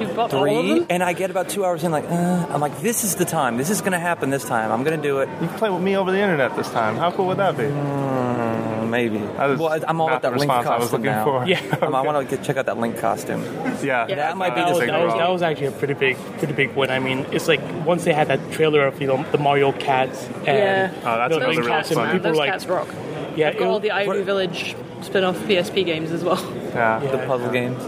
You've 0.00 0.14
bought 0.14 0.32
all 0.34 0.44
of 0.44 0.48
three, 0.64 0.78
them? 0.80 0.86
and 0.90 1.02
I 1.02 1.12
get 1.14 1.30
about 1.30 1.48
two 1.48 1.64
hours 1.64 1.82
in, 1.84 1.90
like, 1.90 2.04
uh, 2.04 2.46
I'm 2.50 2.60
like, 2.60 2.80
this 2.80 3.04
is 3.04 3.16
the 3.16 3.24
time. 3.24 3.56
This 3.56 3.70
is 3.70 3.80
going 3.80 3.92
to 3.92 3.98
happen 3.98 4.30
this 4.30 4.44
time. 4.44 4.70
I'm 4.70 4.84
going 4.84 4.96
to 5.00 5.02
do 5.02 5.18
it. 5.20 5.28
you 5.40 5.48
can 5.48 5.58
play 5.58 5.70
with 5.70 5.82
me 5.82 5.96
over 5.96 6.10
the 6.10 6.18
internet 6.20 6.54
this 6.56 6.68
time. 6.70 6.96
How 6.96 7.10
cool 7.10 7.26
would 7.28 7.38
that 7.38 7.56
be? 7.56 7.64
Uh, 7.66 8.84
maybe. 8.86 9.18
That 9.18 9.50
is 9.50 9.58
well, 9.58 9.70
I- 9.72 9.80
I'm 9.88 10.00
all 10.00 10.08
not 10.08 10.18
about 10.18 10.22
that 10.32 10.38
link 10.38 10.50
response 10.52 10.66
I 10.66 10.78
was 10.78 10.90
costume 10.90 11.02
looking 11.02 11.12
now. 11.16 11.24
for. 11.24 11.46
Yeah. 11.46 11.76
Um, 11.86 11.94
I 11.94 12.00
want 12.02 12.28
to 12.30 12.36
check 12.38 12.56
out 12.56 12.66
that 12.66 12.78
link 12.78 12.98
costume. 12.98 13.42
Yeah, 13.82 14.06
That 14.06 14.36
might 14.36 14.54
be 14.54 14.60
that 14.60 14.68
the 14.72 14.78
was, 14.78 14.86
that, 14.86 15.04
was, 15.04 15.14
that 15.14 15.30
was 15.30 15.42
actually 15.42 15.66
a 15.66 15.72
pretty 15.72 15.94
big, 15.94 16.16
pretty 16.38 16.52
big 16.54 16.74
win. 16.74 16.90
I 16.90 16.98
mean, 16.98 17.26
it's 17.32 17.48
like 17.48 17.60
once 17.86 18.04
they 18.04 18.12
had 18.12 18.28
that 18.28 18.40
trailer 18.52 18.86
of 18.86 19.00
you 19.00 19.06
know 19.06 19.22
the 19.32 19.38
Mario 19.38 19.72
cats 19.72 20.26
and 20.26 20.46
Yeah. 20.46 20.92
Oh, 20.98 21.02
that's 21.18 21.34
you 21.34 21.40
know, 21.40 21.46
another 21.46 21.54
the 21.54 21.60
real 21.60 21.68
Cats, 21.68 21.88
fun. 21.88 21.96
costume, 21.98 22.12
people 22.18 22.30
Those 22.30 22.38
were 22.38 22.44
like, 22.44 22.50
cats 22.50 22.66
rock. 22.66 22.88
yeah, 23.36 23.48
I've 23.48 23.58
got 23.58 23.68
all 23.68 23.80
the 23.80 23.90
Airou 23.90 24.24
Village 24.24 24.74
spin-off 25.02 25.36
PSP 25.40 25.84
games 25.84 26.10
as 26.10 26.24
well. 26.24 26.40
yeah. 26.74 26.98
The 27.00 27.18
puzzle 27.26 27.50
games. 27.50 27.82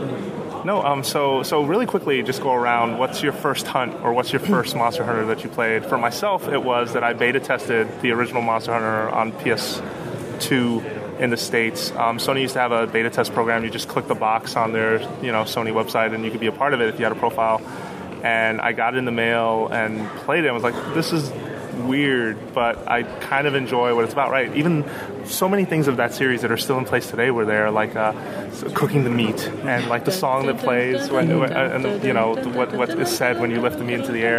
No, 0.68 0.82
um, 0.82 1.02
so 1.02 1.42
so 1.44 1.64
really 1.64 1.86
quickly, 1.86 2.22
just 2.22 2.42
go 2.42 2.52
around. 2.52 2.98
What's 2.98 3.22
your 3.22 3.32
first 3.32 3.66
hunt, 3.66 3.94
or 4.02 4.12
what's 4.12 4.34
your 4.34 4.40
first 4.40 4.76
Monster 4.76 5.02
Hunter 5.02 5.24
that 5.24 5.42
you 5.42 5.48
played? 5.48 5.86
For 5.86 5.96
myself, 5.96 6.46
it 6.46 6.62
was 6.62 6.92
that 6.92 7.02
I 7.02 7.14
beta 7.14 7.40
tested 7.40 7.88
the 8.02 8.10
original 8.10 8.42
Monster 8.42 8.74
Hunter 8.74 9.08
on 9.08 9.32
PS2 9.32 11.20
in 11.20 11.30
the 11.30 11.38
states. 11.38 11.90
Um, 11.92 12.18
Sony 12.18 12.42
used 12.42 12.52
to 12.52 12.60
have 12.60 12.72
a 12.72 12.86
beta 12.86 13.08
test 13.08 13.32
program. 13.32 13.64
You 13.64 13.70
just 13.70 13.88
click 13.88 14.08
the 14.08 14.14
box 14.14 14.56
on 14.56 14.74
their 14.74 15.00
you 15.22 15.32
know 15.32 15.44
Sony 15.44 15.72
website, 15.72 16.14
and 16.14 16.22
you 16.22 16.30
could 16.30 16.38
be 16.38 16.48
a 16.48 16.52
part 16.52 16.74
of 16.74 16.82
it 16.82 16.90
if 16.90 16.98
you 16.98 17.04
had 17.06 17.12
a 17.12 17.18
profile. 17.18 17.62
And 18.22 18.60
I 18.60 18.72
got 18.72 18.92
it 18.92 18.98
in 18.98 19.06
the 19.06 19.10
mail 19.10 19.68
and 19.68 20.06
played 20.26 20.44
it. 20.44 20.48
and 20.48 20.54
was 20.54 20.64
like, 20.64 20.74
this 20.92 21.14
is 21.14 21.30
weird, 21.78 22.54
but 22.54 22.88
I 22.88 23.02
kind 23.02 23.46
of 23.46 23.54
enjoy 23.54 23.94
what 23.94 24.04
it's 24.04 24.12
about. 24.12 24.30
Right? 24.30 24.54
Even 24.56 24.84
so 25.24 25.48
many 25.48 25.64
things 25.64 25.88
of 25.88 25.96
that 25.98 26.14
series 26.14 26.42
that 26.42 26.50
are 26.50 26.56
still 26.56 26.78
in 26.78 26.84
place 26.84 27.10
today 27.10 27.30
were 27.30 27.44
there, 27.44 27.70
like 27.70 27.96
uh, 27.96 28.12
cooking 28.74 29.04
the 29.04 29.10
meat 29.10 29.48
and 29.64 29.88
like 29.88 30.04
the 30.04 30.12
song 30.12 30.46
that 30.46 30.58
plays 30.58 31.10
when, 31.10 31.38
when 31.38 31.52
and 31.52 32.04
you 32.04 32.12
know 32.12 32.34
what 32.34 32.72
what 32.72 32.90
is 32.90 33.14
said 33.16 33.40
when 33.40 33.50
you 33.50 33.60
lift 33.60 33.78
the 33.78 33.84
meat 33.84 33.94
into 33.94 34.12
the 34.12 34.22
air. 34.22 34.38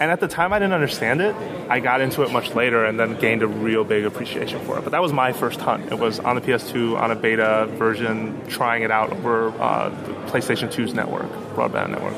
And 0.00 0.10
at 0.10 0.20
the 0.20 0.28
time, 0.28 0.54
I 0.54 0.58
didn't 0.58 0.72
understand 0.72 1.20
it. 1.20 1.36
I 1.68 1.78
got 1.78 2.00
into 2.00 2.22
it 2.22 2.32
much 2.32 2.54
later 2.54 2.86
and 2.86 2.98
then 2.98 3.16
gained 3.20 3.42
a 3.42 3.46
real 3.46 3.84
big 3.84 4.06
appreciation 4.06 4.58
for 4.64 4.78
it. 4.78 4.82
But 4.82 4.92
that 4.92 5.02
was 5.02 5.12
my 5.12 5.32
first 5.32 5.60
hunt. 5.60 5.92
It 5.92 5.98
was 5.98 6.18
on 6.18 6.36
the 6.36 6.40
PS2 6.40 6.98
on 6.98 7.10
a 7.10 7.14
beta 7.14 7.68
version, 7.72 8.40
trying 8.48 8.82
it 8.82 8.90
out 8.90 9.12
over 9.12 9.50
uh, 9.60 9.90
PlayStation 10.28 10.72
2's 10.72 10.94
network, 10.94 11.30
broadband 11.54 11.90
network. 11.90 12.14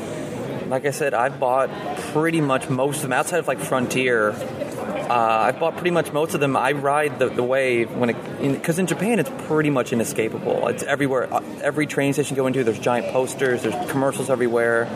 Like 0.72 0.86
I 0.86 0.90
said, 0.90 1.12
I've 1.12 1.38
bought 1.38 1.68
pretty 2.14 2.40
much 2.40 2.70
most 2.70 2.96
of 2.96 3.02
them 3.02 3.12
outside 3.12 3.40
of 3.40 3.46
like 3.46 3.58
Frontier. 3.58 4.30
Uh, 4.30 5.12
I 5.12 5.52
bought 5.52 5.74
pretty 5.74 5.90
much 5.90 6.14
most 6.14 6.32
of 6.32 6.40
them. 6.40 6.56
I 6.56 6.72
ride 6.72 7.18
the, 7.18 7.28
the 7.28 7.42
wave 7.42 7.94
when 7.94 8.08
it 8.08 8.52
because 8.52 8.78
in, 8.78 8.86
Japan 8.86 9.18
it's 9.18 9.30
pretty 9.48 9.68
much 9.68 9.92
inescapable. 9.92 10.68
It's 10.68 10.82
everywhere. 10.82 11.30
Uh, 11.30 11.42
Every 11.60 11.86
train 11.86 12.14
station 12.14 12.36
you 12.36 12.42
go 12.42 12.46
into, 12.46 12.64
there's 12.64 12.78
giant 12.78 13.12
posters. 13.12 13.62
There's 13.62 13.90
commercials 13.90 14.30
everywhere. 14.30 14.88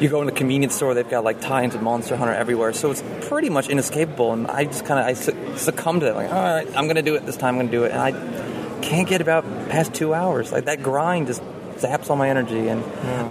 You 0.00 0.08
go 0.08 0.22
in 0.22 0.26
the 0.26 0.32
convenience 0.32 0.74
store, 0.74 0.92
they've 0.92 1.08
got 1.08 1.22
like 1.22 1.40
tie-ins 1.40 1.74
with 1.74 1.82
Monster 1.82 2.16
Hunter 2.16 2.34
everywhere. 2.34 2.72
So 2.72 2.90
it's 2.90 3.04
pretty 3.28 3.48
much 3.48 3.68
inescapable. 3.68 4.32
And 4.32 4.48
I 4.48 4.64
just 4.64 4.84
kind 4.86 4.98
of 4.98 5.06
I 5.06 5.12
su- 5.12 5.56
succumbed 5.56 6.00
to 6.00 6.08
it. 6.08 6.16
Like, 6.16 6.32
all 6.32 6.42
right, 6.42 6.66
I'm 6.76 6.88
gonna 6.88 7.02
do 7.02 7.14
it 7.14 7.24
this 7.24 7.36
time. 7.36 7.54
I'm 7.54 7.60
gonna 7.60 7.70
do 7.70 7.84
it. 7.84 7.92
And 7.92 8.00
I 8.00 8.80
can't 8.80 9.08
get 9.08 9.20
about 9.20 9.44
past 9.68 9.94
two 9.94 10.14
hours. 10.14 10.50
Like 10.50 10.64
that 10.64 10.82
grind 10.82 11.28
just 11.28 11.44
zaps 11.78 12.10
all 12.10 12.16
my 12.16 12.28
energy. 12.28 12.68
And 12.68 12.82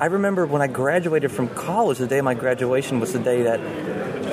I 0.01 0.05
remember 0.07 0.45
when 0.45 0.61
I 0.61 0.67
graduated 0.67 1.31
from 1.31 1.49
college, 1.49 1.97
the 1.97 2.07
day 2.07 2.19
of 2.19 2.25
my 2.25 2.33
graduation 2.33 2.99
was 2.99 3.13
the 3.13 3.19
day 3.19 3.43
that 3.43 3.59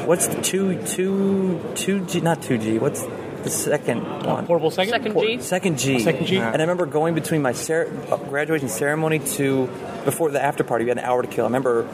what's 0.07 0.27
the 0.29 0.43
two 0.43 0.83
two 0.85 1.61
two 1.75 2.05
G 2.07 2.21
not 2.21 2.43
two 2.43 2.59
G 2.59 2.79
what's 2.79 3.03
the 3.45 3.51
second 3.51 4.03
one 4.25 4.47
portable 4.47 4.71
second. 4.71 4.91
Second 4.93 5.13
Por- 5.15 5.25
G. 5.25 5.41
second 5.41 5.79
G 5.79 5.99
Second 6.01 6.27
G. 6.27 6.37
and 6.39 6.57
I 6.57 6.61
remember 6.61 6.87
going 6.87 7.15
between 7.15 7.43
my 7.43 7.53
cer- 7.53 7.89
uh, 8.11 8.17
graduation 8.17 8.69
ceremony 8.69 9.19
to 9.21 9.67
before 10.05 10.31
the 10.31 10.43
after 10.43 10.65
party 10.65 10.85
we 10.85 10.89
had 10.91 10.99
an 10.99 11.05
hour 11.05 11.23
to 11.23 11.29
kill 11.29 11.45
I 11.45 11.49
remember 11.49 11.89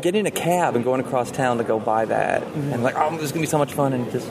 getting 0.00 0.26
a 0.26 0.30
cab 0.30 0.76
and 0.76 0.84
going 0.84 1.00
across 1.00 1.30
town 1.30 1.58
to 1.58 1.64
go 1.64 1.78
buy 1.80 2.04
that 2.04 2.42
and 2.44 2.82
like 2.82 2.94
oh 2.96 3.10
this 3.12 3.22
is 3.24 3.32
gonna 3.32 3.42
be 3.42 3.46
so 3.46 3.58
much 3.58 3.72
fun 3.72 3.92
and 3.92 4.10
just 4.12 4.28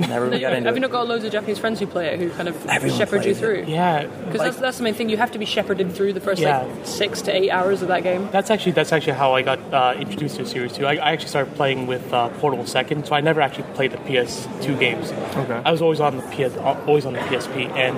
never 0.00 0.26
really 0.26 0.40
got 0.40 0.52
into 0.52 0.68
Have 0.68 0.76
you 0.76 0.80
not 0.80 0.90
got 0.90 1.06
loads 1.08 1.24
of 1.24 1.32
Japanese 1.32 1.58
friends 1.58 1.78
who 1.80 1.86
play 1.86 2.08
it 2.08 2.18
who 2.20 2.30
kind 2.30 2.48
of 2.48 2.66
Everyone 2.68 2.98
shepherd 2.98 3.16
you 3.18 3.34
plays 3.34 3.36
it. 3.36 3.40
through? 3.40 3.64
Yeah, 3.68 4.04
Because 4.06 4.24
like, 4.26 4.38
that's, 4.50 4.56
that's 4.58 4.76
the 4.78 4.84
main 4.84 4.94
thing. 4.94 5.08
You 5.08 5.16
have 5.16 5.32
to 5.32 5.38
be 5.38 5.44
shepherded 5.46 5.92
through 5.92 6.12
the 6.12 6.20
first 6.20 6.40
Yeah. 6.40 6.62
like 6.62 6.86
six 6.86 7.22
to 7.22 7.34
eight 7.36 7.50
hours 7.50 7.82
of 7.82 7.88
that 7.88 8.02
game. 8.02 8.28
that's 8.32 8.50
actually 8.50 8.72
that's 8.72 8.92
actually 8.92 9.14
how 9.14 9.34
I 9.34 9.42
got 9.42 9.58
uh, 9.72 9.94
introduced 9.98 10.36
to 10.36 10.46
Series 10.46 10.72
Two. 10.72 10.86
I, 10.86 10.94
I 10.96 11.12
actually 11.12 11.28
started 11.28 11.54
playing 11.54 11.86
with 11.86 12.12
uh, 12.12 12.28
Portable 12.40 12.66
Second, 12.66 13.06
so 13.06 13.14
I 13.14 13.20
never 13.20 13.40
actually 13.40 13.64
played 13.74 13.92
the 13.92 13.98
PS2 13.98 14.78
games. 14.78 15.10
Okay. 15.36 15.62
I 15.64 15.70
was 15.70 15.82
always 15.82 16.00
on 16.00 16.16
the 16.16 16.22
PS, 16.24 16.56
always 16.86 17.06
on 17.06 17.12
the 17.14 17.20
PSP, 17.20 17.70
and 17.76 17.96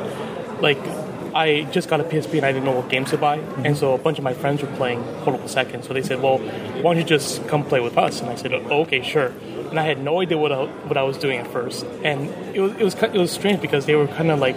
like 0.61 0.79
I 1.35 1.63
just 1.73 1.89
got 1.89 2.01
a 2.01 2.05
PSP 2.05 2.35
and 2.37 2.47
I 2.47 2.53
didn't 2.53 2.65
know 2.65 2.73
what 2.77 2.89
games 2.89 3.11
to 3.11 3.19
buy, 3.19 3.39
and 3.65 3.77
so 3.77 3.93
a 3.93 3.99
bunch 3.99 4.19
of 4.19 4.25
my 4.25 4.35
friends 4.35 4.63
were 4.63 4.69
playing 4.77 5.03
Portable 5.25 5.49
Second. 5.49 5.83
So 5.85 5.93
they 5.93 6.03
said, 6.03 6.23
"Well, 6.23 6.39
why 6.39 6.95
don't 6.95 6.99
you 6.99 7.05
just 7.05 7.47
come 7.49 7.65
play 7.65 7.81
with 7.81 7.99
us?" 7.99 8.21
And 8.21 8.31
I 8.31 8.37
said, 8.37 8.53
oh, 8.55 8.83
"Okay, 8.83 9.03
sure." 9.03 9.33
And 9.75 9.81
I 9.81 9.87
had 9.93 9.99
no 9.99 10.21
idea 10.21 10.39
what 10.39 10.53
I, 10.53 10.67
what 10.87 10.97
I 10.97 11.03
was 11.03 11.19
doing 11.19 11.41
at 11.41 11.49
first, 11.49 11.85
and 12.05 12.31
it 12.55 12.61
was 12.61 12.73
it 12.79 12.85
was 12.85 12.95
ki- 12.95 13.11
it 13.13 13.19
was 13.19 13.33
strange 13.33 13.61
because 13.61 13.87
they 13.87 13.97
were 13.97 14.07
kind 14.07 14.31
of 14.31 14.39
like. 14.39 14.55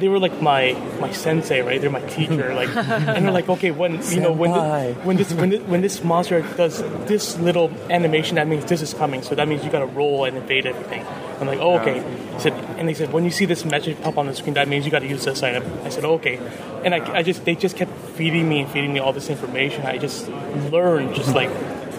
They 0.00 0.08
were 0.08 0.18
like 0.18 0.42
my 0.42 0.72
my 1.00 1.10
sensei, 1.12 1.60
right? 1.62 1.80
They're 1.80 1.88
my 1.88 2.06
teacher, 2.16 2.52
like, 2.52 2.68
and 2.76 3.24
they're 3.24 3.32
like, 3.32 3.48
okay, 3.48 3.70
when 3.70 3.92
you 4.10 4.20
know 4.20 4.32
when 4.32 4.50
Senpai. 4.50 4.94
this, 4.94 5.04
when 5.06 5.16
this 5.16 5.32
when 5.32 5.50
this, 5.50 5.62
when 5.62 5.80
this 5.80 6.04
monster 6.04 6.42
does 6.56 6.82
this 7.06 7.38
little 7.38 7.70
animation, 7.88 8.34
that 8.34 8.46
means 8.48 8.64
this 8.66 8.82
is 8.82 8.92
coming. 8.92 9.22
So 9.22 9.34
that 9.36 9.46
means 9.48 9.64
you 9.64 9.70
got 9.70 9.78
to 9.86 9.86
roll 9.86 10.26
and 10.26 10.36
evade 10.36 10.66
everything. 10.66 11.06
I'm 11.40 11.46
like, 11.46 11.60
oh, 11.60 11.78
okay. 11.78 12.00
I 12.34 12.38
said, 12.40 12.52
and 12.78 12.88
they 12.88 12.94
said, 12.94 13.12
when 13.12 13.24
you 13.24 13.30
see 13.30 13.46
this 13.46 13.64
message 13.64 14.00
pop 14.02 14.18
on 14.18 14.26
the 14.26 14.34
screen, 14.34 14.54
that 14.54 14.68
means 14.68 14.84
you 14.84 14.90
got 14.90 15.00
to 15.00 15.08
use 15.08 15.24
this 15.24 15.42
item. 15.42 15.64
I 15.84 15.88
said, 15.88 16.04
okay. 16.04 16.36
And 16.84 16.92
I, 16.94 17.18
I 17.18 17.22
just 17.22 17.46
they 17.46 17.54
just 17.54 17.76
kept 17.76 17.92
feeding 18.18 18.48
me 18.48 18.60
and 18.62 18.70
feeding 18.70 18.92
me 18.92 19.00
all 19.00 19.14
this 19.14 19.30
information. 19.30 19.86
I 19.86 19.96
just 19.96 20.28
learned 20.72 21.14
just 21.14 21.34
like 21.34 21.48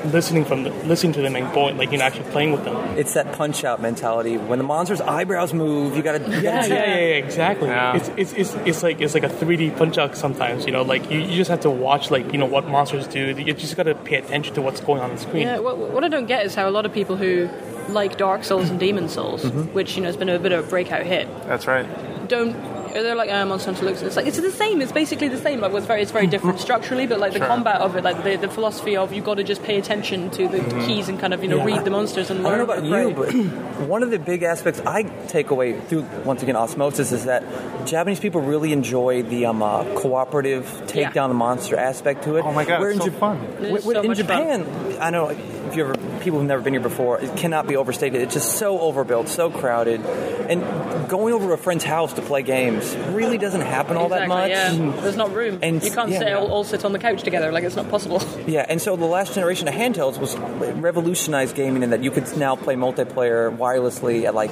listening 0.06 0.46
from 0.46 0.64
the, 0.64 0.70
listening 0.86 1.14
to 1.14 1.22
them 1.22 1.36
and 1.36 1.52
going 1.54 1.78
like 1.78 1.92
you 1.92 1.98
know 1.98 2.04
actually 2.06 2.30
playing 2.32 2.52
with 2.52 2.64
them. 2.64 2.76
it's 2.98 3.14
that 3.14 3.34
punch 3.34 3.64
out 3.64 3.82
mentality 3.82 4.38
when 4.38 4.58
the 4.60 4.64
monster's 4.64 5.02
eyebrows 5.02 5.54
move 5.54 5.96
you 5.96 6.04
gotta, 6.04 6.20
you 6.20 6.38
Yeah, 6.42 6.62
gotta 6.62 6.68
yeah, 6.74 6.86
yeah, 6.86 6.96
yeah, 6.96 7.16
exactly. 7.16 7.68
Yeah. 7.70 7.96
It's, 7.96 8.10
it's, 8.18 8.34
it's, 8.34 8.54
it's 8.68 8.84
like 8.84 9.02
it's 9.02 9.14
like 9.14 9.24
a 9.24 9.30
3D 9.30 9.78
punch 9.78 9.98
out 9.98 10.16
sometimes. 10.18 10.66
You 10.66 10.72
know, 10.72 10.82
like 10.84 11.10
you, 11.12 11.20
you 11.20 11.36
just 11.36 11.50
have 11.50 11.62
to 11.62 11.70
watch 11.70 12.12
like 12.12 12.32
you 12.32 12.38
know 12.38 12.46
what 12.46 12.68
monsters 12.68 13.08
do. 13.08 13.28
You 13.38 13.54
just 13.54 13.76
got 13.76 13.84
to 13.84 13.96
pay 13.96 14.16
attention 14.16 14.54
to 14.56 14.62
what's 14.62 14.82
going 14.82 15.02
on 15.02 15.10
the 15.12 15.18
screen. 15.18 15.44
Yeah, 15.44 15.60
what, 15.60 15.78
what 15.78 16.04
I 16.04 16.08
don't 16.10 16.26
get 16.28 16.46
is 16.46 16.56
how 16.56 16.68
a 16.68 16.72
lot 16.72 16.86
of 16.86 16.94
people 16.94 17.16
who 17.18 17.50
like 17.90 18.18
Dark 18.18 18.44
Souls 18.44 18.70
and 18.70 18.80
Demon 18.80 19.08
Souls, 19.10 19.44
Mm-hmm. 19.46 19.74
which 19.74 19.96
you 19.96 20.02
know 20.02 20.08
has 20.08 20.18
been 20.18 20.30
a 20.30 20.38
bit 20.40 20.52
of 20.52 20.66
a 20.66 20.70
breakout 20.70 21.04
hit, 21.06 21.28
That's 21.48 21.68
right. 21.68 21.86
don't. 22.28 22.77
They're 23.02 23.16
like, 23.16 23.30
uh, 23.32 23.46
Monster 23.46 23.72
Hunter 23.72 23.86
looks. 23.86 24.02
It's 24.02 24.16
like 24.16 24.26
it's 24.28 24.38
the 24.40 24.52
same. 24.52 24.82
It's 24.82 24.92
basically 24.92 25.28
the 25.28 25.38
same. 25.38 25.60
Like, 25.62 25.74
it's 25.74 25.86
very, 25.86 26.02
it's 26.02 26.12
very 26.12 26.28
different 26.28 26.60
structurally, 26.60 27.08
but 27.08 27.20
like 27.20 27.34
the 27.34 27.40
Sure. 27.40 27.48
combat 27.48 27.82
of 27.82 27.96
it, 27.96 28.04
like 28.04 28.24
the, 28.24 28.36
the 28.38 28.48
philosophy 28.50 28.96
of 28.98 29.14
you 29.14 29.22
got 29.22 29.36
to 29.36 29.44
just 29.44 29.64
pay 29.64 29.78
attention 29.78 30.30
to 30.32 30.48
the 30.48 30.60
keys 30.86 31.08
and 31.10 31.20
kind 31.20 31.34
of 31.34 31.44
you 31.44 31.50
know 31.50 31.58
Yeah. 31.58 31.66
read 31.76 31.84
the 31.86 31.90
monsters 31.92 32.30
and 32.30 32.40
I 32.46 32.50
learn. 32.50 32.68
don't 32.68 32.90
know 32.90 33.10
about 33.10 33.34
you, 33.34 33.48
but 33.78 33.88
one 33.88 34.04
of 34.04 34.10
the 34.12 34.20
big 34.20 34.44
aspects 34.44 34.82
I 34.86 35.04
take 35.28 35.50
away 35.52 35.80
through 35.80 36.04
once 36.26 36.44
again 36.44 36.56
osmosis 36.56 37.12
is 37.12 37.26
that 37.26 37.44
Japanese 37.86 38.20
people 38.20 38.42
really 38.42 38.74
enjoy 38.74 39.24
the 39.24 39.46
um, 39.46 39.62
uh, 39.62 39.84
cooperative 39.96 40.84
take 40.88 41.02
Yeah. 41.02 41.12
down 41.12 41.30
the 41.30 41.36
monster 41.36 41.78
aspect 41.78 42.24
to 42.24 42.36
it. 42.38 42.46
Oh 42.46 42.52
my 42.52 42.66
God, 42.66 42.80
Where 42.80 42.90
it's 42.92 43.00
in 43.06 43.12
so 43.12 43.12
Jap- 43.12 43.20
fun. 43.20 43.38
It 43.38 43.60
where- 43.72 43.78
is 43.78 43.86
where 43.86 43.96
so 43.96 44.02
in 44.02 44.08
much 44.08 44.18
fun. 44.22 44.26
Japan, 44.28 44.98
I 45.00 45.10
know 45.10 45.30
if 45.30 45.76
you 45.76 45.84
ever 45.86 45.96
people 46.28 46.40
who've 46.40 46.48
never 46.50 46.62
been 46.62 46.74
here 46.74 46.82
before. 46.82 47.22
It 47.22 47.38
cannot 47.38 47.68
be 47.68 47.78
overstated. 47.78 48.22
It's 48.22 48.34
just 48.34 48.58
so 48.58 48.82
overbuilt, 48.82 49.30
so 49.30 49.50
crowded, 49.50 50.02
and 50.02 51.08
going 51.08 51.34
over 51.34 51.48
to 51.48 51.54
a 51.54 51.58
friend's 51.58 51.86
house 51.86 52.12
to 52.13 52.22
play 52.22 52.44
games 52.44 52.94
really 53.12 53.38
doesn't 53.38 53.62
happen 53.62 53.96
all 53.96 54.08
exactly, 54.08 54.28
that 54.28 54.78
much. 54.78 54.96
Yeah. 54.96 55.02
There's 55.04 55.16
not 55.16 55.34
room. 55.34 55.60
And- 55.62 55.82
you 55.82 55.90
can't 55.90 56.12
yeah. 56.12 56.20
sit, 56.20 56.34
all, 56.34 56.52
all 56.52 56.63
sit 56.66 56.84
on 56.84 56.92
the 56.92 57.00
couch 57.00 57.24
together. 57.24 57.54
Like 57.54 57.63
it's 57.63 57.78
not 57.78 57.90
possible. 57.90 58.22
Yeah, 58.48 58.66
and 58.68 58.82
so 58.82 58.96
the 58.96 59.06
last 59.06 59.34
generation 59.34 59.68
of 59.68 59.74
handhelds 59.74 60.18
was 60.20 60.38
revolutionized 60.38 61.56
gaming 61.56 61.84
in 61.84 61.90
that 61.90 62.02
you 62.02 62.12
could 62.12 62.38
now 62.38 62.56
play 62.56 62.76
multiplayer 62.76 63.56
wirelessly 63.56 64.26
at 64.26 64.34
like 64.36 64.52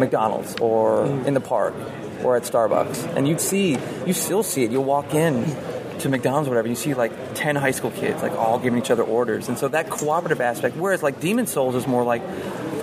McDonald's 0.00 0.56
or 0.60 1.04
mm. 1.04 1.26
in 1.26 1.34
the 1.34 1.40
park 1.40 1.74
or 2.24 2.36
at 2.36 2.42
Starbucks, 2.42 3.16
and 3.16 3.28
you'd 3.28 3.40
see, 3.40 3.78
you 4.06 4.12
still 4.12 4.42
see 4.42 4.64
it. 4.64 4.70
You'll 4.70 4.84
walk 4.84 5.14
in 5.14 5.44
to 6.00 6.08
McDonald's 6.08 6.48
or 6.48 6.52
whatever, 6.52 6.68
you 6.68 6.74
see 6.74 6.94
like 6.94 7.12
ten 7.34 7.56
high 7.56 7.70
school 7.70 7.90
kids 7.90 8.22
like 8.22 8.32
all 8.32 8.58
giving 8.58 8.78
each 8.78 8.90
other 8.90 9.02
orders, 9.02 9.48
and 9.48 9.58
so 9.58 9.68
that 9.68 9.90
cooperative 9.90 10.40
aspect. 10.40 10.76
Whereas 10.76 11.02
like 11.02 11.20
Demon 11.20 11.46
Souls 11.46 11.74
is 11.74 11.86
more 11.86 12.04
like 12.04 12.22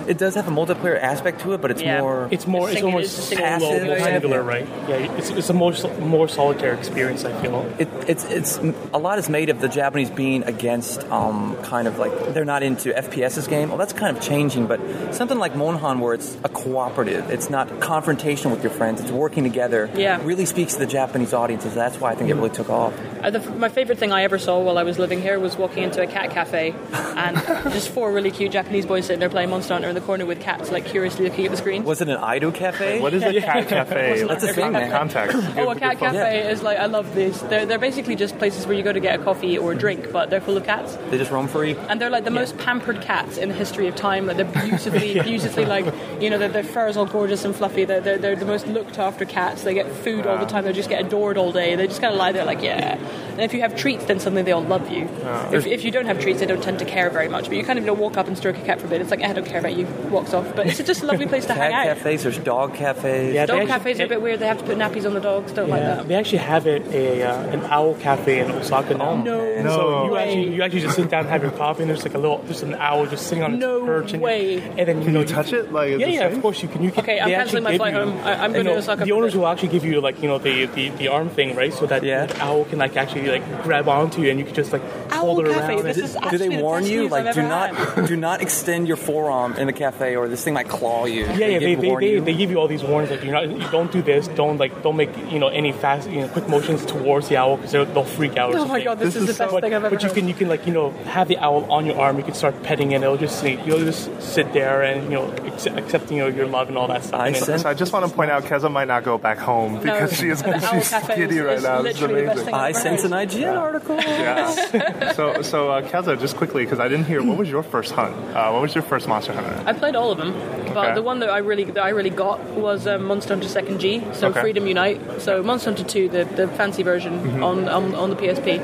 it 0.06 0.18
does 0.18 0.34
have 0.34 0.46
a 0.48 0.50
multiplayer 0.50 1.00
aspect 1.00 1.40
to 1.42 1.52
it, 1.52 1.60
but 1.60 1.70
it's 1.70 1.82
Yeah. 1.82 2.00
more 2.00 2.28
It's 2.30 2.46
more. 2.46 2.68
It's 2.68 2.74
Single- 2.80 2.92
almost 2.92 3.32
it's 3.32 3.40
passive, 3.40 3.84
more 3.84 3.98
singular, 3.98 4.42
right? 4.42 4.66
Yeah, 4.88 4.96
it's, 5.18 5.30
it's 5.30 5.50
a 5.50 5.52
more 5.52 5.72
more 6.00 6.28
solitary 6.28 6.76
experience. 6.78 7.24
I 7.24 7.32
feel. 7.42 7.66
it, 7.78 7.88
it's 8.06 8.24
it's 8.24 8.58
a 8.92 8.98
lot 8.98 9.18
is 9.18 9.28
made 9.28 9.48
of 9.50 9.60
the 9.60 9.68
Japanese 9.68 10.10
being 10.10 10.42
against 10.44 11.02
um, 11.10 11.56
kind 11.62 11.88
of 11.88 11.98
like 11.98 12.34
they're 12.34 12.44
not 12.44 12.62
into 12.62 12.90
FPS's 12.92 13.46
game. 13.46 13.68
Well, 13.68 13.78
that's 13.78 13.92
kind 13.92 14.16
of 14.16 14.22
changing, 14.22 14.66
but 14.66 14.80
something 15.14 15.38
like 15.38 15.54
Monhan, 15.56 16.00
where 16.00 16.14
it's 16.14 16.36
a 16.44 16.48
cooperative, 16.48 17.30
it's 17.30 17.48
not 17.50 17.80
confrontation 17.80 18.50
with 18.50 18.62
your 18.62 18.72
friends, 18.72 19.00
it's 19.00 19.10
working 19.10 19.44
together. 19.44 19.88
Yeah. 19.94 20.20
really 20.24 20.44
speaks 20.46 20.74
to 20.74 20.80
the 20.80 20.86
Japanese 20.86 21.32
audiences. 21.32 21.74
That's 21.74 21.98
why 22.00 22.10
I 22.12 22.14
think 22.14 22.30
it 22.30 22.34
really 22.34 22.50
took 22.50 22.68
off. 22.70 22.92
Uh, 23.22 23.30
the, 23.30 23.40
my 23.52 23.68
favorite 23.68 23.98
thing 23.98 24.12
I 24.12 24.22
ever 24.24 24.38
saw 24.38 24.60
while 24.60 24.76
I 24.78 24.82
was 24.82 24.98
living 24.98 25.22
here 25.22 25.38
was 25.38 25.56
walking 25.56 25.82
into 25.84 26.02
a 26.02 26.06
cat 26.06 26.30
cafe 26.30 26.74
and 26.92 27.36
just 27.72 27.88
four 27.88 28.12
really 28.12 28.30
cute 28.30 28.52
Japanese 28.52 28.84
boys 28.86 29.06
sitting 29.06 29.20
there 29.20 29.30
playing 29.30 29.50
Monster 29.50 29.74
Hunter 29.74 29.93
in 29.94 30.00
the 30.00 30.06
corner 30.06 30.26
with 30.26 30.40
cats, 30.40 30.70
like 30.72 30.84
curiously 30.86 31.28
looking 31.28 31.44
at 31.44 31.50
the 31.52 31.56
screen. 31.56 31.84
Was 31.84 32.00
it 32.00 32.08
an 32.08 32.18
Aido 32.18 32.52
cafe? 32.52 33.00
What 33.00 33.14
is 33.14 33.22
a 33.22 33.32
cat 33.40 33.68
cafe? 33.68 34.24
That's 34.26 34.42
a 34.42 34.46
Give 34.48 34.56
thing, 34.56 34.66
me 34.72 34.80
man. 34.80 34.90
Context. 34.90 35.36
Oh, 35.56 35.70
a 35.70 35.74
cat 35.76 35.92
give 35.92 36.00
folks- 36.00 36.12
cafe 36.12 36.50
is 36.50 36.62
like 36.62 36.78
I 36.78 36.86
love 36.86 37.14
these. 37.14 37.40
They're 37.42 37.64
they're 37.66 37.78
basically 37.78 38.16
just 38.16 38.36
places 38.38 38.66
where 38.66 38.76
you 38.76 38.82
go 38.82 38.92
to 38.92 39.00
get 39.00 39.20
a 39.20 39.22
coffee 39.22 39.56
or 39.56 39.72
a 39.72 39.76
drink, 39.76 40.10
but 40.12 40.30
they're 40.30 40.40
full 40.40 40.56
of 40.56 40.64
cats, 40.64 40.96
They 41.10 41.18
just 41.18 41.30
roam 41.30 41.46
free. 41.48 41.76
and 41.88 42.00
they're 42.00 42.10
like 42.10 42.24
the 42.24 42.30
most 42.30 42.58
pampered 42.58 43.00
cats 43.02 43.36
in 43.38 43.48
the 43.50 43.54
history 43.54 43.86
of 43.86 43.94
time. 43.94 44.26
Like 44.26 44.36
they're 44.36 44.44
beautifully, 44.62 45.20
beautifully 45.30 45.64
like 45.64 45.86
you 46.20 46.28
know 46.30 46.38
their, 46.38 46.48
their 46.48 46.64
fur 46.64 46.88
is 46.88 46.96
all 46.96 47.06
gorgeous 47.06 47.44
and 47.44 47.54
fluffy. 47.54 47.84
They're, 47.84 48.00
they're 48.00 48.18
they're 48.18 48.36
the 48.36 48.44
most 48.46 48.66
looked 48.66 48.98
after 48.98 49.24
cats. 49.24 49.62
They 49.62 49.74
get 49.74 49.90
food 49.90 50.26
all 50.26 50.38
the 50.38 50.46
time. 50.46 50.64
They 50.64 50.72
just 50.72 50.88
get 50.88 51.04
adored 51.06 51.36
all 51.38 51.52
day. 51.52 51.76
They 51.76 51.86
just 51.86 52.00
kind 52.00 52.12
of 52.12 52.18
lie 52.18 52.32
there 52.32 52.44
like 52.44 52.62
yeah. 52.62 52.96
And 53.32 53.40
if 53.42 53.52
you 53.54 53.60
have 53.62 53.76
treats, 53.76 54.04
then 54.06 54.18
suddenly 54.20 54.42
they 54.42 54.52
all 54.52 54.62
love 54.62 54.90
you. 54.90 55.08
If, 55.52 55.66
if 55.66 55.84
you 55.84 55.90
don't 55.90 56.06
have 56.06 56.20
treats, 56.20 56.38
they 56.40 56.46
don't 56.46 56.62
tend 56.62 56.78
to 56.78 56.84
care 56.84 57.10
very 57.10 57.28
much. 57.28 57.44
But 57.48 57.56
you 57.56 57.64
kind 57.64 57.78
of 57.78 57.84
you 57.84 57.88
know 57.88 57.94
walk 57.94 58.16
up 58.16 58.26
and 58.28 58.36
stroke 58.38 58.56
a 58.58 58.60
cat 58.62 58.80
for 58.80 58.86
a 58.86 58.90
bit. 58.90 59.00
It's 59.00 59.10
like 59.10 59.22
I 59.22 59.32
don't 59.32 59.46
care 59.46 59.58
about 59.60 59.76
you. 59.76 59.83
Walks 60.10 60.32
off. 60.34 60.54
But 60.56 60.66
it's 60.66 60.78
just 60.82 61.02
a 61.02 61.06
lovely 61.06 61.26
place 61.26 61.44
to 61.46 61.54
Cat 61.54 61.72
hang 61.72 61.88
out. 61.88 61.96
cafes, 61.96 62.22
there's 62.22 62.38
dog 62.38 62.74
cafes. 62.74 63.34
Yeah, 63.34 63.46
Dog 63.46 63.56
they 63.56 63.62
actually- 63.62 63.78
cafes 63.78 64.00
are 64.00 64.04
a 64.04 64.08
bit 64.08 64.22
weird. 64.22 64.40
They 64.40 64.46
have 64.46 64.58
to 64.58 64.64
put 64.64 64.76
nappies 64.78 65.04
on 65.06 65.14
the 65.14 65.20
dogs. 65.20 65.52
Don't 65.52 65.68
like 65.68 65.82
that. 65.82 66.08
they 66.08 66.14
actually 66.14 66.38
have 66.38 66.66
it 66.66 66.82
a 66.92 67.22
uh, 67.22 67.48
an 67.50 67.60
owl 67.64 67.94
cafe 67.94 68.40
in 68.40 68.50
Osaka 68.50 68.94
now. 68.94 69.16
No. 69.16 69.62
No. 69.62 69.70
So 69.70 70.04
you 70.06 70.16
actually 70.16 70.54
you 70.54 70.62
actually 70.62 70.80
just 70.82 70.96
sit 70.96 71.08
down 71.10 71.20
and 71.20 71.28
have 71.30 71.42
your 71.42 71.52
coffee, 71.52 71.82
and 71.82 71.90
there's 71.90 72.04
like 72.04 72.14
a 72.14 72.18
little 72.18 72.42
just 72.46 72.62
an 72.62 72.74
owl 72.74 73.06
just 73.06 73.26
sitting 73.28 73.42
on 73.44 73.58
No 73.58 73.76
its 73.78 73.86
perch. 73.86 74.12
And 74.14 74.22
way. 74.22 74.60
And 74.60 74.86
then 74.88 74.98
you 74.98 75.04
Can 75.04 75.12
know 75.14 75.20
you 75.20 75.26
touch 75.26 75.52
it? 75.52 75.72
Like, 75.72 75.98
Yeah, 75.98 76.06
yeah, 76.06 76.18
safe? 76.28 76.36
of 76.36 76.42
course 76.42 76.62
you 76.62 76.68
can. 76.68 76.82
You 76.82 76.90
can 76.90 77.00
Okay, 77.04 77.20
I'm 77.20 77.28
cancelling 77.30 77.64
my 77.64 77.76
flight 77.76 77.94
you- 77.94 78.00
home. 78.00 78.18
I- 78.24 78.34
I'm 78.44 78.52
going 78.52 78.66
to 78.66 78.76
Osaka 78.76 79.04
The 79.04 79.12
owners 79.12 79.34
will 79.36 79.46
actually 79.46 79.68
give 79.68 79.84
you 79.84 80.00
like 80.00 80.20
you 80.22 80.28
know 80.28 80.38
the, 80.38 80.66
the, 80.66 80.88
the 80.90 81.08
arm 81.08 81.28
thing, 81.28 81.54
right? 81.56 81.72
So 81.72 81.86
that 81.86 82.02
Yeah. 82.02 82.26
the 82.26 82.42
owl 82.42 82.64
can 82.66 82.78
like 82.78 82.96
actually 82.96 83.28
like 83.28 83.62
grab 83.62 83.88
onto 83.88 84.22
you, 84.22 84.30
and 84.30 84.38
you 84.38 84.44
can 84.44 84.54
just 84.54 84.72
like 84.72 84.82
hold 85.12 85.40
it 85.46 85.52
Cafe, 85.52 85.74
around. 85.74 85.84
this 85.84 85.96
is 85.98 86.16
Do 86.30 86.38
they 86.38 86.48
warn 86.60 86.84
you 86.86 87.08
like 87.08 87.34
do 87.34 87.42
not 87.42 87.70
do 88.06 88.16
not 88.16 88.40
extend 88.42 88.88
your 88.88 88.96
forearm 88.96 89.54
in 89.54 89.66
the 89.66 89.72
cafe 89.74 90.16
or 90.16 90.28
this 90.28 90.42
thing 90.44 90.54
might 90.54 90.68
claw 90.68 91.04
you? 91.04 91.22
yeah, 91.26 91.32
yeah, 91.34 91.58
they, 91.58 91.74
give- 91.74 91.80
they, 91.80 91.94
they, 91.96 92.10
you? 92.12 92.20
they 92.20 92.34
give 92.34 92.50
you 92.50 92.58
all 92.58 92.68
these 92.68 92.82
warnings 92.84 93.10
like 93.10 93.22
you're 93.24 93.32
not, 93.32 93.48
you 93.48 93.68
don't 93.70 93.90
do 93.92 94.02
this, 94.02 94.28
don't 94.28 94.58
like, 94.58 94.82
don't 94.82 94.96
make 94.96 95.10
you 95.30 95.38
know 95.38 95.48
any 95.48 95.72
fast, 95.72 96.08
you 96.10 96.20
know, 96.22 96.28
quick 96.28 96.48
motions 96.48 96.84
towards 96.86 97.28
the 97.28 97.36
owl 97.36 97.56
because 97.56 97.72
they'll 97.72 98.04
freak 98.04 98.36
out. 98.36 98.54
Or 98.54 98.58
Oh 98.58 98.66
my 98.66 98.82
god, 98.82 98.98
this, 98.98 99.14
This 99.14 99.22
is, 99.22 99.28
is 99.28 99.36
the 99.38 99.44
best 99.44 99.52
But, 99.52 99.62
thing 99.62 99.74
I've 99.74 99.84
ever 99.84 99.96
but 99.96 100.02
you 100.02 100.08
heard. 100.08 100.16
can 100.16 100.28
you 100.28 100.34
can 100.34 100.48
like 100.48 100.66
you 100.66 100.72
know 100.72 100.90
have 101.04 101.28
the 101.28 101.38
owl 101.38 101.70
on 101.70 101.86
your 101.86 102.00
arm. 102.00 102.16
You 102.18 102.24
can 102.24 102.34
start 102.34 102.62
petting 102.62 102.92
it. 102.92 103.02
It'll 103.02 103.16
just 103.16 103.40
sit- 103.40 103.64
you'll 103.66 103.80
just 103.80 104.22
sit 104.22 104.52
there 104.52 104.82
and 104.82 105.04
you 105.04 105.10
know 105.10 105.30
accept, 105.32 105.76
accept 105.78 106.10
you 106.10 106.18
know 106.18 106.28
your 106.28 106.46
love 106.46 106.68
and 106.68 106.78
all 106.78 106.88
that 106.88 107.04
stuff. 107.04 107.20
I 107.20 107.28
And 107.28 107.36
sense- 107.36 107.62
So 107.62 107.68
I 107.68 107.74
just 107.74 107.92
want 107.92 108.06
to 108.08 108.12
point 108.14 108.30
out, 108.30 108.44
Keza 108.44 108.70
might 108.70 108.88
not 108.88 109.04
go 109.04 109.18
back 109.18 109.38
home 109.38 109.80
because 109.80 110.16
she 110.16 110.28
is 110.28 110.42
the 110.42 110.54
Owl 110.54 110.60
she's 110.80 110.90
Cafe 110.90 111.16
giddy 111.16 111.36
is- 111.38 111.44
right 111.44 111.56
is 111.58 111.62
now. 111.64 111.80
It's 111.82 112.00
literally 112.00 112.24
amazing. 112.26 112.54
I 112.54 112.68
I've 112.68 112.76
sense 112.76 113.04
an 113.04 113.10
IGN 113.12 113.56
article. 113.58 113.96
Yeah. 114.04 115.12
so, 115.12 115.42
so 115.42 115.70
uh, 115.70 115.82
Keza, 115.82 116.18
just 116.18 116.36
quickly, 116.36 116.64
because 116.64 116.80
I 116.80 116.88
didn't 116.88 117.04
hear, 117.06 117.22
what 117.22 117.36
was 117.36 117.50
your 117.50 117.62
first 117.62 117.92
hunt? 117.92 118.14
Uh, 118.34 118.50
what 118.52 118.62
was 118.62 118.74
your 118.74 118.82
first 118.82 119.06
Monster 119.08 119.32
Hunter? 119.32 119.62
I 119.66 119.72
played 119.72 119.96
all 119.96 120.10
of 120.10 120.18
them, 120.18 120.32
but 120.74 120.84
Okay. 120.86 120.94
the 120.94 121.02
one 121.02 121.20
that 121.20 121.30
I 121.30 121.38
really 121.38 121.64
that 121.64 121.82
I 121.82 121.90
really 121.90 122.10
got 122.10 122.38
was 122.50 122.86
um, 122.86 123.04
Monster 123.04 123.34
Hunter 123.34 123.48
Second 123.48 123.78
G, 123.80 124.02
so 124.12 124.28
Okay. 124.28 124.40
Freedom 124.40 124.66
Unite. 124.66 125.00
So 125.22 125.42
Monster 125.42 125.70
Hunter 125.70 125.84
Two, 125.84 126.08
the, 126.08 126.24
the 126.24 126.48
fancy 126.48 126.82
version 126.82 127.18
Mm-hmm. 127.20 127.42
on, 127.44 127.68
on 127.68 127.94
on 127.94 128.10
the 128.10 128.16
PSP, 128.16 128.60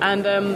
and 0.00 0.26
um, 0.26 0.54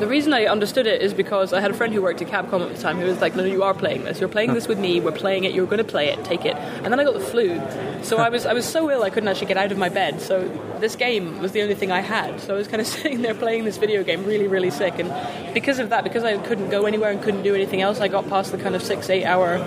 the 0.00 0.06
reason 0.06 0.32
I 0.32 0.46
understood 0.46 0.86
it 0.86 1.02
is 1.02 1.12
because 1.14 1.52
I 1.52 1.60
had 1.60 1.70
a 1.70 1.74
friend 1.74 1.92
who 1.92 2.02
worked 2.02 2.22
at 2.22 2.28
Capcom 2.28 2.62
at 2.68 2.74
the 2.74 2.80
time 2.82 2.98
who 2.98 3.06
was 3.06 3.20
like, 3.20 3.34
"No, 3.36 3.44
you 3.44 3.62
are 3.62 3.74
playing 3.74 4.04
this. 4.04 4.20
You're 4.20 4.28
playing 4.28 4.54
this 4.54 4.68
with 4.68 4.78
me. 4.78 5.00
We're 5.00 5.12
playing 5.12 5.44
it. 5.44 5.52
You're 5.52 5.66
going 5.66 5.78
to 5.78 5.84
play 5.84 6.08
it. 6.08 6.24
Take 6.24 6.44
it." 6.44 6.56
And 6.56 6.86
then 6.86 6.98
I 7.00 7.04
got 7.04 7.14
the 7.14 7.20
flu, 7.20 7.60
so 8.02 8.18
I 8.18 8.28
was 8.28 8.46
I 8.46 8.52
was 8.52 8.64
so 8.66 8.90
ill 8.90 9.02
I 9.02 9.10
couldn't 9.10 9.28
actually 9.28 9.46
get 9.48 9.56
out 9.56 9.72
of 9.72 9.78
my 9.78 9.88
bed. 9.88 10.20
So 10.20 10.48
this 10.80 10.96
game 10.96 11.38
was 11.40 11.52
the 11.52 11.62
only 11.62 11.74
thing 11.74 11.90
I 11.92 12.00
had. 12.00 12.40
So 12.40 12.54
I 12.54 12.56
was 12.56 12.68
kind 12.68 12.80
of 12.80 12.86
sitting 12.96 13.22
there 13.22 13.34
playing 13.34 13.64
this 13.64 13.76
video 13.76 14.02
game, 14.04 14.24
really 14.24 14.46
really 14.48 14.70
sick. 14.70 14.98
And 14.98 15.12
because 15.54 15.78
of 15.78 15.90
that, 15.90 16.04
because 16.04 16.24
I 16.24 16.38
couldn't 16.38 16.70
go 16.70 16.86
anywhere 16.86 17.10
and 17.10 17.22
couldn't 17.22 17.42
do 17.42 17.54
anything 17.54 17.80
else, 17.82 18.00
I 18.00 18.08
got 18.08 18.28
past 18.28 18.52
the 18.52 18.58
kind 18.58 18.74
of 18.74 18.82
six 18.82 19.10
eight 19.10 19.24
hour 19.24 19.58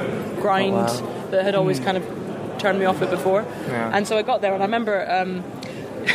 grind 0.41 0.73
Oh, 0.75 0.77
wow. 1.01 1.27
that 1.31 1.43
had 1.43 1.55
always 1.55 1.79
kind 1.79 1.97
of 1.97 2.03
turned 2.59 2.79
me 2.79 2.85
off 2.85 3.01
it 3.01 3.09
before. 3.09 3.41
Yeah. 3.67 3.91
And 3.93 4.07
so 4.07 4.17
I 4.17 4.21
got 4.21 4.41
there, 4.41 4.53
and 4.53 4.61
I 4.61 4.65
remember 4.65 5.05
um, 5.11 5.43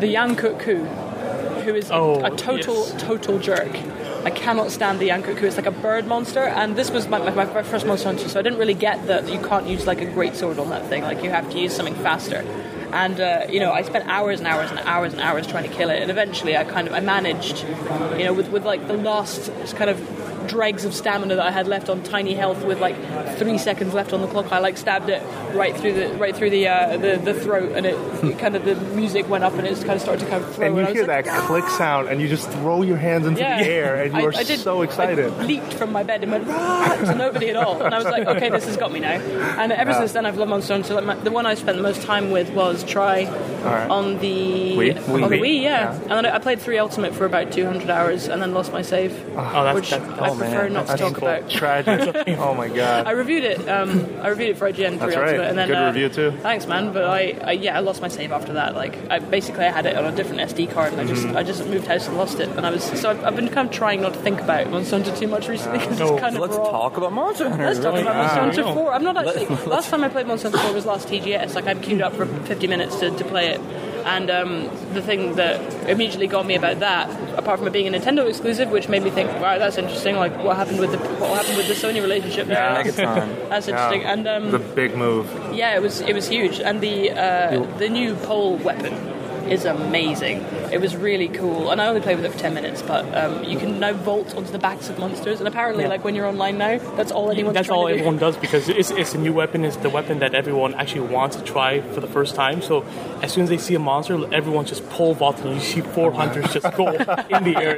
the 0.00 0.06
Yian 0.14 0.36
Kut-Ku, 0.38 0.86
who 1.64 1.74
is 1.74 1.90
Oh, 1.90 2.24
a 2.24 2.30
total, 2.36 2.76
yes. 2.86 3.02
total 3.02 3.38
jerk. 3.38 3.74
I 4.24 4.30
cannot 4.30 4.70
stand 4.70 5.00
the 5.00 5.08
Yian 5.08 5.22
Kut-Ku. 5.24 5.44
It's 5.46 5.56
like 5.56 5.66
a 5.66 5.70
bird 5.70 6.06
monster, 6.06 6.44
and 6.44 6.76
this 6.76 6.90
was 6.90 7.08
my, 7.08 7.18
my, 7.18 7.44
my 7.44 7.62
first 7.62 7.84
monster 7.86 8.08
hunter, 8.08 8.28
so 8.28 8.38
I 8.38 8.42
didn't 8.42 8.58
really 8.58 8.74
get 8.74 9.06
that 9.08 9.28
you 9.28 9.38
can't 9.40 9.66
use 9.66 9.86
like 9.86 10.00
a 10.00 10.06
great 10.06 10.34
sword 10.36 10.58
on 10.58 10.70
that 10.70 10.86
thing. 10.88 11.02
Like 11.02 11.22
you 11.22 11.30
have 11.30 11.50
to 11.50 11.58
use 11.58 11.74
something 11.74 11.94
faster. 11.96 12.44
And 12.92 13.20
uh, 13.20 13.46
you 13.50 13.58
know, 13.58 13.72
I 13.72 13.82
spent 13.82 14.06
hours 14.08 14.38
and 14.38 14.46
hours 14.46 14.70
and 14.70 14.78
hours 14.80 15.12
and 15.12 15.20
hours 15.20 15.46
trying 15.48 15.68
to 15.68 15.74
kill 15.76 15.90
it, 15.90 16.00
and 16.00 16.10
eventually 16.10 16.56
I 16.56 16.64
kind 16.64 16.86
of 16.86 16.94
I 16.94 17.00
managed, 17.00 17.64
you 18.18 18.24
know, 18.24 18.32
with 18.32 18.48
with 18.50 18.64
like 18.64 18.86
the 18.86 18.94
last 18.96 19.50
kind 19.76 19.90
of 19.90 19.98
dregs 20.46 20.84
of 20.84 20.94
stamina 20.94 21.36
that 21.36 21.46
I 21.46 21.50
had 21.50 21.68
left 21.68 21.88
on 21.88 22.02
tiny 22.02 22.34
health 22.34 22.64
with 22.64 22.80
like 22.80 22.96
three 23.38 23.58
seconds 23.58 23.94
left 23.94 24.12
on 24.12 24.20
the 24.20 24.26
clock. 24.26 24.52
I 24.52 24.58
like 24.58 24.76
stabbed 24.76 25.08
it 25.08 25.22
right 25.54 25.76
through 25.76 25.94
the 25.94 26.08
right 26.16 26.34
through 26.36 26.50
the 26.50 26.68
uh, 26.68 26.96
the, 26.96 27.16
the 27.16 27.34
throat, 27.34 27.72
and 27.72 27.86
it, 27.86 27.94
it 28.24 28.38
kind 28.38 28.54
of 28.56 28.64
the 28.64 28.74
music 28.94 29.28
went 29.28 29.44
up, 29.44 29.54
and 29.54 29.66
it 29.66 29.70
just 29.70 29.84
kind 29.84 29.96
of 29.96 30.02
started 30.02 30.24
to 30.24 30.30
kind 30.30 30.44
of 30.44 30.54
throw. 30.54 30.66
And 30.66 30.76
you 30.76 30.82
I 30.82 30.84
was 30.84 30.92
hear 30.94 31.06
like, 31.06 31.24
that 31.24 31.46
click 31.46 31.64
sound, 31.68 32.08
and 32.08 32.20
you 32.20 32.28
just 32.28 32.50
throw 32.50 32.82
your 32.82 32.96
hands 32.96 33.26
into 33.26 33.40
yeah. 33.40 33.62
the 33.62 33.68
air, 33.68 34.02
and 34.02 34.14
you 34.14 34.26
are 34.26 34.34
I, 34.34 34.40
I 34.40 34.42
did, 34.44 34.60
so 34.60 34.82
excited. 34.82 35.32
I 35.32 35.44
leaped 35.44 35.74
from 35.74 35.92
my 35.92 36.02
bed 36.02 36.22
and 36.22 36.32
went 36.32 36.46
"Rah!" 36.46 36.96
to 37.04 37.14
nobody 37.14 37.50
at 37.50 37.56
all, 37.56 37.82
and 37.82 37.94
I 37.94 37.98
was 37.98 38.06
like, 38.06 38.26
okay, 38.26 38.50
this 38.50 38.66
has 38.66 38.76
got 38.76 38.92
me 38.92 39.00
now. 39.00 39.12
And 39.58 39.72
ever 39.72 39.94
since 39.94 40.12
then, 40.12 40.26
I've 40.26 40.36
loved 40.36 40.50
Monster 40.50 40.74
Hunter. 40.74 40.94
Like 40.94 41.04
my, 41.04 41.14
the 41.16 41.30
one 41.30 41.46
I 41.46 41.54
spent 41.54 41.76
the 41.76 41.82
most 41.82 42.02
time 42.02 42.30
with 42.30 42.50
was 42.50 42.84
Tri 42.84 43.24
right. 43.24 43.88
on 43.88 44.18
the 44.18 44.76
Wii? 44.76 45.08
on 45.08 45.20
the 45.22 45.26
Wii. 45.28 45.40
Wii, 45.40 45.62
yeah. 45.62 45.74
Yeah. 45.74 46.00
And 46.02 46.10
then 46.10 46.26
I 46.26 46.34
I 46.34 46.38
played 46.40 46.60
three 46.60 46.78
Ultimate 46.78 47.14
for 47.14 47.26
about 47.26 47.52
200 47.52 47.88
hours, 47.88 48.26
and 48.28 48.42
then 48.42 48.54
lost 48.54 48.72
my 48.72 48.82
save, 48.82 49.12
oh, 49.36 49.64
that's, 49.64 49.74
which 49.74 49.90
that's, 49.90 50.04
I 50.04 50.30
oh, 50.34 50.38
man, 50.38 50.50
prefer 50.50 50.68
not 50.68 50.86
to 50.86 50.96
talk 50.96 50.98
painful. 51.20 51.28
about. 51.28 51.50
Tragic. 51.84 52.38
oh 52.38 52.54
my 52.54 52.68
god. 52.68 53.06
I 53.06 53.12
reviewed 53.12 53.44
it. 53.44 53.68
Um, 53.68 54.16
I 54.20 54.28
reviewed 54.28 54.50
it 54.50 54.56
for 54.58 54.70
IGN. 54.70 54.98
That's 54.98 55.14
for 55.14 55.20
right. 55.20 55.28
Ultimate, 55.30 55.48
and 55.48 55.58
then, 55.58 55.68
Good 55.68 55.76
uh, 55.76 55.86
review, 55.86 56.08
too. 56.08 56.30
Thanks, 56.42 56.66
man. 56.66 56.92
But 56.92 57.04
I, 57.04 57.38
I, 57.42 57.52
yeah, 57.52 57.76
I 57.76 57.80
lost 57.80 58.00
my 58.02 58.08
save 58.08 58.32
after 58.32 58.54
that. 58.54 58.74
Like, 58.74 58.96
I, 59.10 59.18
basically, 59.18 59.64
I 59.64 59.70
had 59.70 59.86
it 59.86 59.96
on 59.96 60.04
a 60.04 60.12
different 60.14 60.40
SD 60.50 60.72
card, 60.72 60.92
and 60.92 61.00
I 61.00 61.04
just, 61.06 61.24
Mm-hmm. 61.24 61.36
I 61.36 61.42
just 61.42 61.64
moved 61.66 61.86
house 61.86 62.06
and 62.08 62.16
lost 62.18 62.38
it. 62.40 62.48
And 62.50 62.66
I 62.66 62.70
was, 62.70 62.82
so 62.84 63.08
I've, 63.10 63.24
I've 63.24 63.36
been 63.36 63.48
kind 63.48 63.68
of 63.68 63.74
trying 63.74 64.02
not 64.02 64.12
to 64.14 64.18
think 64.20 64.40
about 64.40 64.68
Monster 64.70 64.96
Hunter 65.02 65.16
too 65.16 65.26
much 65.28 65.48
recently 65.48 65.78
because 65.78 65.98
No. 65.98 66.12
it's 66.14 66.20
kind 66.20 66.34
So 66.36 66.42
of 66.44 66.50
let's 66.50 66.58
raw. 66.58 66.70
talk 66.70 66.96
about 66.98 67.12
Monster 67.12 67.48
Hunter. 67.48 67.64
Let's 67.66 67.78
talk 67.78 67.92
really. 67.94 68.02
about 68.02 68.16
Monster 68.16 68.62
Hunter 68.62 68.74
4. 68.74 68.92
I'm 68.92 69.04
not 69.04 69.16
actually. 69.16 69.46
last 69.66 69.88
time 69.90 70.04
I 70.04 70.08
played 70.08 70.26
Monster 70.26 70.50
Hunter 70.50 70.64
4 70.66 70.74
was 70.74 70.86
last 70.86 71.08
TGS. 71.08 71.54
Like, 71.54 71.66
I'm 71.66 71.80
queued 71.80 72.02
up 72.02 72.12
for 72.14 72.26
50 72.26 72.66
minutes 72.66 72.98
to, 73.00 73.10
to 73.16 73.24
play 73.24 73.48
it. 73.50 73.60
And 74.04 74.30
um, 74.30 74.64
the 74.92 75.00
thing 75.00 75.36
that 75.36 75.88
immediately 75.88 76.26
got 76.26 76.46
me 76.46 76.54
about 76.54 76.80
that, 76.80 77.08
apart 77.38 77.58
from 77.58 77.68
it 77.68 77.72
being 77.72 77.92
a 77.92 77.98
Nintendo 77.98 78.28
exclusive, 78.28 78.70
which 78.70 78.88
made 78.88 79.02
me 79.02 79.10
think, 79.10 79.30
wow, 79.40 79.58
that's 79.58 79.78
interesting. 79.78 80.16
Like, 80.16 80.36
what 80.44 80.56
happened 80.56 80.78
with 80.78 80.92
the 80.92 80.98
what 80.98 81.38
happened 81.38 81.56
with 81.56 81.68
the 81.68 81.74
Sony 81.74 82.02
relationship? 82.02 82.48
Yeah. 82.48 82.82
Megaton. 82.82 83.48
That's 83.48 83.68
interesting. 83.68 84.04
And 84.04 84.26
um, 84.28 84.50
the 84.50 84.58
big 84.58 84.96
move. 84.96 85.26
yeah, 85.52 85.74
it 85.74 85.82
was 85.82 86.00
it 86.02 86.14
was 86.14 86.28
huge. 86.28 86.60
And 86.60 86.80
the 86.80 87.12
uh, 87.12 87.78
the 87.78 87.88
new 87.88 88.14
pole 88.16 88.56
weapon 88.58 89.13
is 89.50 89.64
amazing. 89.64 90.40
It 90.72 90.80
was 90.80 90.96
really 90.96 91.28
cool, 91.28 91.70
and 91.70 91.80
I 91.80 91.86
only 91.86 92.00
played 92.00 92.16
with 92.16 92.24
it 92.26 92.32
for 92.32 92.38
ten 92.38 92.54
minutes. 92.54 92.82
But 92.82 93.04
um, 93.16 93.44
you 93.44 93.58
can 93.58 93.78
now 93.80 93.92
vault 93.92 94.34
onto 94.34 94.50
the 94.50 94.58
backs 94.58 94.88
of 94.88 94.98
monsters, 94.98 95.38
and 95.38 95.46
apparently, 95.48 95.84
Yeah. 95.84 95.90
like 95.90 96.04
when 96.04 96.14
you're 96.14 96.26
online 96.26 96.58
now, 96.58 96.78
that's 96.96 97.12
all 97.12 97.30
anyone's 97.30 97.54
That's 97.54 97.68
all 97.70 97.86
to 97.86 97.92
do. 97.92 97.98
everyone 97.98 98.18
does 98.18 98.36
because 98.36 98.68
it's, 98.68 98.90
it's 98.90 99.14
a 99.14 99.18
new 99.18 99.32
weapon. 99.32 99.64
It's 99.64 99.76
the 99.76 99.90
weapon 99.90 100.18
that 100.20 100.34
everyone 100.34 100.74
actually 100.74 101.08
wants 101.08 101.36
to 101.36 101.42
try 101.42 101.80
for 101.80 102.00
the 102.00 102.06
first 102.06 102.34
time. 102.34 102.62
So 102.62 102.84
as 103.22 103.32
soon 103.32 103.44
as 103.44 103.50
they 103.50 103.58
see 103.58 103.74
a 103.74 103.78
monster, 103.78 104.14
everyone 104.34 104.64
just 104.66 104.88
pole 104.90 105.14
vaults 105.14 105.40
and 105.42 105.54
you 105.54 105.60
see 105.60 105.80
four 105.80 106.12
hunters 106.12 106.52
just 106.52 106.74
go 106.76 106.88
in 106.88 107.44
the 107.44 107.54
air. 107.56 107.76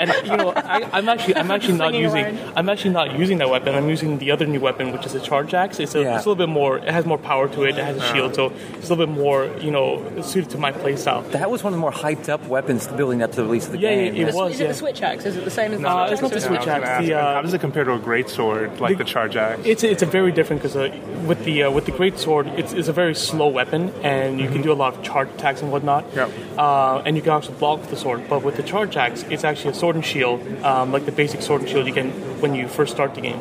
And 0.00 0.12
you 0.26 0.36
know, 0.36 0.52
I, 0.56 0.88
I'm 0.92 1.08
actually 1.08 1.36
I'm 1.36 1.50
actually 1.50 1.78
not 1.78 1.94
using 1.94 2.24
around. 2.24 2.52
I'm 2.56 2.68
actually 2.68 2.90
not 2.92 3.18
using 3.18 3.38
that 3.38 3.50
weapon. 3.50 3.74
I'm 3.74 3.88
using 3.88 4.18
the 4.18 4.30
other 4.30 4.46
new 4.46 4.60
weapon, 4.60 4.92
which 4.92 5.06
is 5.06 5.14
a 5.14 5.20
charge 5.20 5.54
axe. 5.54 5.78
It's 5.80 5.94
a, 5.94 6.00
Yeah. 6.02 6.16
it's 6.16 6.26
a 6.26 6.28
little 6.28 6.46
bit 6.46 6.52
more. 6.52 6.78
It 6.78 6.88
has 6.90 7.04
more 7.06 7.18
power 7.18 7.48
to 7.48 7.62
it. 7.64 7.78
It 7.78 7.84
has 7.84 7.96
a 7.96 8.12
shield, 8.12 8.34
so 8.34 8.52
it's 8.74 8.88
a 8.90 8.94
little 8.94 9.06
bit 9.06 9.14
more 9.14 9.46
you 9.60 9.70
know 9.70 10.02
suited 10.22 10.50
to 10.50 10.58
my 10.58 10.72
playstyle. 10.94 11.30
That 11.32 11.50
was 11.50 11.62
one 11.62 11.72
of 11.72 11.76
the 11.76 11.80
more 11.80 11.92
hyped 11.92 12.28
up 12.28 12.46
weapons 12.46 12.86
building 12.88 13.22
up 13.22 13.30
to 13.30 13.36
the 13.36 13.44
release 13.44 13.66
of 13.66 13.72
the 13.72 13.78
Yeah, 13.78 13.90
yeah, 13.90 14.10
game. 14.10 14.28
it 14.28 14.34
was, 14.34 14.54
is 14.54 14.60
it 14.60 14.68
the 14.68 14.74
switch 14.74 15.02
axe? 15.02 15.24
Is 15.24 15.36
it 15.36 15.44
the 15.44 15.50
same 15.50 15.72
as 15.72 15.78
the 15.80 15.82
No, 15.82 16.06
switch 16.06 16.12
it's 16.12 16.22
not 16.22 16.24
axe? 16.24 16.30
the 16.30 16.34
or 16.34 16.36
is 16.36 16.44
it 16.44 16.46
switch 16.64 16.68
axe. 16.68 17.06
The, 17.06 17.14
uh, 17.14 17.34
how 17.34 17.42
does 17.42 17.54
it 17.54 17.60
compare 17.60 17.84
to 17.84 17.92
a 17.94 17.98
great 17.98 18.28
sword 18.28 18.80
like 18.80 18.98
the, 18.98 19.04
charge 19.04 19.36
axe? 19.36 19.60
It's 19.64 19.82
it's 19.82 20.02
a 20.02 20.06
very 20.06 20.32
different 20.32 20.62
because 20.62 20.76
uh, 20.76 20.90
with 21.26 21.44
the 21.44 21.64
uh, 21.64 21.70
with 21.70 21.86
the 21.86 21.92
great 21.92 22.18
sword, 22.18 22.46
it's, 22.56 22.72
it's 22.72 22.88
a 22.88 22.92
very 22.92 23.14
slow 23.14 23.48
weapon, 23.48 23.90
and 24.02 24.40
you 24.40 24.48
can 24.48 24.62
do 24.62 24.72
a 24.72 24.74
lot 24.74 24.94
of 24.94 25.02
charge 25.02 25.28
attacks 25.30 25.62
and 25.62 25.70
whatnot. 25.70 26.04
Yep. 26.14 26.30
Uh, 26.56 27.02
and 27.04 27.16
you 27.16 27.22
can 27.22 27.32
also 27.32 27.52
block 27.52 27.80
with 27.80 27.90
the 27.90 27.96
sword. 27.96 28.28
But 28.28 28.42
with 28.42 28.56
the 28.56 28.62
charge 28.62 28.96
axe, 28.96 29.24
it's 29.30 29.44
actually 29.44 29.70
a 29.72 29.74
sword 29.74 29.96
and 29.96 30.04
shield, 30.04 30.40
um, 30.64 30.92
like 30.92 31.04
the 31.06 31.12
basic 31.12 31.42
sword 31.42 31.62
and 31.62 31.70
shield 31.70 31.86
you 31.86 31.92
get 31.92 32.06
when 32.40 32.54
you 32.54 32.68
first 32.68 32.92
start 32.92 33.14
the 33.14 33.20
game. 33.20 33.40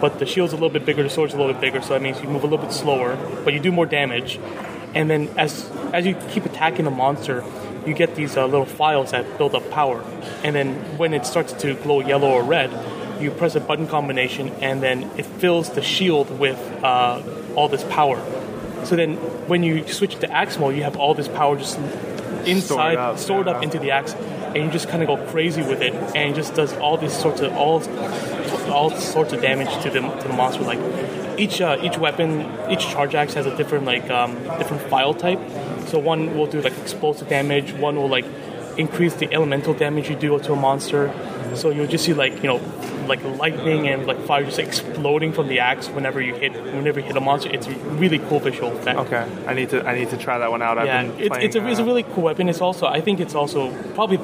But 0.00 0.18
the 0.18 0.26
shield's 0.26 0.52
a 0.52 0.56
little 0.56 0.70
bit 0.70 0.84
bigger, 0.84 1.02
the 1.02 1.08
sword's 1.10 1.34
a 1.34 1.36
little 1.36 1.52
bit 1.52 1.60
bigger, 1.60 1.80
so 1.80 1.90
that 1.94 2.02
means 2.02 2.20
you 2.20 2.28
move 2.28 2.42
a 2.42 2.46
little 2.46 2.64
bit 2.64 2.72
slower, 2.72 3.16
but 3.44 3.54
you 3.54 3.60
do 3.60 3.72
more 3.72 3.86
damage. 3.86 4.38
And 4.94 5.10
then 5.10 5.28
as 5.36 5.70
as 5.92 6.06
you 6.06 6.14
keep 6.30 6.44
attacking 6.44 6.84
the 6.84 6.90
monster, 6.90 7.44
you 7.86 7.94
get 7.94 8.14
these 8.14 8.36
uh, 8.36 8.46
little 8.46 8.66
phials 8.66 9.10
that 9.10 9.38
build 9.38 9.54
up 9.54 9.70
power. 9.70 10.02
And 10.42 10.54
then 10.54 10.74
when 10.98 11.12
it 11.12 11.26
starts 11.26 11.52
to 11.54 11.74
glow 11.74 12.00
yellow 12.00 12.30
or 12.30 12.42
red, 12.42 12.70
you 13.20 13.30
press 13.30 13.54
a 13.54 13.60
button 13.60 13.86
combination, 13.86 14.48
and 14.60 14.82
then 14.82 15.10
it 15.16 15.26
fills 15.26 15.70
the 15.70 15.82
shield 15.82 16.38
with 16.38 16.58
uh, 16.82 17.22
all 17.54 17.68
this 17.68 17.84
power. 17.84 18.22
So 18.84 18.96
then, 18.96 19.16
when 19.48 19.62
you 19.62 19.86
switch 19.88 20.16
to 20.16 20.30
axe 20.30 20.58
mode, 20.58 20.76
you 20.76 20.82
have 20.82 20.96
all 20.96 21.14
this 21.14 21.28
power 21.28 21.56
just 21.56 21.78
inside, 22.46 22.96
up, 22.96 23.18
stored 23.18 23.48
up 23.48 23.56
yeah. 23.56 23.62
into 23.62 23.78
the 23.78 23.90
axe, 23.90 24.14
and 24.14 24.56
you 24.56 24.70
just 24.70 24.88
kind 24.88 25.02
of 25.02 25.08
go 25.08 25.16
crazy 25.30 25.62
with 25.62 25.82
it, 25.82 25.92
and 25.92 26.32
it 26.32 26.34
just 26.34 26.54
does 26.54 26.72
all 26.74 26.96
these 26.96 27.12
sorts 27.12 27.40
of 27.40 27.52
all 27.56 27.82
all 28.70 28.90
sorts 28.90 29.32
of 29.32 29.40
damage 29.40 29.70
to 29.82 29.90
the 29.90 30.00
to 30.00 30.28
the 30.28 30.34
monster. 30.34 30.62
Like 30.62 30.80
each 31.38 31.60
uh, 31.60 31.78
each 31.82 31.98
weapon, 31.98 32.48
each 32.70 32.88
charge 32.88 33.14
axe 33.14 33.34
has 33.34 33.46
a 33.46 33.56
different 33.56 33.84
like 33.84 34.08
um, 34.10 34.34
different 34.58 34.82
phial 34.88 35.14
type. 35.14 35.40
So 35.86 35.98
one 35.98 36.36
will 36.36 36.46
do 36.46 36.60
like 36.60 36.76
explosive 36.78 37.28
damage. 37.28 37.72
One 37.72 37.96
will 37.96 38.08
like 38.08 38.24
increase 38.76 39.14
the 39.14 39.32
elemental 39.32 39.74
damage 39.74 40.08
you 40.10 40.16
do 40.16 40.38
to 40.38 40.52
a 40.52 40.56
monster. 40.56 41.12
So 41.54 41.70
you'll 41.70 41.86
just 41.86 42.04
see 42.04 42.14
like 42.14 42.36
you 42.42 42.48
know 42.48 42.58
like 43.08 43.22
lightning 43.24 43.88
and 43.88 44.06
like 44.06 44.20
fire 44.20 44.44
just 44.44 44.58
exploding 44.58 45.32
from 45.32 45.48
the 45.48 45.60
axe 45.60 45.88
whenever 45.88 46.20
you 46.20 46.34
hit 46.34 46.52
whenever 46.52 47.00
you 47.00 47.06
hit 47.06 47.16
a 47.16 47.20
monster. 47.20 47.50
It's 47.52 47.66
a 47.66 47.72
really 47.72 48.18
cool 48.18 48.40
visual 48.40 48.76
effect. 48.76 48.98
Okay, 48.98 49.26
I 49.46 49.54
need 49.54 49.70
to 49.70 49.86
I 49.86 49.98
need 49.98 50.10
to 50.10 50.16
try 50.16 50.38
that 50.38 50.50
one 50.50 50.62
out. 50.62 50.78
I've 50.78 50.86
Yeah, 50.86 51.02
been 51.02 51.10
it's, 51.18 51.28
playing, 51.28 51.44
it's, 51.46 51.56
a, 51.56 51.68
it's 51.68 51.78
a 51.80 51.82
uh, 51.82 51.86
really 51.86 52.02
cool 52.02 52.24
weapon. 52.24 52.48
It's 52.48 52.60
also, 52.60 52.86
I 52.86 53.00
think 53.00 53.20
it's 53.20 53.34
also 53.34 53.72
probably, 53.94 54.18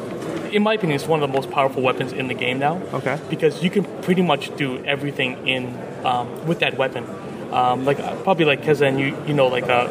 in 0.55 0.63
my 0.63 0.75
opinion, 0.75 0.97
it's 0.97 1.07
one 1.09 1.23
of 1.23 1.29
the 1.31 1.35
most 1.35 1.51
powerful 1.51 1.83
weapons 1.83 2.13
in 2.13 2.29
the 2.29 2.35
game 2.35 2.59
now. 2.59 2.81
Okay. 2.95 3.19
Because 3.29 3.63
you 3.63 3.71
can 3.71 3.85
pretty 4.03 4.23
much 4.23 4.55
do 4.57 4.85
everything 4.85 5.47
in 5.47 5.77
um, 6.05 6.47
with 6.47 6.61
that 6.61 6.77
weapon. 6.77 7.05
Um, 7.53 7.85
like 7.85 7.99
uh, 7.99 8.15
probably 8.23 8.45
like 8.45 8.61
because 8.61 8.79
then 8.79 8.99
you 8.99 9.17
you 9.27 9.35
know 9.35 9.49
like 9.49 9.69
uh, 9.69 9.89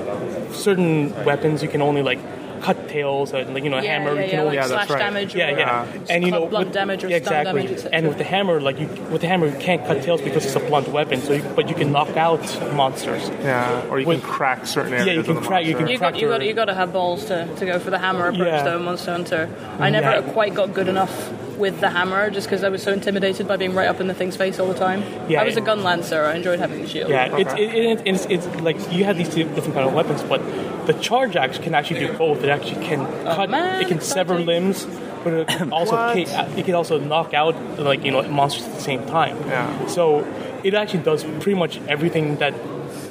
certain 0.53 1.13
weapons 1.25 1.61
you 1.61 1.67
can 1.67 1.81
only 1.81 2.01
like 2.01 2.19
cut 2.61 2.89
tails 2.89 3.33
and 3.33 3.53
like 3.53 3.63
you 3.63 3.69
know 3.69 3.77
a 3.77 3.83
Yeah, 3.83 3.99
hammer 3.99 4.15
yeah, 4.15 4.21
you 4.21 4.29
can 4.29 4.33
yeah, 4.39 4.43
only 4.45 4.57
like 4.57 4.63
Yeah, 4.63 4.67
that's 4.75 4.87
slash 4.87 4.89
right. 4.89 4.99
damage. 4.99 5.35
yeah, 5.35 5.57
yeah, 5.57 5.81
uh, 5.81 5.85
and 6.09 6.23
you 6.25 6.31
know, 6.31 6.45
blunt 6.47 6.67
with- 6.67 6.73
damage 6.73 7.03
or 7.03 7.09
yeah, 7.09 7.17
exactly. 7.17 7.63
damage. 7.67 7.85
And 7.91 8.07
with 8.07 8.17
the 8.17 8.23
hammer, 8.23 8.59
like 8.61 8.79
you, 8.79 8.87
with 9.11 9.21
the 9.21 9.27
hammer, 9.27 9.47
you 9.47 9.57
can't 9.59 9.85
cut 9.85 10.01
tails 10.03 10.21
because 10.21 10.45
it's 10.45 10.55
a 10.55 10.59
blunt 10.59 10.87
weapon. 10.89 11.21
So, 11.21 11.33
you, 11.33 11.43
but 11.55 11.69
you 11.69 11.75
can 11.75 11.91
knock 11.91 12.15
out 12.17 12.39
monsters. 12.73 13.29
Yeah, 13.43 13.85
or 13.89 13.99
you 13.99 14.07
with- 14.07 14.21
can 14.21 14.29
crack 14.29 14.65
certain 14.65 14.93
areas. 14.93 15.07
Yeah, 15.07 15.13
you 15.13 15.19
of 15.21 15.25
can 15.25 15.35
the 15.35 15.41
crack- 15.41 15.65
you 15.65 15.75
can 15.75 15.87
You 15.87 15.97
got 15.97 16.15
you 16.15 16.27
got 16.27 16.35
Tractor- 16.37 16.45
you 16.45 16.53
got 16.53 16.65
to 16.65 16.73
have 16.75 16.93
balls 16.93 17.25
to, 17.25 17.47
to 17.55 17.65
go 17.65 17.79
for 17.79 17.89
the 17.91 17.99
hammer 17.99 18.27
approach 18.27 18.47
Yeah. 18.47 18.63
though, 18.63 18.79
Monster 18.79 19.11
Hunter. 19.11 19.49
I 19.79 19.89
never 19.89 20.09
Yeah. 20.11 20.21
quite 20.33 20.53
got 20.53 20.73
good 20.73 20.87
enough 20.87 21.31
with 21.59 21.79
the 21.81 21.89
hammer 21.89 22.29
just 22.29 22.47
because 22.47 22.63
I 22.63 22.69
was 22.69 22.81
so 22.81 22.91
intimidated 22.91 23.47
by 23.47 23.57
being 23.57 23.75
right 23.75 23.87
up 23.87 23.99
in 23.99 24.07
the 24.07 24.13
thing's 24.13 24.35
face 24.35 24.59
all 24.59 24.67
the 24.67 24.79
time. 24.79 25.03
Yeah, 25.29 25.41
I 25.41 25.45
was 25.45 25.55
a 25.55 25.59
it- 25.59 25.65
gun 25.65 25.83
lancer. 25.83 26.23
I 26.23 26.35
enjoyed 26.35 26.59
having 26.59 26.81
the 26.81 26.87
shield. 26.87 27.09
Yeah, 27.09 27.37
it's, 27.37 27.53
it, 27.53 27.59
it, 27.59 28.01
it's, 28.05 28.25
it's 28.25 28.45
like 28.61 28.77
you 28.91 29.03
have 29.03 29.17
these 29.17 29.29
two 29.29 29.43
different 29.43 29.73
kind 29.75 29.87
of 29.87 29.93
weapons, 29.93 30.23
but 30.23 30.41
the 30.87 30.93
charge 30.93 31.35
axe 31.35 31.57
can 31.59 31.75
actually 31.75 31.99
do 32.07 32.13
both. 32.17 32.43
It 32.43 32.49
actually 32.49 32.83
can 32.85 33.05
cut, 33.25 33.49
man, 33.49 33.81
it 33.81 33.87
can 33.87 34.01
sever 34.01 34.33
exciting. 34.39 34.47
limbs, 34.47 34.85
but 35.23 35.33
it 35.33 35.47
can 35.47 35.71
also 35.77 35.95
can, 36.13 36.27
uh, 36.29 36.53
it 36.57 36.65
can 36.65 36.73
also 36.75 36.97
knock 36.99 37.33
out 37.33 37.55
like 37.77 38.03
you 38.03 38.11
know 38.11 38.21
monsters 38.23 38.63
at 38.65 38.73
the 38.75 38.81
same 38.81 39.05
time. 39.05 39.37
Yeah. 39.47 39.87
So 39.87 40.25
it 40.63 40.73
actually 40.73 41.03
does 41.03 41.23
pretty 41.23 41.55
much 41.55 41.79
everything 41.87 42.37
that 42.37 42.53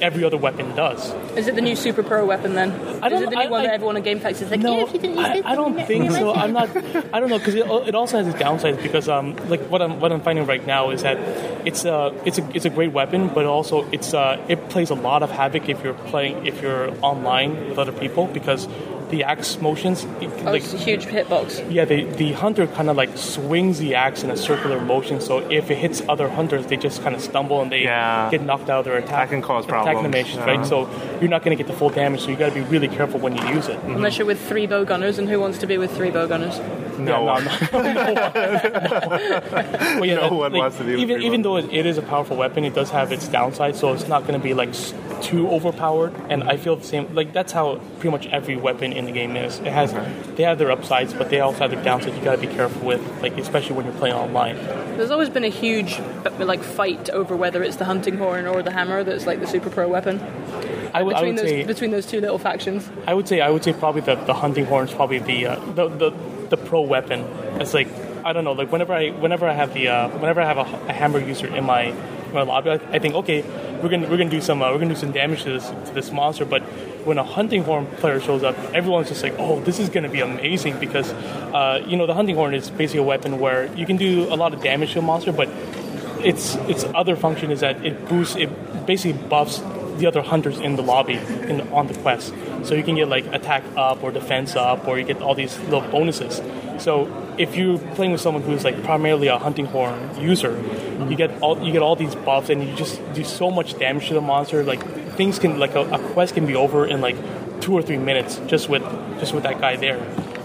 every 0.01 0.23
other 0.23 0.37
weapon 0.37 0.75
does. 0.75 1.13
Is 1.37 1.47
it 1.47 1.55
the 1.55 1.61
new 1.61 1.75
Super 1.75 2.03
Pro 2.03 2.25
weapon 2.25 2.53
then? 2.55 2.71
I 2.71 3.07
is 3.07 3.11
don't- 3.13 3.23
it 3.23 3.29
the 3.29 3.35
new 3.35 3.41
I- 3.41 3.47
one 3.47 3.61
I- 3.61 3.65
that 3.67 3.73
everyone 3.75 3.97
on 3.97 4.03
GameFAQs 4.03 4.41
is 4.41 4.51
like, 4.51 4.59
No, 4.59 4.77
yeah, 4.77 4.83
if 4.83 4.93
you 4.93 4.99
didn't 4.99 5.17
use 5.17 5.25
I, 5.25 5.33
this, 5.37 5.45
I 5.45 5.55
don't 5.55 5.75
think 5.87 6.11
so. 6.11 6.33
I'm 6.33 6.53
not. 6.53 6.69
I 7.13 7.19
don't 7.19 7.29
know 7.29 7.37
because 7.37 7.55
it, 7.55 7.65
it 7.87 7.95
also 7.95 8.17
has 8.17 8.27
its 8.27 8.37
downsides. 8.37 8.81
Because 8.81 9.07
um, 9.09 9.35
like 9.49 9.61
what 9.69 9.81
I'm 9.81 9.99
what 9.99 10.11
I'm 10.11 10.21
finding 10.21 10.45
right 10.45 10.65
now 10.65 10.89
is 10.91 11.03
that 11.03 11.17
it's 11.67 11.85
a 11.85 12.13
it's 12.25 12.37
a 12.39 12.49
it's 12.55 12.65
a 12.65 12.69
great 12.69 12.91
weapon, 12.93 13.27
but 13.29 13.45
also 13.45 13.87
it's 13.91 14.13
uh 14.13 14.37
it 14.47 14.69
plays 14.69 14.89
a 14.89 14.95
lot 14.95 15.23
of 15.23 15.31
havoc 15.31 15.69
if 15.69 15.83
you're 15.83 15.93
playing 15.93 16.45
if 16.45 16.61
you're 16.61 16.91
online 17.03 17.69
with 17.69 17.77
other 17.79 17.91
people 17.91 18.27
because 18.27 18.67
the 19.09 19.23
axe 19.23 19.59
motions 19.59 20.03
it, 20.21 20.29
Oh, 20.45 20.51
like 20.51 20.63
it's 20.63 20.73
a 20.73 20.77
huge 20.77 21.05
hitbox. 21.05 21.71
yeah 21.71 21.85
the 21.85 22.03
the 22.05 22.33
hunter 22.33 22.67
kind 22.67 22.89
of 22.89 22.97
like 22.97 23.17
swings 23.17 23.79
the 23.79 23.95
axe 23.95 24.23
in 24.23 24.29
a 24.29 24.37
circular 24.37 24.79
motion. 24.79 25.19
So 25.19 25.39
if 25.49 25.69
it 25.71 25.77
hits 25.77 26.01
other 26.07 26.29
hunters, 26.29 26.67
they 26.67 26.77
just 26.77 27.01
kind 27.03 27.15
of 27.15 27.21
stumble 27.21 27.61
and 27.61 27.71
they 27.71 27.83
Yeah. 27.83 28.29
get 28.29 28.43
knocked 28.43 28.69
out 28.69 28.79
of 28.79 28.85
their 28.85 28.97
attack. 28.97 29.29
That 29.29 29.29
can 29.29 29.41
cause 29.41 29.65
attack 29.65 29.83
problems. 29.83 29.99
animations, 30.05 30.37
Yeah. 30.45 30.57
right? 30.57 30.65
So 30.65 30.87
you're 31.19 31.29
not 31.29 31.43
going 31.43 31.57
to 31.57 31.61
get 31.63 31.71
the 31.71 31.77
full 31.77 31.89
damage. 31.89 32.21
So 32.21 32.29
you 32.29 32.35
got 32.35 32.49
to 32.49 32.55
be 32.55 32.61
really 32.61 32.87
careful 32.87 33.19
when 33.19 33.35
you 33.35 33.45
use 33.49 33.67
it. 33.67 33.77
Mm-hmm. 33.77 33.95
Unless 33.95 34.17
you're 34.17 34.27
with 34.27 34.39
three 34.47 34.67
bow 34.67 34.85
gunners, 34.85 35.17
and 35.19 35.27
who 35.27 35.39
wants 35.39 35.57
to 35.59 35.67
be 35.67 35.77
with 35.77 35.91
three 35.95 36.11
bow 36.11 36.27
gunners? 36.27 36.59
no, 36.99 37.11
Yeah, 37.11 37.19
one. 37.35 37.43
Well, 39.99 40.05
yeah, 40.05 40.15
No 40.15 40.21
that- 40.21 40.31
one 40.33 40.51
like, 40.53 40.61
wants 40.61 40.77
to 40.77 40.83
be 40.83 40.91
with 40.91 40.99
even 41.01 41.17
three 41.17 41.25
even 41.25 41.41
though 41.41 41.57
it, 41.57 41.65
it 41.73 41.85
is 41.85 41.97
a 41.97 42.01
powerful 42.01 42.37
weapon, 42.37 42.63
it 42.65 42.73
does 42.75 42.89
have 42.91 43.11
its 43.11 43.27
downside. 43.27 43.75
So 43.75 43.93
it's 43.93 44.07
not 44.07 44.21
going 44.27 44.39
to 44.39 44.43
be 44.43 44.53
like 44.53 44.69
s- 44.69 44.93
too 45.21 45.49
overpowered. 45.49 46.13
And 46.29 46.43
I 46.43 46.57
feel 46.57 46.75
the 46.75 46.85
same. 46.85 47.13
Like 47.13 47.33
that's 47.33 47.51
how 47.51 47.77
pretty 47.99 48.11
much 48.11 48.27
every 48.27 48.55
weapon 48.55 48.93
in 48.93 49.05
the 49.05 49.11
game 49.11 49.35
is. 49.35 49.59
It 49.59 49.67
has 49.67 49.93
they 50.35 50.43
have 50.43 50.57
their 50.57 50.71
upsides, 50.71 51.13
but 51.13 51.29
they 51.29 51.39
also 51.39 51.59
have 51.59 51.71
their 51.71 51.83
downsides. 51.83 52.17
You 52.17 52.23
got 52.23 52.35
to 52.35 52.41
be 52.41 52.53
careful 52.53 52.87
with, 52.87 53.21
like 53.21 53.37
especially 53.37 53.75
when 53.75 53.85
you're 53.85 53.95
playing 53.95 54.15
online. 54.15 54.55
There's 54.97 55.11
always 55.11 55.29
been 55.29 55.43
a 55.43 55.49
huge 55.49 55.99
like 56.39 56.63
fight 56.63 57.09
over 57.09 57.35
whether 57.35 57.63
it's 57.63 57.77
the 57.77 57.85
hunting 57.85 58.17
horn 58.17 58.47
or 58.47 58.61
the 58.61 58.71
hammer 58.71 59.03
that's 59.03 59.25
like 59.25 59.39
the 59.39 59.47
super 59.47 59.69
pro 59.69 59.87
weapon 59.87 60.19
I 60.93 61.03
would, 61.03 61.15
I 61.15 61.21
would 61.23 61.37
those 61.37 61.49
say 61.49 61.63
between 61.63 61.91
those 61.91 62.05
two 62.05 62.19
little 62.19 62.39
factions. 62.39 62.89
I 63.07 63.13
would 63.13 63.27
say 63.27 63.41
I 63.41 63.49
would 63.49 63.63
say 63.63 63.73
probably 63.73 64.01
the, 64.01 64.15
the 64.15 64.33
hunting 64.33 64.65
horn 64.65 64.87
is 64.87 64.93
probably 64.93 65.19
the, 65.19 65.47
uh, 65.47 65.59
the 65.73 65.87
the 65.89 66.11
the 66.49 66.57
pro 66.57 66.81
weapon. 66.81 67.21
It's 67.61 67.73
like 67.73 67.87
I 68.25 68.33
don't 68.33 68.43
know, 68.43 68.53
like 68.53 68.71
whenever 68.71 68.93
I 68.93 69.09
whenever 69.09 69.47
I 69.47 69.53
have 69.53 69.73
the 69.73 69.89
uh, 69.89 70.09
whenever 70.09 70.41
I 70.41 70.45
have 70.45 70.57
a, 70.57 70.87
a 70.87 70.93
hammer 70.93 71.19
user 71.19 71.47
in 71.47 71.65
my 71.65 71.83
in 71.83 72.18
my 72.33 72.41
lobby, 72.41 72.71
I, 72.71 72.99
think 72.99 73.15
okay, 73.15 73.41
we're 73.81 73.89
gonna 73.89 74.09
we're 74.09 74.17
gonna 74.17 74.29
do 74.29 74.41
some 74.41 74.61
uh, 74.61 74.71
we're 74.71 74.79
gonna 74.79 74.93
do 74.93 74.99
some 74.99 75.11
damage 75.11 75.43
to 75.43 75.51
this 75.51 75.67
to 75.69 75.91
this 75.93 76.11
monster. 76.11 76.45
But 76.45 76.63
when 77.05 77.17
a 77.17 77.23
hunting 77.23 77.63
horn 77.63 77.87
player 77.97 78.19
shows 78.19 78.43
up, 78.43 78.57
everyone's 78.73 79.09
just 79.09 79.23
like, 79.23 79.35
oh, 79.37 79.59
this 79.61 79.79
is 79.79 79.89
gonna 79.89 80.09
be 80.09 80.21
amazing 80.21 80.79
because 80.79 81.11
uh, 81.11 81.83
you 81.85 81.97
know 81.97 82.05
the 82.05 82.13
hunting 82.13 82.35
horn 82.35 82.53
is 82.53 82.69
basically 82.69 82.99
a 82.99 83.03
weapon 83.03 83.39
where 83.39 83.73
you 83.75 83.85
can 83.85 83.97
do 83.97 84.31
a 84.33 84.35
lot 84.35 84.53
of 84.53 84.61
damage 84.61 84.93
to 84.93 84.99
a 84.99 85.01
monster, 85.01 85.31
but 85.31 85.49
its 86.23 86.55
its 86.67 86.83
other 86.95 87.15
function 87.15 87.51
is 87.51 87.61
that 87.61 87.85
it 87.85 88.07
boosts 88.07 88.35
it 88.35 88.49
basically 88.85 89.21
buffs 89.27 89.61
the 89.99 90.07
other 90.07 90.21
hunters 90.21 90.59
in 90.59 90.75
the 90.75 90.81
lobby 90.81 91.15
in 91.15 91.61
on 91.71 91.87
the 91.87 91.93
quest. 91.93 92.33
So 92.63 92.75
you 92.75 92.83
can 92.83 92.95
get 92.95 93.07
like 93.07 93.25
attack 93.27 93.63
up 93.75 94.03
or 94.03 94.11
defense 94.11 94.55
up, 94.55 94.87
or 94.87 94.97
you 94.97 95.05
get 95.05 95.21
all 95.21 95.35
these 95.35 95.57
little 95.59 95.81
bonuses. 95.81 96.41
So 96.79 97.07
if 97.37 97.55
you're 97.55 97.77
playing 97.95 98.11
with 98.11 98.21
someone 98.21 98.43
who's 98.43 98.63
like 98.63 98.83
primarily 98.83 99.27
a 99.27 99.37
hunting 99.37 99.65
horn 99.65 100.19
user, 100.19 100.57
you 101.09 101.15
get 101.15 101.41
all 101.41 101.61
you 101.63 101.71
get 101.71 101.81
all 101.81 101.95
these 101.95 102.15
buffs, 102.15 102.49
and 102.49 102.63
you 102.63 102.75
just 102.75 103.01
do 103.13 103.23
so 103.23 103.51
much 103.51 103.77
damage 103.77 104.07
to 104.07 104.13
the 104.13 104.21
monster. 104.21 104.63
Like 104.63 104.83
things 105.15 105.39
can 105.39 105.59
like 105.59 105.75
a, 105.75 105.81
a 105.81 105.99
quest 106.13 106.35
can 106.35 106.45
be 106.45 106.55
over 106.55 106.85
in 106.85 107.01
like 107.01 107.17
two 107.61 107.73
or 107.73 107.81
three 107.81 107.97
minutes 107.97 108.39
just 108.47 108.69
with 108.69 108.83
just 109.19 109.33
with 109.33 109.43
that 109.43 109.59
guy 109.59 109.75
there, 109.75 109.99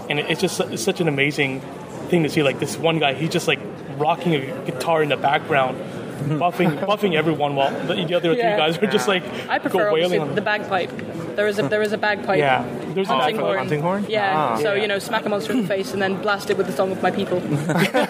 and 0.09 0.19
it, 0.19 0.29
it's 0.29 0.41
just 0.41 0.59
it's 0.59 0.83
such 0.83 1.01
an 1.01 1.07
amazing 1.07 1.61
thing 2.09 2.23
to 2.23 2.29
see. 2.29 2.43
Like 2.43 2.59
this 2.59 2.77
one 2.77 2.99
guy, 2.99 3.13
he's 3.13 3.29
just 3.29 3.47
like 3.47 3.59
rocking 3.97 4.35
a 4.35 4.65
guitar 4.65 5.01
in 5.01 5.09
the 5.09 5.17
background. 5.17 5.77
Buffing, 6.25 6.77
buffing 6.79 7.13
everyone 7.15 7.55
while 7.55 7.71
the, 7.85 7.93
the 8.05 8.15
other 8.15 8.33
Yeah. 8.33 8.55
three 8.55 8.57
guys 8.57 8.77
are 8.77 8.87
just 8.87 9.07
like 9.07 9.23
I 9.49 9.59
prefer 9.59 9.77
go 9.79 9.89
obviously 9.89 10.17
wailing 10.17 10.29
on 10.29 10.35
the 10.35 10.41
bagpipe. 10.41 10.91
There 11.35 11.47
is 11.47 11.59
a 11.59 11.67
there 11.67 11.81
is 11.81 11.91
a 11.91 11.97
bagpipe. 11.97 12.37
Yeah, 12.39 12.63
there's 12.93 13.09
a 13.09 13.13
Hunting 13.17 13.35
for 13.35 13.41
the 13.41 13.47
horn. 13.47 13.57
hunting 13.57 13.81
horn? 13.81 14.05
Yeah, 14.07 14.33
Ah. 14.35 14.55
so 14.57 14.73
you 14.73 14.87
know, 14.87 14.99
smack 14.99 15.25
a 15.25 15.29
monster 15.29 15.51
in 15.51 15.63
the 15.63 15.67
face 15.67 15.91
and 15.93 16.01
then 16.01 16.21
blast 16.21 16.49
it 16.49 16.57
with 16.57 16.67
the 16.67 16.73
song 16.73 16.91
of 16.93 17.01
my 17.03 17.11
people. 17.11 17.39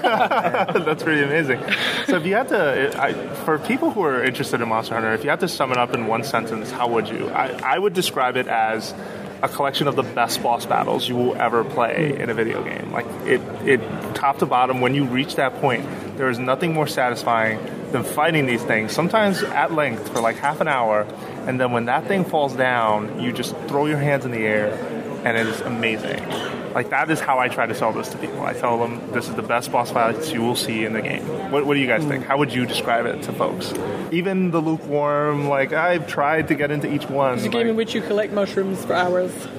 That's 0.06 1.04
pretty 1.04 1.24
amazing. 1.24 1.60
So 2.06 2.18
if 2.18 2.26
you 2.26 2.36
had 2.36 2.50
to, 2.50 2.94
I, 3.02 3.14
for 3.46 3.58
people 3.60 3.92
who 3.92 4.04
are 4.04 4.24
interested 4.24 4.62
in 4.62 4.70
Monster 4.70 4.94
Hunter, 4.96 5.14
if 5.14 5.24
you 5.24 5.30
had 5.30 5.40
to 5.40 5.48
sum 5.48 5.72
it 5.72 5.78
up 5.78 5.94
in 5.96 6.08
one 6.08 6.24
sentence, 6.24 6.72
how 6.72 6.88
would 6.90 7.10
you? 7.10 7.30
I, 7.30 7.48
I 7.76 7.80
would 7.80 7.94
describe 7.94 8.38
it 8.38 8.48
as 8.48 8.94
a 9.42 9.50
collection 9.50 9.88
of 9.88 9.96
the 9.96 10.04
best 10.04 10.42
boss 10.42 10.66
battles 10.66 11.08
you 11.10 11.16
will 11.16 11.36
ever 11.36 11.64
play 11.64 12.16
in 12.18 12.30
a 12.30 12.34
video 12.34 12.64
game. 12.64 12.92
Like 12.92 13.06
it, 13.26 13.42
it 13.68 13.82
top 14.16 14.40
to 14.40 14.46
bottom. 14.46 14.82
When 14.82 14.96
you 14.96 15.06
reach 15.06 15.36
that 15.36 15.60
point, 15.62 15.86
there 16.18 16.30
is 16.30 16.40
nothing 16.40 16.74
more 16.74 16.88
satisfying 16.88 17.60
than 17.92 18.04
fighting 18.04 18.46
these 18.46 18.64
things. 18.64 18.92
Sometimes 18.92 19.44
at 19.44 19.72
length 19.74 20.10
for 20.10 20.22
like 20.22 20.38
half 20.38 20.62
an 20.62 20.68
hour, 20.68 21.02
and 21.48 21.60
then 21.60 21.72
when 21.72 21.86
that 21.86 22.08
thing 22.08 22.26
falls 22.26 22.54
down, 22.54 23.22
you 23.22 23.32
just 23.32 23.56
throw 23.68 23.86
your 23.86 23.98
hands 23.98 24.26
in 24.26 24.32
the 24.32 24.46
air, 24.46 24.95
and 25.26 25.36
it 25.36 25.48
is 25.48 25.60
amazing. 25.62 26.24
Like 26.74 26.90
that 26.90 27.10
is 27.10 27.20
how 27.22 27.40
I 27.40 27.48
try 27.48 27.66
to 27.66 27.74
sell 27.74 27.94
this 27.94 28.10
to 28.10 28.18
people. 28.18 28.42
I 28.44 28.54
tell 28.54 28.78
them 28.78 29.12
this 29.12 29.30
is 29.30 29.36
the 29.36 29.42
best 29.42 29.72
boss 29.72 29.92
fights 29.92 30.32
you 30.32 30.42
will 30.42 30.56
see 30.58 30.84
in 30.86 30.92
the 30.94 31.02
game. 31.02 31.26
What, 31.52 31.66
what 31.66 31.74
do 31.74 31.80
you 31.80 31.88
guys 31.88 32.04
think? 32.04 32.26
How 32.26 32.38
would 32.38 32.54
you 32.54 32.66
describe 32.66 33.06
it 33.06 33.24
to 33.24 33.34
folks? 33.34 33.74
Even 34.12 34.52
the 34.52 34.60
lukewarm, 34.62 35.48
like 35.48 35.72
I've 35.74 36.06
tried 36.06 36.50
to 36.50 36.56
get 36.56 36.72
into 36.72 36.92
each 36.94 37.10
one. 37.10 37.36
It's 37.38 37.46
a 37.46 37.50
game 37.50 37.68
in 37.68 37.76
which 37.76 37.96
you 37.96 38.02
collect 38.02 38.34
mushrooms 38.34 38.84
for 38.86 38.94
hours. 38.94 39.34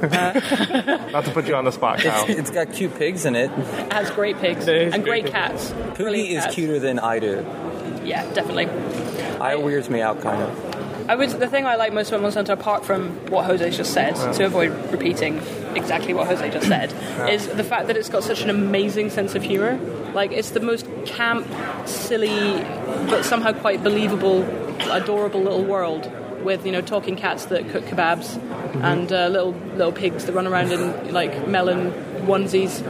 Uh, 0.00 1.08
not 1.12 1.24
to 1.24 1.32
put 1.32 1.46
you 1.48 1.56
on 1.56 1.64
the 1.64 1.72
spot, 1.72 1.98
Kyle. 1.98 2.24
It's 2.28 2.50
got 2.50 2.72
cute 2.72 2.96
pigs 2.96 3.24
in 3.24 3.34
it. 3.34 3.50
It 3.50 3.92
has 3.92 4.10
great 4.10 4.38
pigs 4.38 4.64
There 4.64 4.76
is 4.76 4.94
and 4.94 5.02
great 5.02 5.22
great 5.24 5.32
cats. 5.32 5.70
Poogie 5.94 6.30
is 6.30 6.44
cats. 6.44 6.54
cuter 6.54 6.78
than 6.78 6.98
I 7.00 7.18
do. 7.18 7.44
Yeah, 8.04 8.32
definitely. 8.32 8.66
I 9.40 9.56
weirds 9.56 9.90
me 9.90 10.00
out 10.00 10.20
kind 10.20 10.40
of. 10.42 10.69
I 11.10 11.16
was 11.16 11.34
the 11.34 11.48
thing 11.48 11.66
I 11.66 11.74
like 11.74 11.92
most 11.92 12.12
about 12.12 12.32
Hunter, 12.34 12.52
apart 12.52 12.84
from 12.84 13.08
what 13.30 13.44
Jose 13.44 13.68
just 13.70 13.92
said, 13.92 14.14
to 14.34 14.44
avoid 14.44 14.70
repeating 14.92 15.38
exactly 15.74 16.14
what 16.14 16.28
Jose 16.28 16.48
just 16.50 16.68
said, 16.68 16.94
is 17.28 17.48
the 17.48 17.64
fact 17.64 17.88
that 17.88 17.96
it's 17.96 18.08
got 18.08 18.22
such 18.22 18.42
an 18.42 18.48
amazing 18.48 19.10
sense 19.10 19.34
of 19.34 19.42
humor. 19.42 19.76
Like 20.14 20.30
it's 20.30 20.50
the 20.50 20.60
most 20.60 20.86
camp, 21.06 21.48
silly, 21.84 22.62
but 23.10 23.24
somehow 23.24 23.50
quite 23.54 23.82
believable, 23.82 24.44
adorable 24.88 25.42
little 25.42 25.64
world 25.64 26.08
with 26.44 26.64
you 26.64 26.70
know 26.70 26.80
talking 26.80 27.16
cats 27.16 27.46
that 27.46 27.68
cook 27.70 27.84
kebabs 27.86 28.40
and 28.80 29.12
uh, 29.12 29.26
little 29.26 29.52
little 29.74 29.92
pigs 29.92 30.26
that 30.26 30.32
run 30.32 30.46
around 30.46 30.70
in 30.70 31.12
like 31.12 31.48
melon 31.48 31.92
onesies 32.22 32.82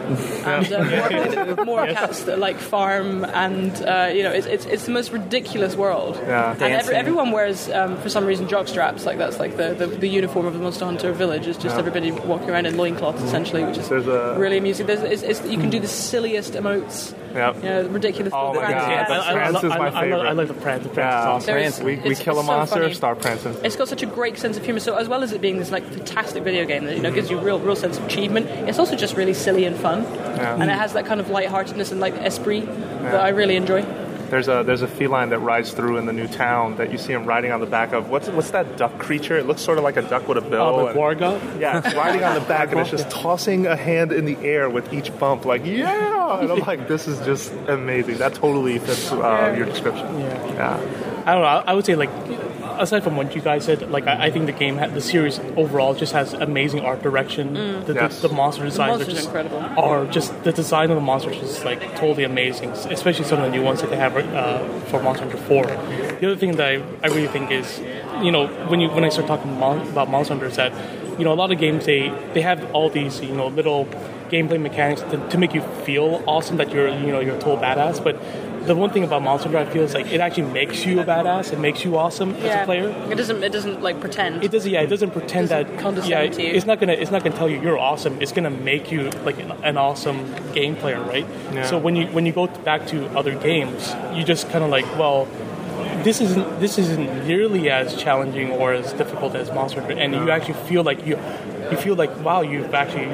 and 0.46 0.72
uh, 0.72 1.54
more, 1.56 1.64
more 1.64 1.86
cats 1.86 2.24
that 2.24 2.38
like 2.38 2.56
farm 2.58 3.24
and 3.24 3.72
uh, 3.84 4.10
you 4.12 4.22
know 4.22 4.30
it's, 4.32 4.46
it's 4.46 4.66
it's 4.66 4.84
the 4.86 4.92
most 4.92 5.12
ridiculous 5.12 5.76
world. 5.76 6.16
Yeah. 6.16 6.52
And 6.52 6.62
every, 6.62 6.94
everyone 6.94 7.30
wears, 7.32 7.68
um, 7.70 7.96
for 7.98 8.08
some 8.08 8.24
reason, 8.24 8.48
jock 8.48 8.68
straps. 8.68 9.06
Like 9.06 9.18
that's 9.18 9.38
like 9.38 9.56
the, 9.56 9.74
the, 9.74 9.86
the 9.86 10.08
uniform 10.08 10.46
of 10.46 10.52
the 10.54 10.58
Monster 10.60 10.84
Hunter 10.84 11.12
village. 11.12 11.46
Is 11.46 11.56
just 11.56 11.76
everybody 11.76 12.10
walking 12.12 12.50
around 12.50 12.66
in 12.66 12.76
loincloths, 12.76 13.22
essentially, 13.22 13.64
which 13.64 13.78
is 13.78 13.88
There's 13.88 14.06
a- 14.06 14.36
really 14.38 14.58
amusing. 14.58 14.86
There's, 14.86 15.00
it's, 15.02 15.22
it's, 15.22 15.44
you 15.46 15.58
can 15.58 15.70
do 15.70 15.80
the 15.80 15.88
silliest 15.88 16.54
emotes. 16.54 17.14
Yep. 17.34 17.56
You 17.56 17.62
know, 17.62 17.86
ridiculous. 17.88 18.32
Oh 18.34 18.52
my 18.52 18.58
pranks. 18.60 18.80
God, 18.80 18.90
Yeah, 18.90 19.08
that's 19.08 19.24
I, 19.26 19.30
I, 19.30 19.34
Prance 19.34 19.54
love- 19.54 19.64
is 19.64 19.70
my 19.70 19.76
I, 19.76 19.88
I, 20.04 20.08
love, 20.10 20.26
I 20.26 20.32
love 20.32 20.48
the 20.48 20.54
Prance. 20.54 20.82
The 20.82 20.88
Prance 20.88 21.12
Yeah. 21.12 21.20
is 21.20 21.26
awesome. 21.26 21.54
There's- 21.54 21.80
We, 21.80 21.96
we 21.96 22.14
kill 22.16 22.36
a 22.36 22.40
it's 22.40 22.46
so 22.48 22.56
monster, 22.56 22.94
start 22.94 23.20
prancing. 23.20 23.56
It's 23.64 23.76
got 23.76 23.88
such 23.88 24.02
a 24.02 24.06
great 24.06 24.36
sense 24.38 24.56
of 24.56 24.64
humor. 24.64 24.80
So 24.80 24.96
as 24.96 25.08
well 25.08 25.22
as 25.22 25.32
it 25.32 25.40
being 25.40 25.58
this 25.58 25.70
like 25.70 25.84
fantastic 25.84 26.42
video 26.42 26.64
game 26.66 26.84
that 26.86 26.96
you 26.96 27.02
know 27.02 27.12
gives 27.12 27.30
you 27.30 27.38
a 27.38 27.42
real 27.42 27.58
real 27.60 27.76
sense 27.76 27.98
of 27.98 28.04
achievement, 28.06 28.46
it's 28.68 28.78
also 28.80 28.96
just 28.96 29.14
really 29.20 29.34
silly 29.34 29.64
and 29.66 29.76
fun, 29.76 30.04
and 30.60 30.70
it 30.70 30.78
has 30.84 30.94
that 30.94 31.04
kind 31.06 31.20
of 31.20 31.28
lightheartedness 31.28 31.92
and 31.92 32.00
like 32.00 32.14
esprit 32.14 32.64
that 33.12 33.20
I 33.28 33.28
really 33.40 33.56
enjoy. 33.56 33.82
There's 34.30 34.46
a 34.48 34.62
there's 34.64 34.82
a 34.82 34.88
feline 34.88 35.30
that 35.30 35.40
rides 35.40 35.72
through 35.72 35.96
in 35.98 36.06
the 36.06 36.12
new 36.12 36.28
town 36.28 36.76
that 36.76 36.92
you 36.92 36.98
see 36.98 37.12
him 37.12 37.24
riding 37.26 37.50
on 37.50 37.58
the 37.60 37.66
back 37.66 37.92
of. 37.92 38.10
What's 38.10 38.28
what's 38.28 38.52
that 38.52 38.76
duck 38.76 38.96
creature? 38.98 39.36
It 39.36 39.46
looks 39.46 39.60
sort 39.60 39.76
of 39.78 39.84
like 39.84 39.96
a 39.96 40.02
duck 40.02 40.28
with 40.28 40.38
a 40.38 40.40
bill. 40.52 40.62
Oh, 40.62 40.78
the 40.80 40.86
and- 40.86 40.96
Yeah, 41.60 41.82
it's 41.84 41.94
riding 42.04 42.22
on 42.22 42.34
the 42.34 42.46
back 42.52 42.70
and 42.70 42.80
it's 42.80 42.90
just 42.90 43.10
tossing 43.10 43.66
a 43.66 43.74
hand 43.76 44.12
in 44.12 44.24
the 44.26 44.38
air 44.38 44.70
with 44.70 44.92
each 44.94 45.10
bump, 45.18 45.44
like 45.44 45.66
yeah. 45.66 46.40
And 46.40 46.52
I'm 46.52 46.60
like, 46.60 46.86
this 46.86 47.08
is 47.08 47.18
just 47.26 47.52
amazing. 47.66 48.18
That 48.18 48.34
totally 48.34 48.78
fits 48.78 49.10
uh, 49.10 49.54
your 49.58 49.66
description. 49.66 50.06
Yeah. 50.20 50.54
Yeah. 50.54 51.22
I 51.26 51.32
don't 51.34 51.42
know. 51.42 51.48
I, 51.48 51.64
I 51.66 51.74
would 51.74 51.84
say 51.84 51.96
like, 51.96 52.10
aside 52.80 53.04
from 53.04 53.16
what 53.16 53.34
you 53.36 53.40
guys 53.40 53.64
said, 53.66 53.90
like 53.90 54.06
I, 54.06 54.26
I 54.26 54.30
think 54.30 54.46
the 54.46 54.52
game, 54.52 54.78
ha- 54.78 54.88
the 54.88 55.00
series 55.00 55.38
overall, 55.56 55.94
just 55.94 56.12
has 56.12 56.32
amazing 56.32 56.80
art 56.80 57.02
direction. 57.02 57.54
The, 57.84 57.94
Yes. 57.94 58.20
the, 58.20 58.28
the 58.28 58.34
monster 58.34 58.64
designs 58.64 58.98
monster's 58.98 59.08
are 59.08 59.16
just 59.16 59.26
incredible. 59.26 59.58
are 59.78 60.06
just 60.06 60.42
the 60.44 60.52
design 60.52 60.90
of 60.90 60.96
the 60.96 61.02
monsters 61.02 61.36
is 61.42 61.64
like 61.64 61.80
totally 61.96 62.24
amazing. 62.24 62.70
Especially 62.70 63.24
some 63.24 63.38
of 63.40 63.44
the 63.44 63.50
new 63.56 63.62
ones 63.62 63.80
that 63.82 63.90
they 63.90 63.96
have 63.96 64.16
uh, 64.16 64.66
for 64.90 65.02
Monster 65.02 65.24
Hunter 65.24 65.38
Four. 65.48 65.64
The 66.20 66.26
other 66.26 66.36
thing 66.36 66.56
that 66.56 66.66
I, 66.66 66.74
I 67.04 67.08
really 67.08 67.28
think 67.28 67.50
is, 67.50 67.78
you 68.22 68.32
know, 68.32 68.46
when 68.70 68.80
you 68.80 68.88
when 68.88 69.04
I 69.04 69.08
start 69.10 69.26
talking 69.26 69.58
mon- 69.58 69.86
about 69.88 70.08
Monster 70.10 70.34
Hunter, 70.34 70.46
is 70.46 70.56
that 70.56 70.72
you 71.18 71.24
know 71.24 71.32
a 71.32 71.40
lot 71.42 71.50
of 71.52 71.58
games 71.58 71.86
they 71.86 72.08
they 72.34 72.40
have 72.42 72.58
all 72.72 72.88
these 72.90 73.20
you 73.20 73.34
know 73.34 73.48
little 73.48 73.86
gameplay 74.30 74.60
mechanics 74.60 75.02
to, 75.10 75.16
to 75.28 75.36
make 75.38 75.52
you 75.54 75.60
feel 75.84 76.22
awesome 76.26 76.56
that 76.58 76.70
you're 76.72 76.88
you 76.88 77.10
know 77.12 77.20
you're 77.20 77.36
a 77.36 77.40
total 77.40 77.58
badass, 77.58 78.02
but 78.02 78.16
the 78.66 78.74
one 78.74 78.90
thing 78.90 79.04
about 79.04 79.22
Monster 79.22 79.48
Hunter 79.48 79.70
I 79.70 79.72
feel 79.72 79.86
like 79.86 80.12
it 80.12 80.20
actually 80.20 80.50
makes 80.52 80.84
you 80.84 81.00
a 81.00 81.04
badass. 81.04 81.52
It 81.52 81.58
makes 81.58 81.84
you 81.84 81.96
awesome 81.96 82.34
as 82.36 82.62
a 82.62 82.64
player. 82.64 82.88
it 83.10 83.16
doesn't 83.16 83.42
it 83.42 83.52
doesn't 83.52 83.82
like 83.82 84.00
pretend. 84.00 84.42
It 84.44 84.50
doesn't. 84.50 84.70
Yeah, 84.70 84.82
it 84.82 84.88
doesn't 84.88 85.10
pretend 85.12 85.48
Doesn't 85.48 85.76
that. 85.76 85.82
condescend 85.82 86.10
yeah, 86.10 86.28
to 86.30 86.42
you. 86.42 86.52
it's 86.52 86.66
not 86.66 86.78
gonna. 86.80 86.92
It's 86.92 87.10
not 87.10 87.24
gonna 87.24 87.36
tell 87.36 87.48
you 87.48 87.60
you're 87.60 87.78
awesome. 87.78 88.20
It's 88.20 88.32
gonna 88.32 88.50
make 88.50 88.92
you 88.92 89.10
like 89.24 89.38
an, 89.38 89.50
an 89.62 89.76
awesome 89.76 90.34
game 90.52 90.76
player, 90.76 91.00
right? 91.02 91.26
Yeah. 91.52 91.64
So 91.66 91.78
when 91.78 91.96
you 91.96 92.06
when 92.08 92.26
you 92.26 92.32
go 92.32 92.46
back 92.46 92.86
to 92.88 93.06
other 93.18 93.34
games, 93.34 93.94
you 94.14 94.24
just 94.24 94.48
kind 94.50 94.62
of 94.64 94.70
like, 94.70 94.86
well, 94.98 95.26
this 96.04 96.20
isn't 96.20 96.60
this 96.60 96.78
isn't 96.78 97.26
nearly 97.26 97.70
as 97.70 97.96
challenging 97.96 98.50
or 98.52 98.72
as 98.72 98.92
difficult 98.92 99.34
as 99.34 99.50
Monster 99.52 99.80
Hunter, 99.80 99.98
and 99.98 100.14
you 100.14 100.30
actually 100.30 100.54
feel 100.68 100.82
like 100.84 101.06
you 101.06 101.18
you 101.70 101.76
feel 101.76 101.94
like 101.94 102.14
wow, 102.24 102.40
you've 102.42 102.74
actually 102.74 103.06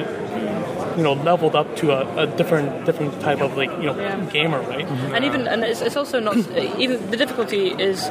you 0.97 1.03
know 1.03 1.13
leveled 1.13 1.55
up 1.55 1.77
to 1.77 1.93
a, 1.93 2.25
a 2.25 2.27
different 2.27 2.85
different 2.87 3.21
type 3.21 3.41
of 3.41 3.57
like 3.57 3.71
you 3.81 3.87
know 3.87 3.97
Yeah. 3.99 4.17
gamer, 4.33 4.61
right? 4.61 4.87
and 5.15 5.25
even 5.25 5.47
and 5.47 5.63
it's, 5.65 5.81
it's 5.83 5.97
also 5.97 6.21
not 6.21 6.37
even 6.79 7.11
the 7.11 7.17
difficulty 7.17 7.69
is 7.89 8.09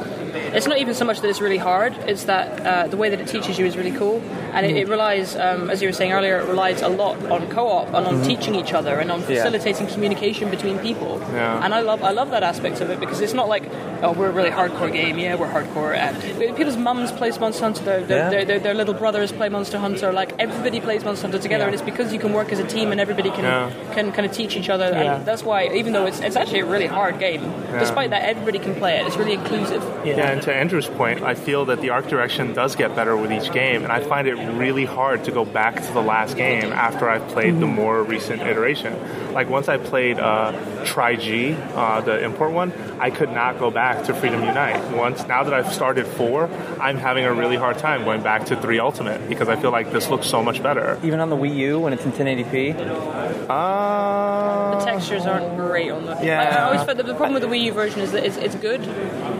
it's 0.56 0.66
not 0.66 0.78
even 0.78 0.94
so 0.94 1.04
much 1.04 1.20
that 1.20 1.28
it's 1.28 1.40
really 1.40 1.56
hard 1.70 1.92
it's 2.06 2.24
that 2.24 2.46
uh, 2.66 2.86
the 2.88 2.96
way 2.96 3.08
that 3.10 3.20
it 3.20 3.26
teaches 3.28 3.58
you 3.58 3.66
is 3.66 3.76
really 3.76 3.90
cool 3.92 4.20
and 4.52 4.66
it, 4.66 4.76
it 4.76 4.88
relies 4.88 5.34
um, 5.36 5.70
as 5.70 5.82
you 5.82 5.88
were 5.88 5.92
saying 6.00 6.12
earlier 6.12 6.38
it 6.40 6.46
relies 6.48 6.82
a 6.82 6.88
lot 6.88 7.16
on 7.30 7.48
co-op 7.48 7.86
and 7.94 8.06
on 8.06 8.22
teaching 8.22 8.54
each 8.54 8.72
other 8.72 8.94
and 9.00 9.10
on 9.10 9.20
facilitating 9.22 9.86
communication 9.94 10.50
between 10.50 10.78
people 10.88 11.12
Yeah. 11.32 11.64
and 11.64 11.74
I 11.74 11.80
love 11.80 12.02
I 12.02 12.12
love 12.20 12.30
that 12.36 12.42
aspect 12.52 12.80
of 12.82 12.90
it 12.90 13.00
because 13.00 13.20
it's 13.20 13.34
not 13.40 13.48
like 13.54 13.64
oh 14.02 14.12
we're 14.18 14.28
a 14.34 14.36
really 14.38 14.50
hardcore 14.60 14.92
game 14.92 15.18
yeah 15.18 15.34
we're 15.40 15.48
hardcore 15.56 15.92
and 16.04 16.14
people's 16.56 16.76
mums 16.76 17.10
play 17.12 17.30
Monster 17.40 17.64
Hunter 17.64 17.82
their, 17.88 18.00
their, 18.10 18.18
Yeah. 18.18 18.30
their, 18.30 18.44
their, 18.50 18.60
their 18.66 18.74
little 18.74 18.94
brothers 19.02 19.32
play 19.32 19.48
Monster 19.48 19.78
Hunter 19.78 20.12
like 20.12 20.30
everybody 20.38 20.80
plays 20.80 21.02
Monster 21.04 21.26
Hunter 21.28 21.42
together 21.48 21.64
and 21.64 21.74
it's 21.74 21.82
because 21.92 22.12
you 22.12 22.20
can 22.24 22.32
work 22.40 22.52
as 22.52 22.58
a 22.58 22.66
team 22.74 22.75
and 22.84 23.00
everybody 23.00 23.30
can 23.30 23.44
Yeah. 23.44 23.70
can 23.94 24.12
kind 24.12 24.26
of 24.26 24.32
teach 24.32 24.56
each 24.56 24.68
other 24.68 24.90
Yeah. 24.90 25.16
and 25.16 25.26
that's 25.26 25.42
why 25.42 25.68
even 25.68 25.92
though 25.92 26.06
it's, 26.06 26.20
it's 26.20 26.36
actually 26.36 26.60
a 26.60 26.66
really 26.66 26.86
hard 26.86 27.18
game 27.18 27.42
despite 27.78 28.10
that 28.10 28.22
everybody 28.22 28.58
can 28.58 28.74
play 28.74 28.98
it 28.98 29.06
it's 29.06 29.16
really 29.16 29.32
inclusive 29.32 29.82
Yeah, 30.04 30.30
and 30.30 30.42
to 30.42 30.54
Andrew's 30.54 30.88
point, 30.88 31.22
I 31.22 31.34
feel 31.34 31.64
that 31.66 31.80
the 31.80 31.90
art 31.90 32.08
direction 32.08 32.52
does 32.54 32.76
get 32.76 32.94
better 32.94 33.16
with 33.16 33.32
each 33.32 33.52
game, 33.52 33.82
and 33.82 33.92
I 33.92 34.00
find 34.00 34.28
it 34.28 34.34
really 34.34 34.84
hard 34.84 35.24
to 35.24 35.32
go 35.32 35.44
back 35.44 35.82
to 35.82 35.92
the 35.92 36.02
last 36.02 36.36
game 36.36 36.72
after 36.72 37.08
I've 37.08 37.26
played 37.28 37.54
the 37.58 37.66
mm-hmm. 37.66 37.74
more 37.74 38.02
recent 38.02 38.42
iteration. 38.42 38.94
Like 39.36 39.50
once 39.50 39.68
I 39.68 39.76
played 39.76 40.18
uh, 40.18 40.82
Tri 40.86 41.16
G, 41.16 41.52
uh, 41.74 42.00
the 42.00 42.24
import 42.24 42.52
one, 42.52 42.72
I 42.98 43.10
could 43.10 43.30
not 43.30 43.58
go 43.58 43.70
back 43.70 44.06
to 44.06 44.14
Freedom 44.14 44.42
Unite. 44.42 44.96
Once 44.96 45.26
now 45.26 45.44
that 45.44 45.52
I've 45.52 45.74
started 45.74 46.06
four, 46.06 46.48
I'm 46.80 46.96
having 46.96 47.26
a 47.26 47.34
really 47.34 47.56
hard 47.56 47.76
time 47.76 48.04
going 48.04 48.22
back 48.22 48.46
to 48.46 48.58
three 48.58 48.78
Ultimate 48.78 49.28
because 49.28 49.50
I 49.50 49.56
feel 49.56 49.72
like 49.72 49.92
this 49.92 50.08
looks 50.08 50.26
so 50.26 50.42
much 50.42 50.62
better. 50.62 50.98
Even 51.04 51.20
on 51.20 51.28
the 51.28 51.36
Wii 51.36 51.54
U 51.54 51.80
when 51.80 51.92
it's 51.92 52.06
in 52.06 52.12
1080p. 52.12 53.46
Uh, 53.50 54.78
the 54.78 54.84
textures 54.86 55.26
aren't 55.26 55.54
great 55.58 55.90
on 55.90 56.06
the 56.06 56.16
Yeah. 56.22 56.40
I, 56.40 56.44
I 56.56 56.62
always 56.62 56.82
felt 56.84 56.96
that 56.96 57.04
the 57.04 57.14
problem 57.14 57.34
with 57.34 57.42
the 57.42 57.48
Wii 57.48 57.64
U 57.64 57.72
version 57.74 58.00
is 58.00 58.12
that 58.12 58.24
it's, 58.24 58.38
it's 58.38 58.54
good 58.54 58.80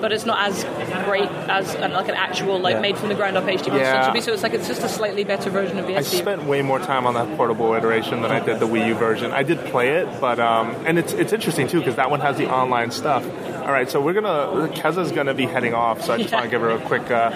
but 0.00 0.12
it's 0.12 0.26
not 0.26 0.46
as 0.46 0.64
great 1.06 1.30
as 1.48 1.74
an, 1.76 1.92
like 1.92 2.08
an 2.08 2.14
actual 2.14 2.58
like 2.58 2.74
Yeah. 2.74 2.80
made 2.80 2.98
from 2.98 3.08
the 3.08 3.14
ground 3.14 3.36
up 3.38 3.44
HD 3.44 3.68
Monster 3.68 3.78
Yeah. 3.78 4.12
Be 4.12 4.20
so 4.20 4.32
it's 4.34 4.42
like 4.42 4.52
it's 4.52 4.68
just 4.68 4.82
a 4.82 4.88
slightly 4.88 5.24
better 5.24 5.48
version 5.48 5.78
of 5.78 5.86
the 5.86 5.96
I 5.96 6.02
spent 6.02 6.44
way 6.44 6.60
more 6.60 6.78
time 6.78 7.06
on 7.06 7.14
that 7.14 7.34
portable 7.36 7.72
iteration 7.74 8.20
than 8.20 8.30
I 8.30 8.40
did 8.40 8.60
the 8.60 8.68
Wii 8.68 8.88
U 8.88 8.94
version. 8.94 9.32
I 9.32 9.42
did 9.42 9.58
play 9.66 9.85
it, 9.86 10.20
but 10.20 10.38
um, 10.38 10.70
and 10.86 10.98
it's 10.98 11.12
it's 11.12 11.32
interesting 11.32 11.66
too 11.68 11.78
because 11.78 11.96
that 11.96 12.10
one 12.10 12.20
has 12.20 12.36
the 12.36 12.50
online 12.50 12.90
stuff. 12.90 13.24
All 13.66 13.72
right, 13.72 13.90
so 13.90 14.00
we're 14.00 14.12
gonna 14.12 14.68
Keza's 14.74 15.10
gonna 15.12 15.34
be 15.34 15.46
heading 15.46 15.74
off, 15.74 16.02
so 16.02 16.12
I 16.14 16.18
just 16.18 16.30
Yeah. 16.30 16.36
want 16.38 16.44
to 16.44 16.50
give 16.50 16.60
her 16.60 16.70
a 16.70 16.78
quick 16.78 17.10
uh, 17.10 17.30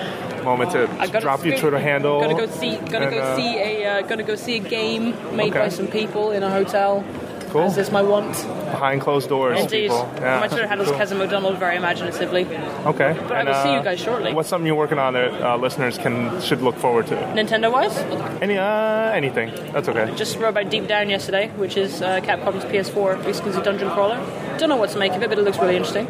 moment 0.44 0.70
to 0.72 0.86
drop 1.20 1.44
your 1.44 1.56
Twitter 1.58 1.78
handle. 1.78 2.20
Gonna 2.20 2.34
go 2.34 2.46
see, 2.46 2.76
gonna 2.76 3.06
and, 3.06 3.14
go 3.14 3.20
uh, 3.20 3.36
see 3.36 3.58
a, 3.58 3.84
uh, 3.86 4.02
gonna 4.02 4.22
go 4.22 4.34
see 4.36 4.56
a 4.56 4.60
game 4.60 5.10
made 5.36 5.50
Okay. 5.50 5.58
by 5.58 5.68
some 5.68 5.86
people 5.88 6.30
in 6.30 6.42
a 6.42 6.50
hotel. 6.50 7.04
Cool. 7.50 7.62
As 7.62 7.76
is 7.78 7.90
my 7.90 8.02
want. 8.02 8.32
behind 8.70 9.00
closed 9.00 9.28
doors. 9.28 9.58
Indeed. 9.60 9.88
people. 9.90 10.08
Yeah. 10.16 10.40
My 10.40 10.46
Twitter 10.48 10.66
handle's 10.68 10.88
Cool. 10.90 10.98
Keza 10.98 11.16
MacDonald 11.18 11.58
very 11.58 11.76
imaginatively. 11.76 12.44
Okay. 12.86 13.16
But 13.28 13.32
I 13.32 13.44
will 13.44 13.62
see 13.62 13.72
you 13.74 13.82
guys 13.82 13.98
shortly. 14.00 14.32
What's 14.32 14.48
something 14.48 14.66
you're 14.66 14.76
working 14.76 14.98
on 14.98 15.14
that 15.14 15.32
uh, 15.42 15.56
listeners 15.56 15.98
can 15.98 16.40
should 16.40 16.62
look 16.62 16.76
forward 16.76 17.08
to? 17.08 17.16
Nintendo 17.34 17.72
wise, 17.72 17.96
Any 18.40 18.56
uh, 18.56 19.10
anything? 19.12 19.50
That's 19.72 19.88
okay. 19.88 20.14
just 20.16 20.38
wrote 20.38 20.50
about 20.50 20.70
Deep 20.70 20.86
Down 20.86 21.10
yesterday, 21.10 21.48
which 21.56 21.76
is 21.76 22.00
uh, 22.02 22.20
Capcom's 22.20 22.64
PS4 22.64 23.26
exclusive 23.26 23.64
dungeon 23.64 23.90
crawler. 23.90 24.16
Don't 24.58 24.68
know 24.68 24.76
what 24.76 24.90
to 24.90 24.98
make 24.98 25.12
of 25.12 25.22
it, 25.22 25.28
but 25.28 25.38
it 25.38 25.42
looks 25.42 25.58
really 25.58 25.76
interesting. 25.76 26.06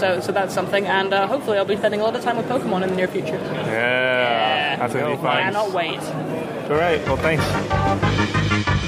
So, 0.00 0.20
so 0.20 0.32
that's 0.32 0.52
something, 0.52 0.84
and 0.86 1.12
uh, 1.14 1.26
hopefully 1.26 1.56
I'll 1.58 1.64
be 1.64 1.76
spending 1.76 2.00
a 2.00 2.04
lot 2.04 2.14
of 2.16 2.22
time 2.22 2.36
with 2.36 2.46
Pokemon 2.46 2.82
in 2.82 2.90
the 2.90 2.96
near 2.96 3.08
future. 3.08 3.36
Yeah, 3.36 4.76
that's 4.76 4.92
gonna 4.94 5.16
be 5.16 5.22
fun. 5.22 5.38
Cannot 5.42 5.72
wait. 5.72 6.00
All 6.70 6.76
right. 6.76 7.00
Well, 7.06 7.16
thanks. 7.16 8.84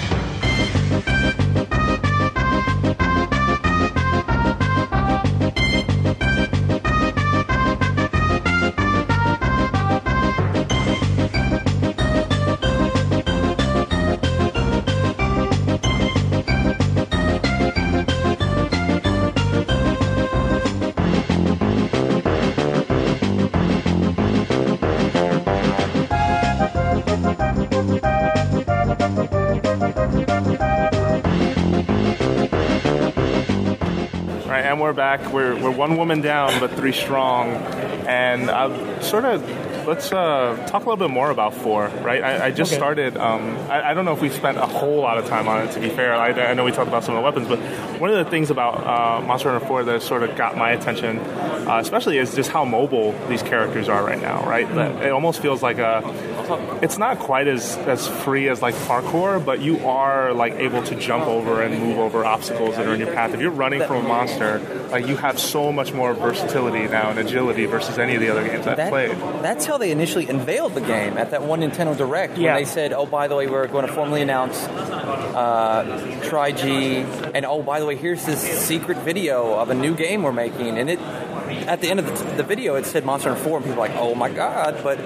And 34.76 34.82
we're 34.82 34.92
back. 34.92 35.32
We're, 35.32 35.58
we're 35.58 35.70
one 35.70 35.96
woman 35.96 36.20
down, 36.20 36.60
but 36.60 36.70
three 36.72 36.92
strong. 36.92 37.48
And 38.06 38.50
I 38.50 39.00
sort 39.00 39.24
of 39.24 39.42
let's 39.86 40.12
uh, 40.12 40.56
talk 40.68 40.84
a 40.84 40.88
little 40.90 40.96
bit 40.96 41.10
more 41.12 41.30
about 41.30 41.54
four. 41.54 41.88
Right, 42.02 42.22
I, 42.22 42.46
I 42.46 42.50
just 42.50 42.72
Okay. 42.72 42.78
started. 42.78 43.16
Um, 43.16 43.56
I, 43.70 43.90
I 43.90 43.94
don't 43.94 44.04
know 44.04 44.12
if 44.12 44.20
we 44.20 44.28
spent 44.28 44.58
a 44.58 44.66
whole 44.66 45.00
lot 45.00 45.16
of 45.18 45.26
time 45.26 45.48
on 45.48 45.66
it. 45.66 45.72
To 45.72 45.80
be 45.80 45.88
fair, 45.88 46.14
I, 46.14 46.28
I 46.30 46.54
know 46.54 46.64
we 46.64 46.72
talked 46.72 46.88
about 46.88 47.04
some 47.04 47.14
of 47.16 47.20
the 47.20 47.24
weapons, 47.24 47.48
but 47.48 47.58
one 48.00 48.10
of 48.10 48.22
the 48.22 48.30
things 48.30 48.50
about 48.50 48.84
uh, 48.86 49.24
Monster 49.26 49.50
Hunter 49.50 49.66
Four 49.66 49.84
that 49.84 50.02
sort 50.02 50.22
of 50.22 50.36
got 50.36 50.56
my 50.58 50.70
attention, 50.72 51.18
uh, 51.18 51.78
especially, 51.80 52.18
is 52.18 52.34
just 52.34 52.50
how 52.50 52.64
mobile 52.64 53.12
these 53.28 53.42
characters 53.42 53.88
are 53.88 54.04
right 54.04 54.20
now. 54.20 54.44
Right, 54.46 54.68
That 54.74 55.02
it 55.06 55.10
almost 55.12 55.40
feels 55.40 55.62
like 55.62 55.78
a. 55.78 56.02
It's 56.82 56.98
not 56.98 57.18
quite 57.18 57.48
as 57.48 57.76
as 57.78 58.06
free 58.08 58.48
as 58.48 58.62
like 58.62 58.74
parkour, 58.74 59.44
but 59.44 59.60
you 59.60 59.86
are 59.86 60.32
like 60.32 60.54
able 60.54 60.82
to 60.84 60.94
jump 60.96 61.26
over 61.26 61.62
and 61.62 61.78
move 61.78 61.98
over 61.98 62.24
obstacles 62.24 62.76
that 62.76 62.86
are 62.86 62.94
in 62.94 63.00
your 63.00 63.12
path. 63.12 63.34
If 63.34 63.40
you're 63.40 63.50
running 63.50 63.82
from 63.82 64.04
a 64.04 64.08
monster, 64.08 64.60
like 64.90 65.06
you 65.06 65.16
have 65.16 65.38
so 65.38 65.72
much 65.72 65.92
more 65.92 66.14
versatility 66.14 66.86
now 66.88 67.10
and 67.10 67.18
agility 67.18 67.66
versus 67.66 67.98
any 67.98 68.14
of 68.14 68.20
the 68.20 68.30
other 68.30 68.44
games 68.46 68.66
I've 68.66 68.76
That, 68.76 68.90
played. 68.90 69.10
that's 69.42 69.66
how 69.66 69.78
they 69.78 69.90
initially 69.90 70.28
unveiled 70.28 70.74
the 70.74 70.80
game 70.80 71.16
at 71.18 71.30
that 71.32 71.42
one 71.42 71.60
Nintendo 71.60 71.96
Direct. 71.96 72.36
Yeah. 72.38 72.54
When 72.54 72.62
they 72.62 72.68
said, 72.68 72.92
"Oh, 72.92 73.06
by 73.06 73.28
the 73.28 73.34
way, 73.36 73.46
we're 73.46 73.66
going 73.66 73.86
to 73.86 73.92
formally 73.92 74.22
announce 74.22 74.56
uh, 74.64 76.20
Tri-G, 76.24 77.04
and 77.34 77.44
oh, 77.46 77.62
by 77.62 77.80
the 77.80 77.86
way, 77.86 77.96
here's 77.96 78.24
this 78.24 78.40
secret 78.40 78.98
video 78.98 79.54
of 79.54 79.70
a 79.70 79.74
new 79.74 79.94
game 79.94 80.22
we're 80.22 80.32
making." 80.32 80.78
And 80.78 80.90
it, 80.90 80.98
at 81.66 81.80
the 81.80 81.90
end 81.90 82.00
of 82.00 82.06
the, 82.06 82.24
the 82.36 82.42
video, 82.42 82.74
it 82.76 82.86
said 82.86 83.04
Monster 83.04 83.30
Hunter 83.30 83.44
4, 83.44 83.56
and 83.58 83.64
people 83.66 83.80
were 83.82 83.88
like, 83.88 83.96
"Oh 83.98 84.14
my 84.14 84.30
god!" 84.30 84.80
But 84.82 84.98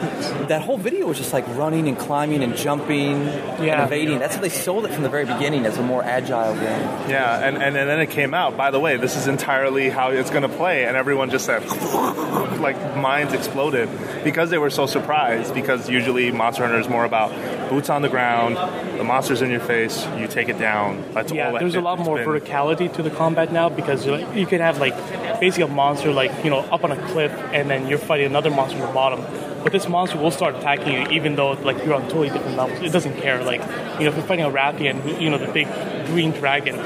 that 0.48 0.62
whole 0.62 0.78
video 0.78 1.06
was 1.06 1.18
just 1.18 1.32
like 1.32 1.46
running 1.56 1.88
and 1.88 1.98
climbing 1.98 2.42
and 2.42 2.56
jumping 2.56 3.26
and 3.28 3.82
evading. 3.82 4.18
That's 4.18 4.34
how 4.36 4.40
they 4.42 4.48
sold 4.48 4.84
it 4.84 4.92
from 4.92 5.02
the 5.02 5.08
very 5.08 5.24
beginning 5.24 5.66
as 5.66 5.78
a 5.78 5.82
more 5.82 6.02
agile 6.04 6.54
game. 6.54 7.10
Yeah, 7.10 7.38
and, 7.46 7.56
and, 7.56 7.76
and 7.76 7.88
then 7.88 8.00
it 8.00 8.10
came 8.10 8.34
out. 8.34 8.56
By 8.56 8.70
the 8.70 8.80
way, 8.80 8.96
this 8.96 9.16
is 9.16 9.26
entirely 9.26 9.90
how 9.90 10.10
it's 10.10 10.30
going 10.30 10.42
to 10.42 10.48
play, 10.48 10.84
and 10.84 10.96
everyone 10.96 11.30
just 11.30 11.46
said, 11.46 11.64
like 12.60 12.76
minds 12.96 13.32
exploded 13.32 13.88
because 14.24 14.50
they 14.50 14.58
were 14.58 14.70
so 14.70 14.86
surprised. 14.86 15.54
Because 15.54 15.88
usually 15.88 16.30
Monster 16.32 16.62
Hunter 16.64 16.78
is 16.80 16.88
more 16.88 17.04
about 17.04 17.30
boots 17.70 17.88
on 17.90 18.02
the 18.02 18.08
ground, 18.08 18.56
the 18.98 19.04
monster's 19.04 19.42
in 19.42 19.50
your 19.50 19.60
face, 19.60 20.06
you 20.18 20.26
take 20.26 20.48
it 20.48 20.58
down. 20.58 21.02
That's 21.12 21.32
Yeah, 21.32 21.52
all. 21.52 21.58
there's 21.58 21.74
a 21.76 21.80
lot 21.80 21.98
more 22.00 22.16
been. 22.16 22.26
verticality 22.26 22.92
to 22.94 23.02
the 23.02 23.10
combat 23.10 23.52
now 23.52 23.68
because 23.68 24.04
you 24.04 24.16
you 24.32 24.46
can 24.46 24.60
have 24.60 24.78
like 24.78 24.94
basically 25.40 25.64
a 25.64 25.74
monster 25.74 26.12
like 26.12 26.44
you 26.44 26.50
know 26.50 26.58
up 26.58 26.84
on 26.84 26.92
a 26.92 27.08
cliff 27.08 27.32
and 27.52 27.68
then 27.70 27.88
you're 27.88 27.98
fighting 27.98 28.26
another 28.26 28.50
monster 28.50 28.80
on 28.80 28.86
the 28.86 28.92
bottom. 28.92 29.24
But 29.62 29.72
this 29.72 29.88
monster 29.88 30.18
will 30.18 30.30
start 30.30 30.54
attacking 30.56 30.92
you 30.92 31.08
even 31.08 31.36
though 31.36 31.52
like 31.52 31.84
you're 31.84 31.94
on 31.94 32.02
totally 32.02 32.30
different 32.30 32.56
levels. 32.56 32.80
It 32.82 32.92
doesn't 32.92 33.16
care. 33.20 33.42
Like 33.42 33.60
you 33.98 34.04
know 34.04 34.10
if 34.10 34.16
you're 34.16 34.26
fighting 34.26 34.44
a 34.44 34.50
Rathian, 34.50 35.20
you 35.20 35.30
know 35.30 35.38
the 35.38 35.52
big 35.52 35.66
green 36.06 36.30
dragon, 36.32 36.76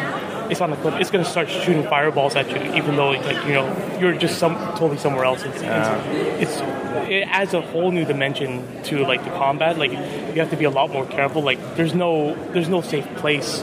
it's 0.51 0.61
on 0.61 0.71
the 0.71 0.77
cliff. 0.77 0.95
It's 0.95 1.11
gonna 1.11 1.25
start 1.25 1.49
shooting 1.49 1.85
fireballs 1.85 2.37
at 2.37 2.49
you 2.49 2.75
even 2.75 2.97
though 2.97 3.11
like 3.11 3.45
you 3.47 3.53
know 3.53 3.99
you're 4.01 4.17
just 4.17 4.39
some 4.39 4.55
totally 4.77 4.99
somewhere 4.99 5.25
else. 5.25 5.43
It's, 5.43 5.61
it's, 5.63 6.59
it's 6.59 6.61
it 7.09 7.29
adds 7.29 7.55
a 7.55 7.61
whole 7.61 7.91
new 7.91 8.05
dimension 8.05 8.83
to 8.85 9.05
like 9.05 9.25
the 9.25 9.31
combat. 9.31 9.79
Like 9.79 9.93
you 9.93 10.41
have 10.41 10.51
to 10.51 10.57
be 10.57 10.65
a 10.65 10.71
lot 10.71 10.91
more 10.91 11.07
careful. 11.07 11.43
Like 11.43 11.77
there's 11.77 11.95
no 11.95 12.35
there's 12.53 12.69
no 12.69 12.81
safe 12.81 13.07
place 13.17 13.63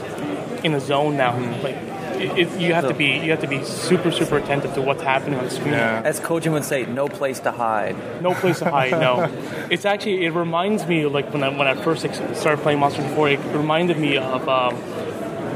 in 0.64 0.74
a 0.74 0.80
zone 0.80 1.16
now. 1.16 1.32
Mm-hmm. 1.32 1.62
Like 1.62 1.76
it, 2.22 2.38
it, 2.38 2.60
you 2.60 2.74
have 2.74 2.88
to 2.88 2.94
be 2.94 3.06
you 3.06 3.30
have 3.30 3.40
to 3.40 3.48
be 3.48 3.64
super 3.64 4.10
super 4.10 4.38
attentive 4.38 4.74
to 4.74 4.82
what's 4.82 5.02
happening 5.02 5.38
on 5.38 5.50
screen. 5.50 5.74
Yeah. 5.74 6.02
As 6.04 6.20
Kojin 6.20 6.52
would 6.52 6.64
say, 6.64 6.86
no 6.86 7.08
place 7.08 7.40
to 7.40 7.52
hide. 7.52 7.96
No 8.22 8.34
place 8.34 8.58
to 8.60 8.70
hide. 8.70 8.92
No, 8.92 9.30
it's 9.70 9.84
actually 9.84 10.24
it 10.24 10.30
reminds 10.30 10.86
me 10.86 11.06
like 11.06 11.32
when 11.32 11.42
I 11.42 11.48
when 11.48 11.66
I 11.66 11.74
first 11.74 12.02
started 12.02 12.62
playing 12.62 12.78
Monster 12.78 13.02
Hunter 13.02 13.16
4, 13.16 13.28
it 13.30 13.40
reminded 13.56 13.98
me 13.98 14.16
of 14.16 14.48
um, 14.48 14.76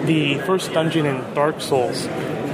the 0.07 0.39
first 0.41 0.73
dungeon 0.73 1.07
in 1.07 1.35
Dark 1.35 1.61
Souls. 1.61 2.07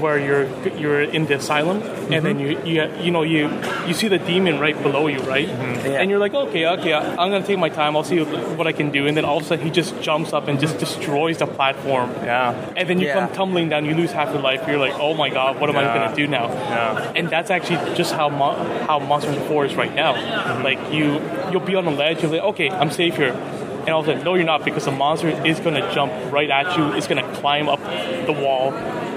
Where 0.02 0.18
you're 0.18 0.46
you're 0.82 1.02
in 1.02 1.26
the 1.26 1.36
asylum 1.36 1.78
and 2.12 2.20
then 2.26 2.36
mm-hmm. 2.38 2.66
you, 2.66 2.82
you 2.82 3.04
you 3.04 3.10
know 3.14 3.22
you 3.22 3.42
you 3.86 3.94
see 3.94 4.08
the 4.08 4.18
demon 4.18 4.58
right 4.58 4.78
below 4.82 5.06
you 5.06 5.20
right 5.34 5.46
Yeah. 5.48 6.00
and 6.00 6.10
you're 6.10 6.18
like 6.26 6.34
okay 6.34 6.66
okay 6.74 6.92
I- 6.92 7.10
I'm 7.20 7.30
gonna 7.32 7.46
take 7.46 7.58
my 7.66 7.68
time 7.80 7.96
I'll 7.96 8.08
see 8.12 8.18
what 8.58 8.66
I 8.66 8.72
can 8.72 8.90
do 8.90 9.06
and 9.06 9.16
then 9.16 9.24
all 9.24 9.38
of 9.38 9.44
a 9.44 9.46
sudden 9.46 9.64
he 9.64 9.70
just 9.70 9.92
jumps 10.08 10.32
up 10.32 10.48
and 10.48 10.58
just 10.58 10.78
destroys 10.78 11.36
the 11.38 11.46
platform 11.46 12.10
Yeah. 12.24 12.74
and 12.76 12.84
then 12.88 12.98
you 12.98 13.06
Yeah. 13.06 13.14
come 13.18 13.28
tumbling 13.38 13.68
down. 13.68 13.84
You 13.84 13.94
lose 13.94 14.12
half 14.12 14.28
your 14.34 14.42
life. 14.42 14.60
You're 14.66 14.78
like, 14.86 14.94
oh 15.06 15.14
my 15.14 15.28
god, 15.38 15.60
what 15.60 15.68
am 15.70 15.76
I 15.76 15.84
going 15.94 16.06
to 16.10 16.16
do 16.22 16.26
now? 16.26 16.46
Yeah. 16.48 17.12
And 17.18 17.28
that's 17.34 17.50
actually 17.50 17.80
just 17.94 18.12
how 18.12 18.28
Mo- 18.28 18.58
how 18.88 18.98
Monster 18.98 19.32
4 19.48 19.66
is 19.66 19.74
right 19.82 19.94
now. 19.94 20.12
Mm-hmm. 20.14 20.62
Like 20.68 20.80
you, 20.96 21.06
you'll 21.50 21.68
be 21.72 21.76
on 21.76 21.86
a 21.86 21.90
ledge. 22.02 22.22
You're 22.22 22.32
like, 22.32 22.42
okay, 22.52 22.68
I'm 22.70 22.90
safe 22.90 23.16
here. 23.16 23.34
And 23.84 23.90
all 23.90 24.00
of 24.00 24.06
a 24.08 24.12
sudden, 24.12 24.24
no, 24.24 24.34
you're 24.34 24.44
not, 24.54 24.64
because 24.64 24.84
the 24.84 24.92
monster 24.92 25.28
is 25.44 25.58
going 25.58 25.74
to 25.74 25.84
jump 25.92 26.12
right 26.32 26.48
at 26.48 26.76
you. 26.76 26.92
It's 26.92 27.08
going 27.08 27.22
to 27.24 27.28
climb 27.40 27.68
up 27.68 27.80
the 28.30 28.32
wall, 28.32 28.70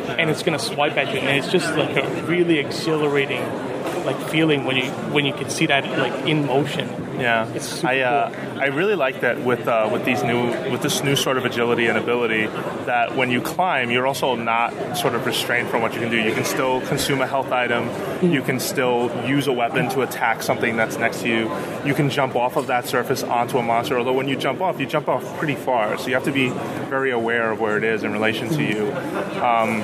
and 0.09 0.29
it's 0.29 0.43
going 0.43 0.57
to 0.57 0.63
swipe 0.63 0.97
at 0.97 1.13
you. 1.13 1.19
And 1.19 1.37
it's 1.37 1.51
just 1.51 1.73
like 1.75 1.95
a 1.95 2.23
really 2.23 2.59
exhilarating, 2.59 3.41
like 4.05 4.19
feeling 4.29 4.65
when 4.65 4.77
you 4.77 4.89
when 5.11 5.25
you 5.25 5.33
can 5.33 5.49
see 5.49 5.65
that 5.67 5.85
like 5.97 6.27
in 6.27 6.45
motion. 6.45 7.04
Yeah, 7.19 7.47
It's 7.53 7.67
super 7.67 7.87
I 7.87 7.99
uh, 8.01 8.57
I 8.59 8.65
really 8.67 8.95
like 8.95 9.21
that 9.21 9.43
with 9.43 9.67
uh, 9.67 9.89
with 9.91 10.05
these 10.05 10.23
new 10.23 10.47
with 10.71 10.81
this 10.81 11.03
new 11.03 11.15
sort 11.15 11.37
of 11.37 11.45
agility 11.45 11.87
and 11.87 11.97
ability 11.97 12.47
that 12.85 13.15
when 13.15 13.31
you 13.31 13.41
climb, 13.41 13.91
you're 13.91 14.07
also 14.07 14.35
not 14.35 14.97
sort 14.97 15.15
of 15.15 15.25
restrained 15.25 15.69
from 15.69 15.81
what 15.81 15.93
you 15.93 15.99
can 15.99 16.09
do. 16.09 16.17
You 16.17 16.33
can 16.33 16.45
still 16.45 16.81
consume 16.81 17.21
a 17.21 17.27
health 17.27 17.51
item. 17.51 17.89
You 18.21 18.41
can 18.41 18.59
still 18.59 19.11
use 19.25 19.47
a 19.47 19.53
weapon 19.53 19.89
to 19.89 20.01
attack 20.01 20.43
something 20.43 20.75
that's 20.75 20.97
next 20.97 21.21
to 21.21 21.27
you. 21.27 21.51
You 21.85 21.93
can 21.93 22.09
jump 22.09 22.35
off 22.35 22.55
of 22.55 22.67
that 22.67 22.85
surface 22.85 23.23
onto 23.23 23.57
a 23.57 23.63
monster. 23.63 23.97
Although 23.97 24.13
when 24.13 24.27
you 24.27 24.35
jump 24.35 24.61
off, 24.61 24.79
you 24.79 24.85
jump 24.85 25.07
off 25.07 25.23
pretty 25.37 25.55
far, 25.55 25.97
so 25.97 26.07
you 26.07 26.13
have 26.13 26.25
to 26.25 26.31
be 26.31 26.49
very 26.89 27.11
aware 27.11 27.51
of 27.51 27.59
where 27.59 27.77
it 27.77 27.83
is 27.83 28.03
in 28.03 28.11
relation 28.11 28.49
to 28.49 28.63
you. 28.63 28.91
Um, 29.41 29.83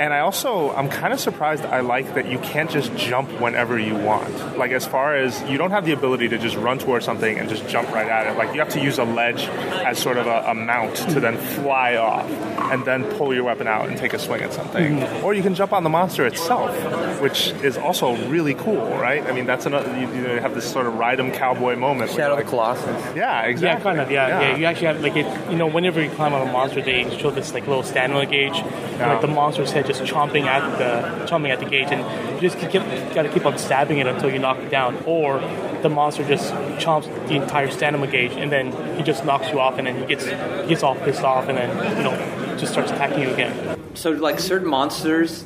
and 0.00 0.14
I 0.14 0.20
also, 0.20 0.70
I'm 0.74 0.88
kind 0.88 1.12
of 1.12 1.20
surprised. 1.20 1.64
I 1.66 1.80
like 1.80 2.14
that 2.14 2.26
you 2.26 2.38
can't 2.38 2.70
just 2.70 2.96
jump 2.96 3.28
whenever 3.40 3.78
you 3.78 3.94
want. 3.94 4.56
Like 4.56 4.70
as 4.72 4.86
far 4.86 5.14
as 5.14 5.40
you 5.42 5.58
don't 5.58 5.70
have 5.72 5.84
the 5.84 5.92
ability 5.92 6.28
to 6.30 6.38
just 6.38 6.56
run 6.56 6.78
towards 6.78 7.04
something 7.04 7.38
and 7.38 7.48
just 7.50 7.68
jump 7.68 7.90
right 7.92 8.08
at 8.08 8.26
it. 8.26 8.38
Like 8.38 8.54
you 8.54 8.60
have 8.60 8.70
to 8.70 8.80
use 8.80 8.98
a 8.98 9.04
ledge 9.04 9.42
as 9.84 9.98
sort 9.98 10.16
of 10.16 10.26
a, 10.26 10.44
a 10.48 10.54
mount 10.54 10.96
to 11.12 11.20
then 11.20 11.36
fly 11.36 11.96
off 11.96 12.24
and 12.72 12.82
then 12.86 13.04
pull 13.16 13.34
your 13.34 13.44
weapon 13.44 13.66
out 13.66 13.88
and 13.88 13.98
take 13.98 14.14
a 14.14 14.18
swing 14.18 14.40
at 14.40 14.54
something. 14.54 15.00
Mm-hmm. 15.00 15.24
Or 15.24 15.34
you 15.34 15.42
can 15.42 15.54
jump 15.54 15.72
on 15.74 15.84
the 15.84 15.90
monster 15.90 16.26
itself, 16.26 16.74
which 17.20 17.48
is 17.62 17.76
also 17.76 18.16
really 18.28 18.54
cool, 18.54 18.86
right? 18.96 19.22
I 19.26 19.32
mean, 19.32 19.44
that's 19.44 19.66
another. 19.66 19.90
You, 20.00 20.08
you 20.14 20.22
know, 20.22 20.32
you 20.34 20.40
have 20.40 20.54
this 20.54 20.70
sort 20.70 20.86
of 20.86 20.94
ride 20.94 21.20
'em 21.20 21.30
cowboy 21.30 21.76
moment. 21.76 22.10
Shadow 22.12 22.22
you're 22.28 22.38
of 22.40 22.44
the 22.46 22.50
Colossus. 22.50 23.16
Yeah, 23.16 23.42
exactly. 23.42 23.78
Yeah, 23.78 23.82
kind 23.84 24.00
of. 24.00 24.10
Yeah, 24.10 24.40
yeah, 24.40 24.56
You 24.56 24.64
actually 24.64 24.86
have 24.86 25.02
like 25.02 25.16
it. 25.16 25.50
You 25.50 25.56
know, 25.58 25.66
whenever 25.66 26.00
you 26.02 26.08
climb 26.10 26.32
on 26.32 26.48
a 26.48 26.50
monster, 26.50 26.80
they 26.80 27.04
show 27.18 27.30
this 27.30 27.52
like 27.52 27.66
little 27.66 27.82
stamina 27.82 28.24
gauge, 28.26 28.56
and, 28.56 28.98
Yeah. 28.98 29.12
like 29.12 29.20
the 29.20 29.26
monster's 29.28 29.72
head 29.72 29.89
just 29.90 30.02
chomping 30.12 30.44
at 30.44 30.78
the 30.78 31.26
chomping 31.26 31.50
at 31.50 31.60
the 31.60 31.66
gauge, 31.66 31.88
and 31.90 32.02
you 32.34 32.48
just 32.48 32.58
keep, 32.58 32.82
got 33.14 33.22
to 33.22 33.28
keep 33.28 33.44
on 33.44 33.58
stabbing 33.58 33.98
it 33.98 34.06
until 34.06 34.30
you 34.30 34.38
knock 34.38 34.58
it 34.58 34.70
down, 34.70 34.96
or 35.06 35.40
the 35.82 35.88
monster 35.88 36.24
just 36.24 36.52
chomps 36.78 37.06
the 37.28 37.34
entire 37.34 37.70
stamina 37.70 38.06
gauge, 38.06 38.32
and 38.32 38.50
then 38.52 38.72
he 38.96 39.02
just 39.02 39.24
knocks 39.24 39.48
you 39.50 39.58
off, 39.60 39.78
and 39.78 39.86
then 39.86 39.96
he 39.98 40.06
gets 40.06 40.24
he 40.24 40.68
gets 40.68 40.82
all 40.82 40.96
pissed 40.96 41.22
off, 41.22 41.48
and 41.48 41.58
then 41.58 41.70
you 41.96 42.02
know 42.02 42.56
just 42.56 42.72
starts 42.72 42.90
attacking 42.92 43.20
you 43.20 43.30
again. 43.30 43.78
So, 43.94 44.10
like 44.10 44.38
certain 44.38 44.68
monsters, 44.68 45.42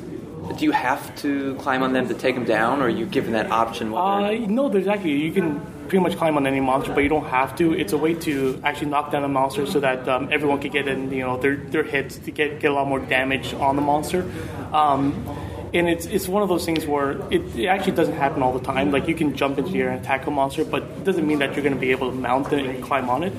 do 0.57 0.65
you 0.65 0.71
have 0.71 1.15
to 1.17 1.55
climb 1.55 1.81
on 1.83 1.93
them 1.93 2.07
to 2.07 2.13
take 2.13 2.35
them 2.35 2.45
down, 2.45 2.81
or 2.81 2.85
are 2.85 2.89
you 2.89 3.05
given 3.05 3.33
that 3.33 3.51
option? 3.51 3.91
Whether 3.91 4.43
Uh, 4.43 4.47
no, 4.47 4.69
there's 4.69 4.87
actually 4.87 5.17
you 5.21 5.31
can 5.31 5.61
pretty 5.87 6.03
much 6.03 6.17
climb 6.17 6.37
on 6.37 6.47
any 6.47 6.59
monster, 6.59 6.93
but 6.93 7.01
you 7.01 7.09
don't 7.09 7.27
have 7.27 7.55
to. 7.57 7.73
It's 7.73 7.93
a 7.93 7.97
way 7.97 8.13
to 8.13 8.59
actually 8.63 8.89
knock 8.89 9.11
down 9.11 9.23
a 9.23 9.27
monster 9.27 9.65
so 9.65 9.79
that 9.79 10.07
um, 10.07 10.29
everyone 10.31 10.59
can 10.59 10.71
get 10.71 10.87
in, 10.87 11.11
you 11.11 11.21
know, 11.21 11.37
their 11.37 11.55
their 11.55 11.83
hits 11.83 12.17
to 12.19 12.31
get 12.31 12.59
get 12.59 12.71
a 12.71 12.73
lot 12.73 12.87
more 12.87 12.99
damage 12.99 13.53
on 13.53 13.75
the 13.75 13.81
monster. 13.81 14.29
Um, 14.73 15.25
and 15.73 15.89
it's 15.89 16.05
it's 16.05 16.27
one 16.27 16.41
of 16.41 16.49
those 16.49 16.65
things 16.65 16.85
where 16.85 17.11
it, 17.31 17.55
it 17.55 17.67
actually 17.67 17.93
doesn't 17.93 18.15
happen 18.15 18.41
all 18.41 18.53
the 18.57 18.65
time. 18.65 18.91
Like 18.91 19.07
you 19.07 19.15
can 19.15 19.35
jump 19.35 19.57
into 19.57 19.71
the 19.71 19.81
air 19.81 19.89
and 19.89 20.01
attack 20.01 20.25
a 20.25 20.31
monster, 20.31 20.63
but 20.63 20.83
it 20.83 21.03
doesn't 21.03 21.27
mean 21.27 21.39
that 21.39 21.53
you're 21.53 21.63
going 21.63 21.75
to 21.75 21.79
be 21.79 21.91
able 21.91 22.11
to 22.11 22.15
mount 22.15 22.51
it 22.53 22.65
and 22.65 22.83
climb 22.83 23.09
on 23.09 23.23
it. 23.23 23.33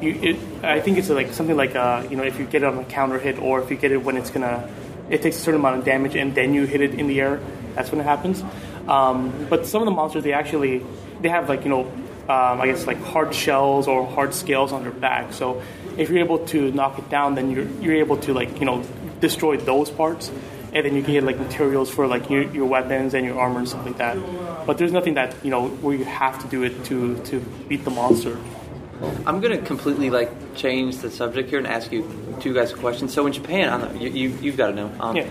You, 0.00 0.18
it, 0.22 0.64
I 0.64 0.80
think 0.80 0.98
it's 0.98 1.10
like 1.10 1.32
something 1.32 1.56
like 1.56 1.74
uh, 1.74 2.06
you 2.08 2.16
know 2.16 2.22
if 2.22 2.38
you 2.38 2.46
get 2.46 2.62
it 2.62 2.66
on 2.66 2.78
a 2.78 2.84
counter 2.84 3.18
hit 3.18 3.38
or 3.38 3.60
if 3.60 3.70
you 3.70 3.76
get 3.76 3.92
it 3.92 4.02
when 4.02 4.16
it's 4.16 4.30
gonna 4.30 4.68
it 5.10 5.22
takes 5.22 5.36
a 5.36 5.40
certain 5.40 5.60
amount 5.60 5.78
of 5.78 5.84
damage 5.84 6.14
and 6.14 6.34
then 6.34 6.54
you 6.54 6.64
hit 6.64 6.80
it 6.80 6.94
in 6.94 7.08
the 7.08 7.20
air. 7.20 7.40
That's 7.74 7.90
when 7.90 8.00
it 8.00 8.04
happens. 8.04 8.42
Um, 8.90 9.46
but 9.48 9.66
some 9.66 9.82
of 9.82 9.86
the 9.86 9.92
monsters 9.92 10.24
they 10.24 10.32
actually 10.32 10.84
they 11.20 11.28
have 11.28 11.48
like 11.48 11.62
you 11.64 11.70
know 11.70 11.82
um, 12.28 12.60
I 12.60 12.66
guess 12.66 12.86
like 12.86 13.00
hard 13.02 13.34
shells 13.34 13.88
or 13.88 14.06
hard 14.06 14.34
scales 14.34 14.72
on 14.72 14.82
their 14.82 14.92
back. 14.92 15.32
So 15.32 15.62
if 15.96 16.10
you're 16.10 16.18
able 16.18 16.46
to 16.46 16.70
knock 16.72 16.98
it 16.98 17.08
down, 17.08 17.34
then 17.34 17.50
you're 17.50 17.68
you're 17.82 17.96
able 17.96 18.16
to 18.18 18.34
like 18.34 18.60
you 18.60 18.66
know 18.66 18.82
destroy 19.20 19.56
those 19.56 19.90
parts, 19.90 20.30
and 20.72 20.84
then 20.84 20.94
you 20.96 21.02
can 21.02 21.12
get 21.12 21.24
like 21.24 21.38
materials 21.38 21.90
for 21.90 22.06
like 22.06 22.30
your, 22.30 22.42
your 22.52 22.66
weapons 22.66 23.14
and 23.14 23.26
your 23.26 23.38
armor 23.38 23.58
and 23.58 23.68
stuff 23.68 23.84
like 23.84 23.98
that. 23.98 24.16
But 24.66 24.78
there's 24.78 24.92
nothing 24.92 25.14
that 25.14 25.34
you 25.44 25.50
know 25.50 25.68
where 25.68 25.96
you 25.96 26.04
have 26.04 26.40
to 26.42 26.48
do 26.48 26.62
it 26.62 26.84
to 26.86 27.18
to 27.24 27.40
beat 27.68 27.84
the 27.84 27.90
monster. 27.90 28.38
I'm 29.26 29.40
gonna 29.40 29.58
completely 29.62 30.10
like 30.10 30.30
change 30.54 30.98
the 30.98 31.10
subject 31.10 31.48
here 31.48 31.58
and 31.58 31.66
ask 31.66 31.90
you 31.90 32.04
two 32.40 32.54
guys 32.54 32.72
a 32.72 32.76
question. 32.76 33.08
So 33.08 33.26
in 33.26 33.32
Japan, 33.32 33.68
I 33.68 33.78
don't 33.78 33.94
know, 33.94 34.00
you, 34.00 34.10
you 34.10 34.38
you've 34.40 34.56
got 34.56 34.68
to 34.68 34.74
know. 34.74 34.92
Um, 35.00 35.16
Yeah. 35.16 35.28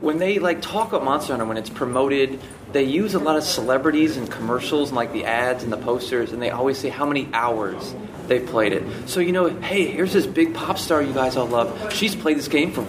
When 0.00 0.18
they 0.18 0.38
like 0.38 0.60
talk 0.60 0.88
about 0.92 1.04
Monster 1.04 1.32
Hunter, 1.32 1.46
when 1.46 1.56
it's 1.56 1.70
promoted, 1.70 2.38
they 2.76 2.84
use 2.84 3.14
a 3.14 3.18
lot 3.18 3.36
of 3.36 3.42
celebrities 3.42 4.16
and 4.16 4.30
commercials 4.30 4.90
and 4.90 4.96
like 4.96 5.12
the 5.12 5.24
ads 5.24 5.64
and 5.64 5.72
the 5.72 5.78
posters, 5.78 6.32
and 6.32 6.42
they 6.42 6.50
always 6.50 6.76
say 6.76 6.90
how 6.90 7.06
many 7.06 7.28
hours 7.32 7.94
they've 8.26 8.44
played 8.44 8.72
it. 8.72 9.08
So 9.08 9.20
you 9.20 9.32
know, 9.32 9.48
hey, 9.48 9.86
here's 9.86 10.12
this 10.12 10.26
big 10.26 10.54
pop 10.54 10.78
star 10.78 11.02
you 11.02 11.14
guys 11.14 11.36
all 11.36 11.46
love. 11.46 11.92
She's 11.92 12.14
played 12.14 12.36
this 12.36 12.48
game 12.48 12.72
for 12.72 12.84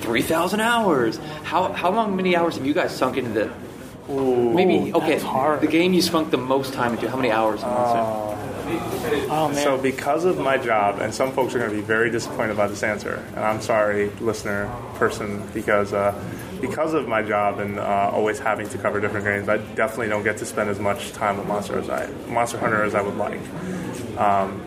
three 0.00 0.22
thousand 0.22 0.60
hours. 0.60 1.18
How 1.44 1.72
how 1.72 1.92
long 1.92 2.16
many 2.16 2.34
hours 2.34 2.56
have 2.56 2.66
you 2.66 2.74
guys 2.74 2.94
sunk 2.94 3.16
into 3.16 3.30
the? 3.30 4.12
Ooh. 4.12 4.52
Maybe 4.52 4.92
okay. 4.92 5.12
that's 5.12 5.22
hard. 5.22 5.60
The 5.60 5.68
game 5.68 5.92
you 5.92 6.02
sunk 6.02 6.32
the 6.32 6.36
most 6.36 6.72
time 6.72 6.94
into. 6.94 7.08
How 7.08 7.16
many 7.16 7.30
hours? 7.30 7.62
in 7.62 7.68
Monster 7.68 7.98
Hunter? 7.98 8.32
Oh 9.30 9.48
man. 9.48 9.62
So, 9.62 9.78
because 9.78 10.24
of 10.24 10.38
my 10.38 10.56
job, 10.56 11.00
and 11.00 11.14
some 11.14 11.32
folks 11.32 11.54
are 11.54 11.58
going 11.58 11.70
to 11.70 11.76
be 11.76 11.82
very 11.82 12.10
disappointed 12.10 12.52
about 12.52 12.70
this 12.70 12.82
answer, 12.82 13.24
and 13.34 13.44
I'm 13.44 13.60
sorry, 13.60 14.10
listener, 14.20 14.72
person, 14.94 15.46
because 15.52 15.92
uh, 15.92 16.12
because 16.62 16.94
of 16.94 17.06
my 17.06 17.20
job 17.20 17.58
and 17.58 17.78
uh, 17.78 18.10
always 18.12 18.38
having 18.38 18.66
to 18.70 18.78
cover 18.78 19.00
different 19.00 19.26
games, 19.26 19.48
I 19.50 19.58
definitely 19.58 20.08
don't 20.08 20.22
get 20.22 20.38
to 20.38 20.46
spend 20.46 20.70
as 20.70 20.78
much 20.78 21.12
time 21.12 21.36
with 21.36 21.46
Monster 21.46 21.78
as 21.78 21.90
I 21.90 22.06
Monster 22.28 22.56
Hunter 22.58 22.82
as 22.84 22.94
I 22.94 23.02
would 23.02 23.16
like. 23.16 23.40
Um, 24.16 24.62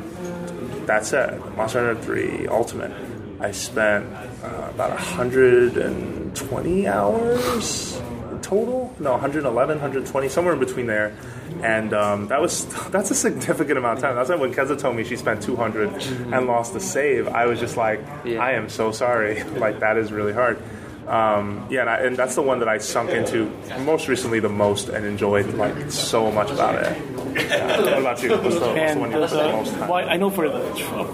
that 0.85 1.05
said, 1.05 1.39
Monster 1.55 1.83
Hunter 1.87 2.01
3 2.03 2.47
Ultimate, 2.47 2.91
I 3.39 3.51
spent 3.51 4.05
uh, 4.43 4.69
about 4.69 4.91
120 4.91 6.87
hours 6.87 7.99
total. 8.41 8.95
No, 8.99 9.11
111, 9.11 9.77
120, 9.77 10.29
somewhere 10.29 10.53
in 10.53 10.59
between 10.59 10.85
there. 10.85 11.15
And 11.63 11.93
um, 11.93 12.27
that 12.27 12.39
was 12.41 12.65
that's 12.91 13.09
a 13.11 13.15
significant 13.15 13.77
amount 13.77 13.99
of 13.99 14.03
time. 14.03 14.15
That's 14.15 14.29
why 14.29 14.35
when 14.35 14.53
Keza 14.53 14.77
told 14.77 14.95
me 14.95 15.03
she 15.03 15.15
spent 15.15 15.41
200 15.41 15.89
and 16.33 16.47
lost 16.47 16.73
the 16.73 16.79
save, 16.79 17.27
I 17.27 17.45
was 17.45 17.59
just 17.59 17.77
like, 17.77 18.01
Yeah. 18.23 18.43
I 18.43 18.51
am 18.51 18.69
so 18.69 18.91
sorry. 18.91 19.43
like 19.65 19.79
that 19.79 19.97
is 19.97 20.11
really 20.11 20.33
hard. 20.33 20.61
Um, 21.07 21.67
yeah, 21.69 21.81
and, 21.81 21.89
I, 21.89 21.95
and 21.97 22.17
that's 22.17 22.35
the 22.35 22.41
one 22.41 22.59
that 22.59 22.67
I 22.67 22.79
sunk 22.79 23.11
into 23.11 23.51
most 23.81 24.07
recently 24.07 24.39
the 24.39 24.49
most 24.49 24.89
and 24.89 25.05
enjoyed 25.05 25.53
like 25.53 25.91
so 25.91 26.31
much 26.31 26.49
about 26.51 26.75
it. 26.81 26.97
Yeah. 27.35 27.77
What 27.81 27.99
about 27.99 28.23
you? 28.23 28.29
What's 28.31 28.55
the, 28.59 28.59
what's 28.73 28.93
the 28.93 28.99
one 28.99 29.11
you 29.11 29.19
the, 29.19 29.27
the 29.27 29.51
most 29.51 29.73
time? 29.73 29.89
well, 29.89 30.09
I 30.09 30.15
know 30.17 30.29
for 30.29 30.49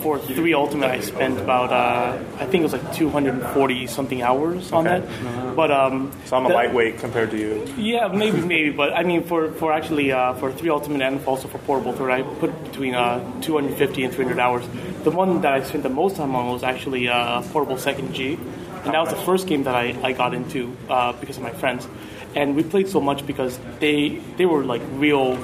for 0.01 0.19
three 0.19 0.53
ultimate, 0.53 0.91
I 0.91 0.99
spent 1.01 1.39
about 1.39 1.73
uh, 1.73 2.17
I 2.39 2.45
think 2.45 2.61
it 2.61 2.71
was 2.71 2.73
like 2.73 2.93
240 2.93 3.87
something 3.87 4.21
hours 4.21 4.71
on 4.71 4.87
Okay. 4.87 4.99
that. 5.05 5.55
But 5.55 5.71
um, 5.71 6.11
So 6.25 6.37
I'm 6.37 6.45
a 6.45 6.49
the- 6.49 6.53
lightweight 6.53 6.99
compared 6.99 7.31
to 7.31 7.37
you. 7.37 7.65
Yeah, 7.75 8.07
maybe, 8.07 8.39
maybe, 8.39 8.69
but 8.69 8.93
I 8.93 9.03
mean, 9.03 9.23
for 9.23 9.51
for 9.53 9.73
actually 9.73 10.11
uh, 10.11 10.33
for 10.35 10.51
three 10.51 10.69
ultimate 10.69 11.01
and 11.01 11.25
also 11.25 11.47
for 11.47 11.57
portable 11.59 11.93
third, 11.93 12.11
I 12.11 12.21
put 12.21 12.51
between 12.63 12.93
uh, 12.95 13.19
250 13.41 14.03
and 14.05 14.13
300 14.13 14.39
hours. 14.39 14.63
The 15.03 15.11
one 15.11 15.41
that 15.41 15.53
I 15.53 15.63
spent 15.63 15.81
the 15.83 15.89
most 15.89 16.15
time 16.17 16.35
on 16.35 16.53
was 16.53 16.61
actually 16.63 17.07
uh, 17.09 17.41
portable 17.51 17.77
second 17.79 18.13
G, 18.13 18.37
and 18.84 18.93
that 18.93 18.99
was 18.99 19.09
the 19.09 19.21
first 19.23 19.47
game 19.47 19.63
that 19.63 19.75
I, 19.75 19.95
I 20.03 20.11
got 20.13 20.34
into 20.34 20.75
uh, 20.89 21.13
because 21.13 21.38
of 21.38 21.43
my 21.43 21.51
friends, 21.51 21.88
and 22.36 22.55
we 22.55 22.63
played 22.63 22.89
so 22.89 22.99
much 22.99 23.25
because 23.25 23.59
they 23.79 24.19
they 24.38 24.45
were 24.45 24.63
like 24.63 24.82
real 24.93 25.38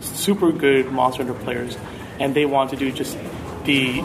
super 0.00 0.52
good 0.52 0.90
Monster 0.90 1.24
Hunter 1.24 1.38
players, 1.44 1.76
and 2.18 2.34
they 2.34 2.44
want 2.44 2.70
to 2.70 2.76
do 2.76 2.90
just 2.90 3.16
the 3.64 4.02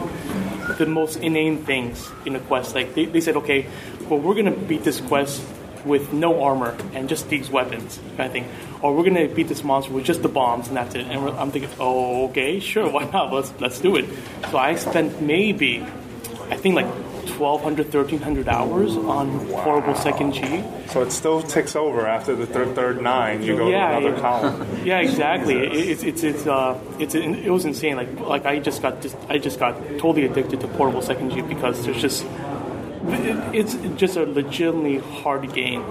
the 0.78 0.86
most 0.86 1.18
inane 1.18 1.64
things 1.66 2.10
in 2.26 2.36
a 2.36 2.40
quest. 2.40 2.76
Like 2.76 2.94
they, 2.94 3.06
they 3.06 3.22
said, 3.22 3.38
okay, 3.38 3.66
well 4.10 4.20
we're 4.20 4.36
gonna 4.36 4.52
beat 4.52 4.84
this 4.84 5.02
quest 5.02 5.42
with 5.86 6.12
no 6.12 6.44
armor 6.44 6.78
and 6.94 7.08
just 7.08 7.30
these 7.30 7.50
weapons 7.50 8.00
kind 8.18 8.28
of 8.28 8.32
thing, 8.32 8.48
or 8.82 8.96
we're 8.96 9.06
gonna 9.06 9.28
beat 9.28 9.48
this 9.48 9.64
monster 9.64 9.92
with 9.92 10.04
just 10.04 10.22
the 10.22 10.30
bombs 10.30 10.68
and 10.68 10.78
that's 10.78 10.96
it. 10.96 11.08
And 11.08 11.30
I'm 11.30 11.52
thinking, 11.52 11.72
oh 11.80 12.30
okay, 12.30 12.60
sure, 12.60 12.90
why 12.92 13.10
not? 13.10 13.34
Let's 13.34 13.54
let's 13.60 13.80
do 13.80 13.96
it. 13.96 14.06
So 14.52 14.58
I 14.58 14.76
spent 14.76 15.22
maybe, 15.22 15.86
I 16.50 16.58
think 16.58 16.76
like 16.76 16.88
1,200, 17.30 17.94
1,300 17.94 18.48
hours 18.48 18.96
on 18.96 19.30
horrible 19.50 19.96
second 19.96 20.34
G. 20.34 20.64
So 20.88 21.02
it 21.02 21.12
still 21.12 21.42
ticks 21.42 21.76
over 21.76 22.08
after 22.08 22.36
the 22.36 22.46
third, 22.46 22.76
third 22.76 23.02
nine. 23.02 23.44
You 23.44 23.58
go 23.58 23.70
Yeah, 23.70 23.92
to 23.92 23.98
another 23.98 24.16
yeah. 24.16 24.22
column. 24.22 24.68
Yeah, 24.86 25.00
exactly. 25.00 25.56
It, 25.56 25.90
it's 25.90 26.04
it's 26.04 26.24
it's 26.24 26.48
uh 26.48 26.80
it's 27.00 27.14
it 27.16 27.50
was 27.50 27.66
insane. 27.66 27.96
Like 27.98 28.20
like 28.20 28.46
I 28.46 28.60
just 28.60 28.82
got 28.82 29.02
just 29.02 29.18
I 29.30 29.38
just 29.38 29.60
got 29.60 29.76
totally 30.00 30.26
addicted 30.26 30.62
to 30.62 30.68
portable 30.70 31.02
second 31.02 31.32
G 31.32 31.42
because 31.42 31.84
there's 31.86 32.02
just 32.02 32.24
it- 33.10 33.56
it's 33.56 33.76
just 34.00 34.18
a 34.18 34.24
legitimately 34.26 34.98
hard 35.22 35.52
game 35.54 35.84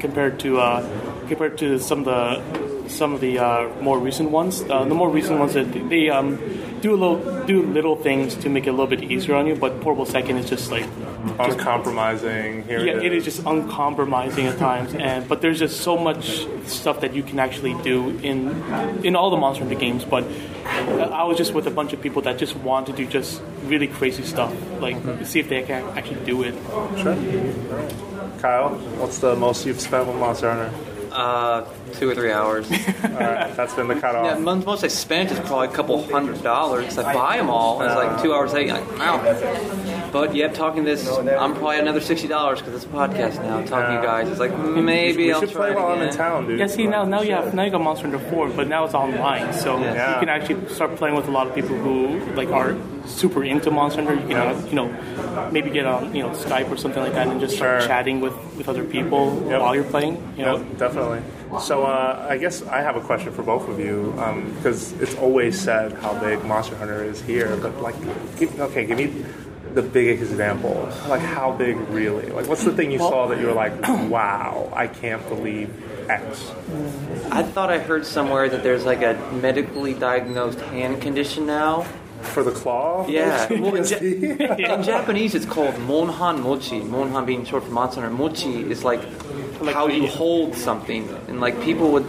compared 0.00 0.38
to 0.40 0.58
uh, 0.60 0.82
compared 1.28 1.58
to 1.58 1.78
some 1.78 2.00
of 2.00 2.04
the 2.06 2.88
some 2.88 3.12
of 3.14 3.20
the 3.20 3.38
uh, 3.38 3.68
more 3.80 3.98
recent 3.98 4.30
ones. 4.30 4.62
Uh, 4.62 4.84
the 4.84 4.94
more 4.94 5.10
recent 5.10 5.38
ones 5.40 5.54
that 5.54 5.72
they 5.88 6.08
um, 6.08 6.38
do 6.86 6.94
a 6.94 7.00
little 7.02 7.46
do 7.46 7.62
little 7.62 7.96
things 7.96 8.36
to 8.36 8.48
make 8.48 8.66
it 8.66 8.70
a 8.70 8.76
little 8.78 8.92
bit 8.94 9.02
easier 9.10 9.34
on 9.34 9.46
you, 9.46 9.56
but 9.56 9.80
portable 9.80 10.06
second 10.06 10.36
is 10.36 10.48
just 10.48 10.70
like 10.70 10.86
Uncompromising. 11.38 12.62
Here 12.64 12.84
yeah, 12.86 12.92
it 12.98 13.06
it 13.06 13.12
is 13.12 13.24
just 13.24 13.40
uncompromising 13.44 14.46
at 14.46 14.58
times, 14.58 14.94
and 14.94 15.28
but 15.28 15.40
there's 15.40 15.58
just 15.58 15.80
so 15.80 15.96
much 15.96 16.46
stuff 16.66 17.00
that 17.00 17.14
you 17.14 17.22
can 17.22 17.38
actually 17.40 17.74
do 17.82 18.10
in 18.30 18.38
in 19.04 19.16
all 19.16 19.30
the 19.30 19.36
Monster 19.36 19.64
Hunter 19.64 19.78
games. 19.78 20.04
But 20.04 20.24
I 20.64 21.24
was 21.24 21.36
just 21.36 21.52
with 21.52 21.66
a 21.66 21.70
bunch 21.70 21.92
of 21.92 22.00
people 22.00 22.22
that 22.22 22.38
just 22.38 22.54
want 22.56 22.86
to 22.86 22.92
do 22.92 23.06
just 23.06 23.42
really 23.64 23.88
crazy 23.88 24.22
stuff, 24.22 24.54
like 24.80 24.96
see 25.26 25.40
if 25.40 25.48
they 25.48 25.62
can 25.62 25.82
actually 25.98 26.24
do 26.24 26.44
it. 26.44 26.54
Sure. 27.02 27.16
Kyle, 28.38 28.70
what's 29.00 29.18
the 29.18 29.34
most 29.34 29.66
you've 29.66 29.80
spent 29.80 30.06
with 30.06 30.16
Monster 30.16 30.52
Hunter? 30.52 30.70
Uh, 31.10 31.64
two 31.94 32.10
or 32.10 32.14
three 32.14 32.32
hours. 32.32 32.70
All 33.04 33.10
right, 33.10 33.54
that's 33.56 33.74
been 33.74 33.88
the 33.88 33.94
cutoff. 33.94 34.24
Yeah, 34.26 34.38
most, 34.38 34.66
most 34.66 34.84
I 34.84 34.88
spent 34.88 35.30
is 35.30 35.38
probably 35.40 35.68
a 35.68 35.70
couple 35.70 36.02
hundred 36.04 36.42
dollars. 36.42 36.98
I 36.98 37.12
buy 37.14 37.36
them 37.38 37.48
all. 37.50 37.80
and 37.80 37.90
It's 37.90 37.96
like 37.96 38.22
two 38.22 38.32
hours 38.34 38.52
later, 38.52 38.74
like, 38.74 38.98
wow. 38.98 40.10
But 40.12 40.34
yeah, 40.34 40.48
talking 40.48 40.84
this, 40.84 41.06
I'm 41.08 41.52
probably 41.54 41.78
another 41.78 42.00
sixty 42.00 42.28
dollars 42.28 42.60
because 42.60 42.74
it's 42.74 42.84
a 42.84 42.88
podcast 42.88 43.36
now. 43.42 43.62
Talking 43.64 43.96
to 43.96 44.00
you 44.00 44.06
guys, 44.06 44.28
it's 44.28 44.40
like 44.40 44.56
maybe 44.58 45.24
we 45.26 45.32
I'll 45.32 45.40
should 45.40 45.50
try 45.50 45.60
play 45.60 45.70
it 45.72 45.76
while 45.76 45.92
I'm 45.92 46.02
in 46.02 46.12
town, 46.14 46.46
dude. 46.46 46.58
Yeah, 46.58 46.66
see 46.68 46.86
now 46.86 47.04
now 47.04 47.20
you 47.22 47.32
have 47.32 47.54
now 47.54 47.64
you 47.64 47.70
got 47.70 47.80
Monster 47.82 48.08
Hunter 48.08 48.30
4, 48.30 48.50
but 48.50 48.68
now 48.68 48.84
it's 48.84 48.94
online, 48.94 49.52
so 49.52 49.78
Yeah. 49.78 50.14
you 50.14 50.20
can 50.20 50.28
actually 50.28 50.68
start 50.68 50.96
playing 50.96 51.16
with 51.16 51.28
a 51.28 51.30
lot 51.30 51.46
of 51.46 51.54
people 51.54 51.76
who 51.76 52.18
like 52.34 52.50
are 52.50 52.76
super 53.06 53.44
into 53.44 53.70
Monster 53.70 54.02
Hunter. 54.04 54.20
You 54.22 54.28
can 54.28 54.36
uh, 54.36 54.66
you 54.68 54.74
know 54.74 55.50
maybe 55.52 55.70
get 55.70 55.86
on 55.86 56.14
you 56.14 56.22
know 56.22 56.30
Skype 56.30 56.70
or 56.70 56.76
something 56.76 57.02
like 57.02 57.12
that 57.14 57.26
and 57.26 57.40
just 57.40 57.56
start 57.56 57.82
Sure. 57.82 57.88
chatting 57.88 58.20
with 58.20 58.34
with 58.56 58.68
other 58.68 58.84
people 58.84 59.42
Yep. 59.48 59.60
while 59.60 59.74
you're 59.74 59.84
playing. 59.84 60.14
You 60.36 60.44
know. 60.44 60.56
Yep, 60.58 60.78
definitely. 60.78 61.20
So 61.62 61.84
uh, 61.84 62.26
I 62.28 62.38
guess 62.38 62.62
I 62.62 62.80
have 62.82 62.96
a 62.96 63.00
question 63.00 63.32
for 63.32 63.42
both 63.42 63.68
of 63.68 63.78
you 63.78 64.12
because 64.56 64.92
it's 65.00 65.14
always 65.16 65.58
said 65.58 65.92
how 65.94 66.18
big 66.18 66.44
Monster 66.44 66.76
Hunter 66.76 67.04
is 67.04 67.20
here, 67.22 67.56
but 67.56 67.80
like, 67.80 67.94
give, 68.36 68.58
okay, 68.60 68.84
give 68.84 68.98
me 68.98 69.24
the 69.74 69.82
biggest 69.82 70.30
example. 70.32 70.88
Like, 71.08 71.20
how 71.20 71.52
big 71.52 71.76
really? 71.90 72.26
Like, 72.30 72.46
what's 72.48 72.64
the 72.64 72.72
thing 72.72 72.90
you 72.90 72.98
saw 72.98 73.26
that 73.28 73.38
you 73.40 73.46
were 73.46 73.52
like, 73.52 73.80
wow, 74.10 74.70
I 74.74 74.86
can't 74.88 75.26
believe 75.28 75.70
X? 76.10 76.50
I 77.30 77.42
thought 77.42 77.70
I 77.70 77.78
heard 77.78 78.04
somewhere 78.06 78.48
that 78.48 78.62
there's 78.62 78.84
like 78.84 79.02
a 79.02 79.14
medically 79.40 79.94
diagnosed 79.94 80.60
hand 80.60 81.00
condition 81.02 81.46
now. 81.46 81.82
For 82.22 82.42
the 82.42 82.50
claw? 82.50 83.06
Yeah. 83.06 83.46
Well, 83.60 83.74
in, 83.76 83.84
Ja- 83.84 83.98
in 84.78 84.82
Japanese, 84.82 85.34
it's 85.34 85.44
called 85.46 85.74
monhan 85.80 86.40
mochi. 86.42 86.80
Monhan 86.80 87.24
being 87.24 87.44
short 87.44 87.62
for 87.64 87.70
Monster 87.70 88.00
Hunter. 88.00 88.16
Mochi 88.16 88.68
is 88.70 88.82
like, 88.82 89.00
how 89.64 89.88
you 89.88 90.06
hold 90.06 90.54
something. 90.54 91.08
And 91.28 91.40
like 91.40 91.60
people 91.62 91.92
would 91.92 92.06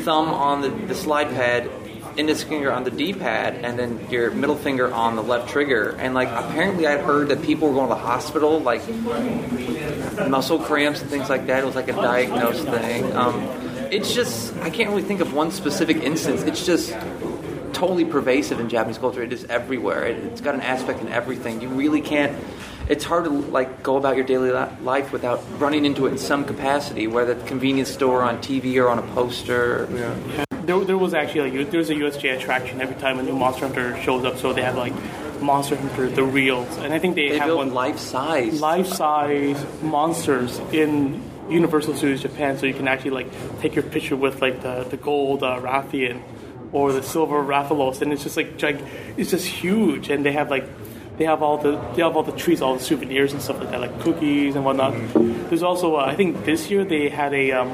thumb 0.00 0.28
on 0.28 0.62
the, 0.62 0.68
the 0.68 0.94
slide 0.94 1.28
pad, 1.30 1.70
index 2.16 2.42
finger 2.42 2.72
on 2.72 2.84
the 2.84 2.90
D-pad, 2.90 3.64
and 3.64 3.78
then 3.78 4.06
your 4.10 4.30
middle 4.30 4.56
finger 4.56 4.92
on 4.92 5.16
the 5.16 5.22
left 5.22 5.50
trigger. 5.50 5.96
And 5.98 6.14
like 6.14 6.28
apparently, 6.28 6.86
I'd 6.86 7.00
heard 7.00 7.28
that 7.28 7.42
people 7.42 7.68
were 7.68 7.74
going 7.74 7.88
to 7.88 7.94
the 7.94 8.00
hospital, 8.00 8.60
like 8.60 8.82
muscle 10.28 10.58
cramps 10.58 11.00
and 11.00 11.10
things 11.10 11.28
like 11.28 11.46
that. 11.46 11.62
It 11.62 11.66
was 11.66 11.76
like 11.76 11.88
a 11.88 11.92
diagnosed 11.92 12.64
thing. 12.64 13.16
Um, 13.16 13.40
it's 13.90 14.14
just 14.14 14.56
I 14.58 14.70
can't 14.70 14.90
really 14.90 15.02
think 15.02 15.20
of 15.20 15.32
one 15.34 15.50
specific 15.50 15.98
instance. 15.98 16.42
It's 16.42 16.64
just 16.64 16.92
totally 17.80 18.04
pervasive 18.04 18.60
in 18.60 18.68
Japanese 18.68 18.98
culture. 18.98 19.22
It 19.22 19.32
is 19.32 19.44
everywhere. 19.46 20.04
It, 20.04 20.18
it's 20.24 20.42
got 20.42 20.54
an 20.54 20.60
aspect 20.60 21.00
in 21.00 21.08
everything. 21.08 21.62
You 21.62 21.68
really 21.68 22.02
can't. 22.02 22.36
It's 22.90 23.04
hard 23.04 23.24
to 23.24 23.30
like 23.30 23.82
go 23.82 23.96
about 23.96 24.16
your 24.16 24.26
daily 24.26 24.50
life 24.50 25.12
without 25.12 25.42
running 25.58 25.86
into 25.86 26.06
it 26.06 26.10
in 26.10 26.18
some 26.18 26.44
capacity, 26.44 27.06
whether 27.06 27.32
at 27.32 27.40
the 27.40 27.46
convenience 27.46 27.90
store, 27.90 28.22
on 28.22 28.38
TV, 28.38 28.76
or 28.76 28.88
on 28.90 28.98
a 28.98 29.14
poster. 29.14 29.88
Yeah. 29.92 30.44
There, 30.62 30.84
there 30.84 30.98
was 30.98 31.14
actually 31.14 31.50
like 31.58 31.70
there's 31.70 31.88
a 31.88 31.94
USJ 31.94 32.36
attraction 32.36 32.80
every 32.82 32.96
time 32.96 33.18
a 33.18 33.22
new 33.22 33.34
Monster 33.34 33.66
Hunter 33.66 34.00
shows 34.02 34.24
up. 34.24 34.36
So 34.36 34.52
they 34.52 34.62
have 34.62 34.76
like 34.76 34.92
Monster 35.40 35.76
Hunter 35.76 36.10
the 36.10 36.22
reels, 36.22 36.76
and 36.78 36.92
I 36.92 36.98
think 36.98 37.14
they, 37.14 37.30
They 37.30 37.38
have 37.38 37.56
one 37.56 37.72
life 37.72 37.98
size. 37.98 38.60
life 38.60 38.88
size 38.88 39.64
monsters 39.82 40.58
in 40.72 41.22
Universal 41.48 41.94
Studios 41.96 42.20
Japan, 42.20 42.58
so 42.58 42.66
you 42.66 42.74
can 42.74 42.88
actually 42.88 43.12
like 43.12 43.28
take 43.60 43.74
your 43.74 43.84
picture 43.84 44.16
with 44.16 44.42
like 44.42 44.60
the 44.60 44.84
the 44.90 44.98
gold 44.98 45.42
uh, 45.42 45.58
Rathian 45.60 46.20
or 46.72 46.92
the 46.92 47.02
silver 47.02 47.42
Rathalos, 47.42 48.00
and 48.02 48.12
it's 48.12 48.22
just 48.22 48.36
like 48.36 48.58
gig- 48.58 48.82
it's 49.16 49.30
just 49.30 49.46
huge, 49.46 50.10
and 50.10 50.24
they 50.24 50.32
have 50.32 50.50
like. 50.50 50.66
They 51.18 51.26
have 51.26 51.42
all 51.42 51.58
the 51.58 51.72
they 51.94 52.02
have 52.02 52.16
all 52.16 52.22
the 52.22 52.32
trees, 52.32 52.62
all 52.62 52.76
the 52.76 52.82
souvenirs 52.82 53.34
and 53.34 53.42
stuff 53.42 53.60
like 53.60 53.70
that, 53.72 53.80
like 53.80 54.00
cookies 54.00 54.56
and 54.56 54.64
whatnot. 54.64 54.94
There's 55.50 55.62
also 55.62 55.96
uh, 55.96 56.04
I 56.06 56.14
think 56.14 56.46
this 56.46 56.70
year 56.70 56.82
they 56.82 57.10
had 57.10 57.34
a 57.34 57.52
um, 57.52 57.68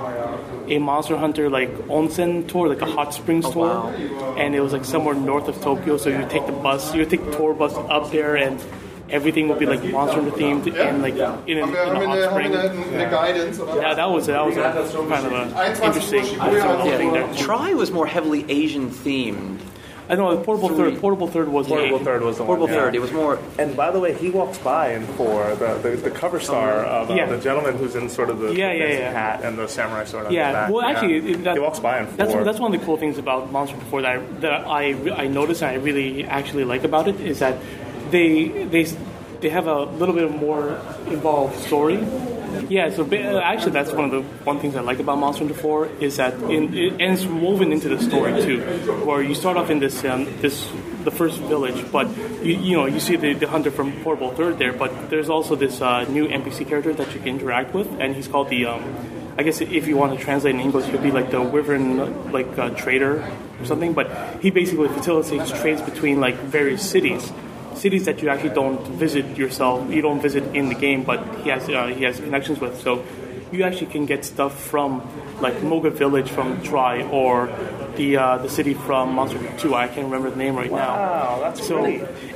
a 0.69 0.79
Monster 0.81 1.17
Hunter 1.17 1.49
like 1.49 1.71
onsen 1.87 2.49
tour, 2.49 2.69
like 2.69 2.83
a 2.83 2.87
hot 2.87 3.15
springs 3.15 3.49
tour, 3.49 3.69
wow. 3.69 4.35
and 4.37 4.57
it 4.57 4.61
was 4.61 4.73
like 4.73 4.85
somewhere 4.85 5.15
north 5.15 5.47
of 5.47 5.61
Tokyo. 5.63 5.97
So 5.97 6.11
you 6.11 6.27
take 6.29 6.45
the 6.47 6.53
bus, 6.53 6.93
you 6.93 7.05
take 7.05 7.25
the 7.25 7.37
tour 7.37 7.55
bus 7.55 7.73
up 7.77 8.11
there, 8.11 8.35
and 8.35 8.61
everything 9.11 9.49
will 9.49 9.57
be 9.57 9.67
like 9.67 9.83
Monster 9.85 10.21
Hunter 10.21 10.37
themed 10.37 10.67
and 10.79 11.03
like 11.03 11.15
in, 11.15 11.21
an, 11.23 11.49
in 11.49 11.59
Haben 11.61 11.73
wir, 11.73 11.81
a 11.83 11.87
haben 11.87 12.01
wir, 12.01 12.07
hot 12.09 12.17
eine, 12.19 12.27
haben 12.27 12.33
spring. 12.33 12.53
wir 12.53 12.61
eine, 12.61 13.03
eine 13.05 13.11
Guidance? 13.11 13.59
Yeah, 13.61 13.95
that 13.95 14.11
was 14.11 14.27
that 14.27 14.45
was 14.45 14.57
a, 14.57 14.63
kind 15.09 15.27
of 15.27 15.33
a 15.33 15.67
interesting 15.85 16.25
Yeah. 16.25 16.97
thing 16.99 17.13
there. 17.13 17.33
Tri 17.35 17.75
was 17.75 17.91
more 17.91 18.07
heavily 18.07 18.45
Asian 18.49 18.91
themed. 18.91 19.61
I 20.09 20.15
know 20.15 20.37
portable 20.39 20.69
Three. 20.69 20.93
third. 20.93 21.01
Portable 21.01 21.27
third 21.27 21.49
was 21.49 21.67
Portable 21.67 21.97
a, 21.97 22.05
third 22.05 22.23
was 22.23 22.39
the 22.39 22.45
Portable 22.45 22.67
one. 22.69 22.75
yeah. 22.77 22.81
third. 22.81 22.95
It 22.95 23.01
was 23.01 23.11
more. 23.11 23.41
And 23.59 23.77
by 23.77 23.91
the 23.91 23.99
way, 23.99 24.15
he 24.15 24.31
walks 24.31 24.57
by 24.57 24.93
in 24.93 25.05
four, 25.05 25.53
the, 25.57 25.79
the, 25.83 25.97
the 25.97 26.11
cover 26.13 26.39
star 26.39 26.85
of 26.85 27.11
uh, 27.11 27.15
Yeah. 27.15 27.27
the 27.27 27.39
gentleman 27.39 27.77
who's 27.77 27.97
in 27.97 28.09
sort 28.09 28.31
of 28.31 28.39
the, 28.39 28.55
Yeah, 28.55 28.73
yeah, 28.73 28.87
yeah. 28.87 29.11
hat 29.13 29.43
and 29.43 29.59
the 29.59 29.67
samurai 29.67 30.05
sword 30.05 30.27
on 30.27 30.33
Yeah, 30.33 30.53
the 30.53 30.55
back. 30.59 30.71
well, 30.71 30.83
actually, 30.85 31.19
yeah. 31.19 31.31
it- 31.35 31.43
that- 31.45 31.55
he 31.55 31.61
walks 31.61 31.81
by 31.81 31.99
in 31.99 32.07
four. 32.07 32.17
That's 32.19 32.35
that's 32.45 32.61
one 32.61 32.73
of 32.73 32.79
the 32.81 32.87
cool 32.87 32.97
things 32.97 33.19
about 33.19 33.51
Monster 33.51 33.79
Before 33.79 34.01
that 34.03 34.13
I, 34.13 34.19
that 34.43 34.53
I 34.69 34.95
I 35.25 35.27
noticed 35.27 35.63
and 35.65 35.73
I 35.73 35.75
really 35.83 36.25
actually 36.25 36.63
like 36.63 36.85
about 36.85 37.09
it 37.09 37.19
is 37.21 37.41
that 37.41 37.57
they 38.11 38.49
they 38.67 38.85
they 39.41 39.49
have 39.51 39.67
a 39.67 39.85
little 39.85 40.15
bit 40.15 40.31
more 40.31 40.81
involved 41.09 41.59
story. 41.65 41.99
Yeah, 42.69 42.91
so 42.91 43.05
actually 43.13 43.73
that's 43.73 43.93
one 43.93 44.07
of 44.07 44.11
the 44.11 44.23
one 44.45 44.59
things 44.61 44.77
I 44.77 44.81
like 44.81 44.99
about 44.99 45.19
Monster 45.19 45.45
Hunter 45.45 45.61
4 45.61 45.87
is 46.01 46.17
that 46.17 46.35
in, 46.51 46.75
it, 46.75 46.93
and 46.93 47.13
it's 47.13 47.27
woven 47.27 47.71
into 47.71 47.89
the 47.89 48.01
story 48.03 48.41
too, 48.43 48.63
where 49.05 49.23
you 49.23 49.35
start 49.35 49.57
off 49.57 49.69
in 49.71 49.79
this 49.79 50.05
um, 50.05 50.25
this 50.41 50.71
the 51.05 51.11
first 51.11 51.39
village, 51.41 51.85
but 51.93 52.09
you, 52.43 52.55
you 52.55 52.77
know 52.77 52.87
you 52.87 52.99
see 52.99 53.17
the, 53.17 53.35
the 53.35 53.47
hunter 53.47 53.71
from 53.71 53.93
Portable 54.03 54.33
Third 54.33 54.59
there, 54.59 54.73
but 54.73 55.11
there's 55.11 55.29
also 55.29 55.55
this 55.55 55.81
uh, 55.81 56.05
new 56.05 56.27
NPC 56.27 56.67
character 56.67 56.93
that 56.95 57.13
you 57.15 57.21
can 57.21 57.29
interact 57.29 57.75
with, 57.75 57.89
and 58.01 58.17
he's 58.17 58.27
called 58.27 58.49
the 58.49 58.67
um, 58.67 58.83
I 59.39 59.43
guess 59.43 59.61
if 59.61 59.87
you 59.87 59.97
want 59.97 60.19
to 60.19 60.25
translate 60.25 60.55
in 60.55 60.61
English, 60.61 60.87
he'd 60.87 61.03
be 61.03 61.11
like 61.11 61.31
the 61.31 61.43
Wyvern 61.43 62.33
like 62.33 62.59
uh, 62.59 62.71
trader 62.71 63.23
or 63.61 63.67
something. 63.67 63.93
But 63.93 64.41
he 64.41 64.51
basically 64.51 64.89
facilitates 64.89 65.51
trades 65.61 65.83
between 65.83 66.21
like 66.21 66.37
various 66.37 66.89
cities, 66.89 67.31
cities 67.77 68.05
that 68.07 68.23
you 68.23 68.29
actually 68.29 68.55
don't 68.55 68.81
visit 68.89 69.37
yourself. 69.37 69.91
You 69.91 70.03
don't 70.03 70.21
visit 70.21 70.45
in 70.55 70.69
the 70.69 70.75
game, 70.75 71.05
but 71.05 71.21
he 71.43 71.51
has 71.51 71.69
uh, 71.69 71.87
he 71.89 72.05
has 72.05 72.19
connections 72.19 72.61
with. 72.61 72.81
So 72.81 73.05
you 73.53 73.63
actually 73.63 73.87
can 73.87 74.07
get 74.07 74.25
stuff 74.25 74.59
from 74.61 75.03
like 75.41 75.63
Moga 75.63 75.91
Village 75.91 76.31
from 76.31 76.63
Tri 76.63 77.03
or 77.03 77.47
the 77.97 78.17
uh, 78.17 78.39
the 78.39 78.49
city 78.49 78.75
from 78.75 79.15
Monster 79.15 79.39
Hunter 79.39 79.59
2. 79.59 79.75
I 79.75 79.89
can't 79.89 80.07
remember 80.07 80.31
the 80.31 80.37
name 80.37 80.57
right 80.57 80.71
now. 80.71 80.97
Wow, 80.97 81.39
that's 81.43 81.67
So, 81.67 81.85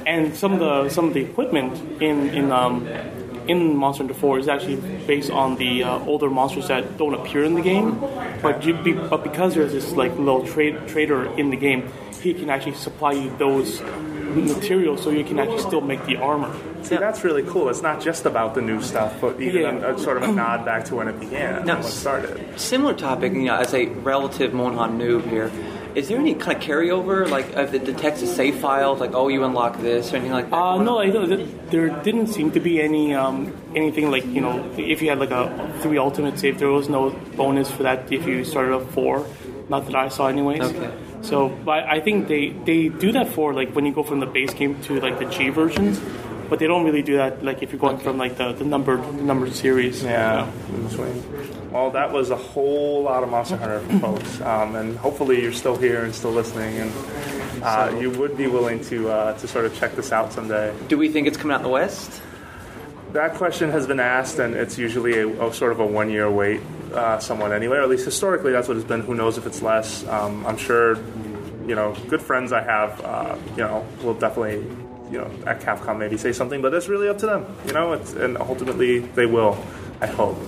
and 0.06 0.34
some 0.36 0.52
of 0.52 0.60
the 0.60 0.88
some 0.88 1.08
of 1.08 1.14
the 1.14 1.20
equipment 1.20 2.02
in 2.02 2.30
in 2.30 2.52
um, 2.52 2.86
in 3.50 3.76
Monster 3.76 4.04
Hunter 4.04 4.14
4 4.14 4.38
is 4.38 4.48
actually 4.48 4.76
based 5.06 5.30
on 5.30 5.56
the 5.56 5.82
uh, 5.84 5.98
older 6.06 6.30
monsters 6.30 6.68
that 6.68 6.96
don't 6.96 7.14
appear 7.14 7.44
in 7.44 7.54
the 7.54 7.60
game, 7.62 7.98
but 8.42 8.64
you, 8.64 8.74
be, 8.74 8.92
but 8.92 9.22
because 9.22 9.54
there's 9.54 9.72
this 9.72 9.92
like 9.92 10.12
little 10.18 10.46
trade 10.46 10.76
trader 10.88 11.24
in 11.38 11.50
the 11.50 11.56
game, 11.56 11.90
he 12.22 12.32
can 12.34 12.48
actually 12.50 12.74
supply 12.74 13.12
you 13.12 13.34
those 13.38 13.80
materials 14.30 15.02
so 15.02 15.10
you 15.10 15.24
can 15.24 15.38
actually 15.38 15.58
still 15.58 15.80
make 15.80 16.04
the 16.06 16.16
armor. 16.16 16.54
See, 16.82 16.96
that's 16.96 17.24
really 17.24 17.42
cool. 17.42 17.68
It's 17.68 17.82
not 17.82 18.00
just 18.00 18.24
about 18.26 18.54
the 18.54 18.62
new 18.62 18.80
stuff, 18.80 19.20
but 19.20 19.40
even 19.40 19.62
Yeah. 19.62 19.86
a, 19.90 19.94
a 19.94 19.98
sort 19.98 20.16
of 20.18 20.22
a 20.24 20.32
nod 20.42 20.64
back 20.64 20.84
to 20.86 20.94
when 20.96 21.08
it 21.08 21.18
began, 21.18 21.64
No. 21.66 21.74
when 21.76 21.84
it 21.84 21.88
started. 21.88 22.60
Similar 22.60 22.94
topic, 22.94 23.32
you 23.32 23.42
know, 23.46 23.56
as 23.56 23.74
a 23.74 23.86
relative 23.86 24.52
Monhan 24.54 24.98
noob 24.98 25.28
here, 25.28 25.50
is 25.94 26.08
there 26.08 26.18
any 26.18 26.34
kind 26.34 26.56
of 26.56 26.62
carryover, 26.62 27.28
like 27.28 27.46
if 27.56 27.74
it 27.74 27.84
detects 27.84 28.22
a 28.22 28.26
save 28.26 28.56
file, 28.56 28.94
like 28.96 29.14
oh 29.14 29.28
you 29.28 29.44
unlock 29.44 29.80
this 29.80 30.12
or 30.12 30.16
anything 30.16 30.32
like 30.32 30.50
that? 30.50 30.56
Uh, 30.56 30.82
no, 30.82 30.98
I 30.98 31.10
don't. 31.10 31.28
th- 31.28 31.48
There 31.70 31.88
didn't 32.02 32.28
seem 32.28 32.50
to 32.52 32.60
be 32.60 32.80
any 32.80 33.14
um, 33.14 33.52
anything 33.74 34.10
like 34.10 34.24
you 34.26 34.40
know 34.40 34.64
if 34.76 35.02
you 35.02 35.08
had 35.10 35.18
like 35.18 35.30
a 35.30 35.44
three 35.80 35.98
ultimate 35.98 36.38
save, 36.38 36.58
there 36.58 36.68
was 36.70 36.88
no 36.88 37.10
bonus 37.36 37.70
for 37.70 37.82
that 37.84 38.12
if 38.12 38.26
you 38.26 38.44
started 38.44 38.72
a 38.74 38.80
four. 38.80 39.26
Not 39.68 39.86
that 39.86 39.94
I 39.94 40.08
saw, 40.08 40.26
anyways. 40.26 40.62
Okay. 40.62 40.90
So, 41.22 41.48
but 41.48 41.84
I 41.84 42.00
think 42.00 42.26
they 42.28 42.48
they 42.50 42.88
do 42.88 43.12
that 43.12 43.28
for 43.28 43.54
like 43.54 43.70
when 43.74 43.86
you 43.86 43.92
go 43.92 44.02
from 44.02 44.20
the 44.20 44.26
base 44.26 44.52
game 44.54 44.80
to 44.82 45.00
like 45.00 45.18
the 45.18 45.26
G 45.26 45.50
versions, 45.50 46.00
but 46.50 46.58
they 46.58 46.66
don't 46.66 46.84
really 46.84 47.02
do 47.02 47.16
that 47.16 47.42
like 47.42 47.62
if 47.62 47.72
you're 47.72 47.80
going 47.80 47.96
from 47.98 48.18
like 48.18 48.36
the, 48.36 48.52
the 48.52 48.64
numbered 48.64 49.02
the 49.02 49.22
numbered 49.22 49.54
series. 49.54 50.02
Yeah. 50.02 50.50
in 50.68 50.88
between. 50.88 51.70
Well, 51.70 51.92
that 51.92 52.12
was 52.12 52.30
a 52.30 52.36
whole 52.36 53.04
lot 53.04 53.22
of 53.22 53.30
Monster 53.30 53.56
Hunter, 53.56 53.80
folks, 54.00 54.40
um, 54.40 54.74
and 54.74 54.98
hopefully 54.98 55.40
you're 55.40 55.52
still 55.52 55.76
here 55.76 56.04
and 56.04 56.12
still 56.12 56.32
listening, 56.32 56.78
and 56.78 56.92
uh, 57.62 57.96
you 58.00 58.10
would 58.10 58.36
be 58.36 58.48
willing 58.48 58.82
to 58.86 59.08
uh, 59.08 59.38
to 59.38 59.46
sort 59.48 59.64
of 59.64 59.74
check 59.76 59.94
this 59.94 60.10
out 60.10 60.32
someday. 60.32 60.74
Do 60.88 60.98
we 60.98 61.08
think 61.08 61.28
it's 61.28 61.36
coming 61.36 61.54
out 61.54 61.60
in 61.60 61.64
the 61.64 61.70
West? 61.70 62.20
That 63.12 63.34
question 63.34 63.70
has 63.70 63.86
been 63.86 64.00
asked, 64.00 64.38
and 64.38 64.54
it's 64.54 64.78
usually 64.78 65.18
a, 65.18 65.48
a 65.48 65.54
sort 65.54 65.72
of 65.72 65.80
a 65.80 65.86
one 65.86 66.10
year 66.10 66.30
wait, 66.30 66.60
uh, 66.92 67.18
somewhat 67.18 67.52
anyway, 67.52 67.78
or 67.78 67.82
at 67.82 67.88
least 67.88 68.04
historically 68.04 68.52
that's 68.52 68.68
what 68.68 68.76
it's 68.76 68.86
been. 68.86 69.00
Who 69.00 69.14
knows 69.14 69.38
if 69.38 69.46
it's 69.46 69.62
less? 69.62 70.06
Um, 70.06 70.44
I'm 70.46 70.56
sure, 70.56 70.96
you 71.66 71.74
know, 71.74 71.94
good 72.08 72.22
friends 72.22 72.52
I 72.52 72.62
have, 72.62 73.00
uh, 73.00 73.36
you 73.52 73.62
know, 73.64 73.86
will 74.02 74.14
definitely, 74.14 74.64
you 75.10 75.18
know, 75.18 75.30
at 75.46 75.60
Capcom 75.60 75.98
maybe 75.98 76.16
say 76.16 76.32
something, 76.32 76.62
but 76.62 76.72
it's 76.74 76.88
really 76.88 77.08
up 77.08 77.18
to 77.18 77.26
them, 77.26 77.46
you 77.66 77.72
know, 77.72 77.92
it's, 77.92 78.12
and 78.12 78.36
ultimately 78.38 79.00
they 79.00 79.26
will, 79.26 79.62
I 80.00 80.06
hope. 80.06 80.38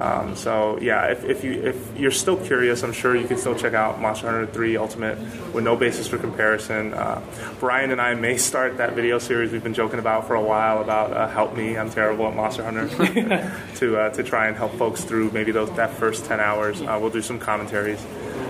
Um, 0.00 0.34
so 0.34 0.78
yeah, 0.80 1.08
if, 1.08 1.24
if 1.24 1.44
you 1.44 1.52
if 1.62 1.98
you're 1.98 2.10
still 2.10 2.38
curious, 2.38 2.82
I'm 2.82 2.92
sure 2.94 3.14
you 3.14 3.28
can 3.28 3.36
still 3.36 3.54
check 3.54 3.74
out 3.74 4.00
Monster 4.00 4.30
Hunter 4.30 4.46
3 4.46 4.78
Ultimate 4.78 5.18
with 5.52 5.62
no 5.62 5.76
basis 5.76 6.08
for 6.08 6.16
comparison. 6.16 6.94
Uh, 6.94 7.20
Brian 7.58 7.90
and 7.90 8.00
I 8.00 8.14
may 8.14 8.38
start 8.38 8.78
that 8.78 8.94
video 8.94 9.18
series 9.18 9.52
we've 9.52 9.62
been 9.62 9.74
joking 9.74 9.98
about 9.98 10.26
for 10.26 10.36
a 10.36 10.40
while 10.40 10.80
about 10.80 11.12
uh, 11.12 11.28
help 11.28 11.54
me, 11.54 11.76
I'm 11.76 11.90
terrible 11.90 12.26
at 12.26 12.34
Monster 12.34 12.64
Hunter, 12.64 12.88
to 13.76 13.98
uh, 13.98 14.10
to 14.10 14.22
try 14.22 14.48
and 14.48 14.56
help 14.56 14.72
folks 14.76 15.04
through 15.04 15.32
maybe 15.32 15.52
those 15.52 15.70
that 15.76 15.92
first 15.92 16.24
10 16.24 16.40
hours. 16.40 16.80
Uh, 16.80 16.98
we'll 16.98 17.10
do 17.10 17.20
some 17.20 17.38
commentaries. 17.38 18.02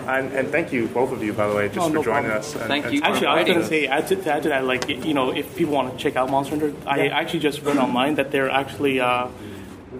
And, 0.09 0.32
and 0.32 0.48
thank 0.48 0.72
you, 0.72 0.86
both 0.88 1.12
of 1.12 1.22
you, 1.22 1.32
by 1.32 1.46
the 1.48 1.55
way, 1.55 1.68
just 1.68 1.78
Oh, 1.80 1.88
for 1.88 1.94
no 1.94 2.03
joining 2.03 2.30
problem. 2.30 2.38
us. 2.38 2.55
And, 2.55 2.64
Thank 2.64 2.84
and 2.86 2.94
you. 2.94 3.03
Actually, 3.03 3.26
I 3.28 3.34
was 3.36 3.44
going 3.46 3.59
to 3.61 3.66
say, 3.66 3.86
add 3.86 4.07
to, 4.09 4.16
to 4.16 4.32
add 4.32 4.42
to 4.44 4.48
that, 4.51 4.64
like, 4.64 4.88
you 4.88 5.14
know, 5.14 5.30
if 5.30 5.55
people 5.57 5.74
want 5.74 5.92
to 5.92 5.98
check 6.03 6.16
out 6.16 6.30
Monster 6.30 6.57
Hunter, 6.59 6.74
I 6.86 7.09
actually 7.09 7.40
just 7.40 7.62
read 7.62 7.76
online 7.78 8.14
that 8.16 8.30
they're 8.30 8.51
actually, 8.51 9.01
uh, 9.01 9.28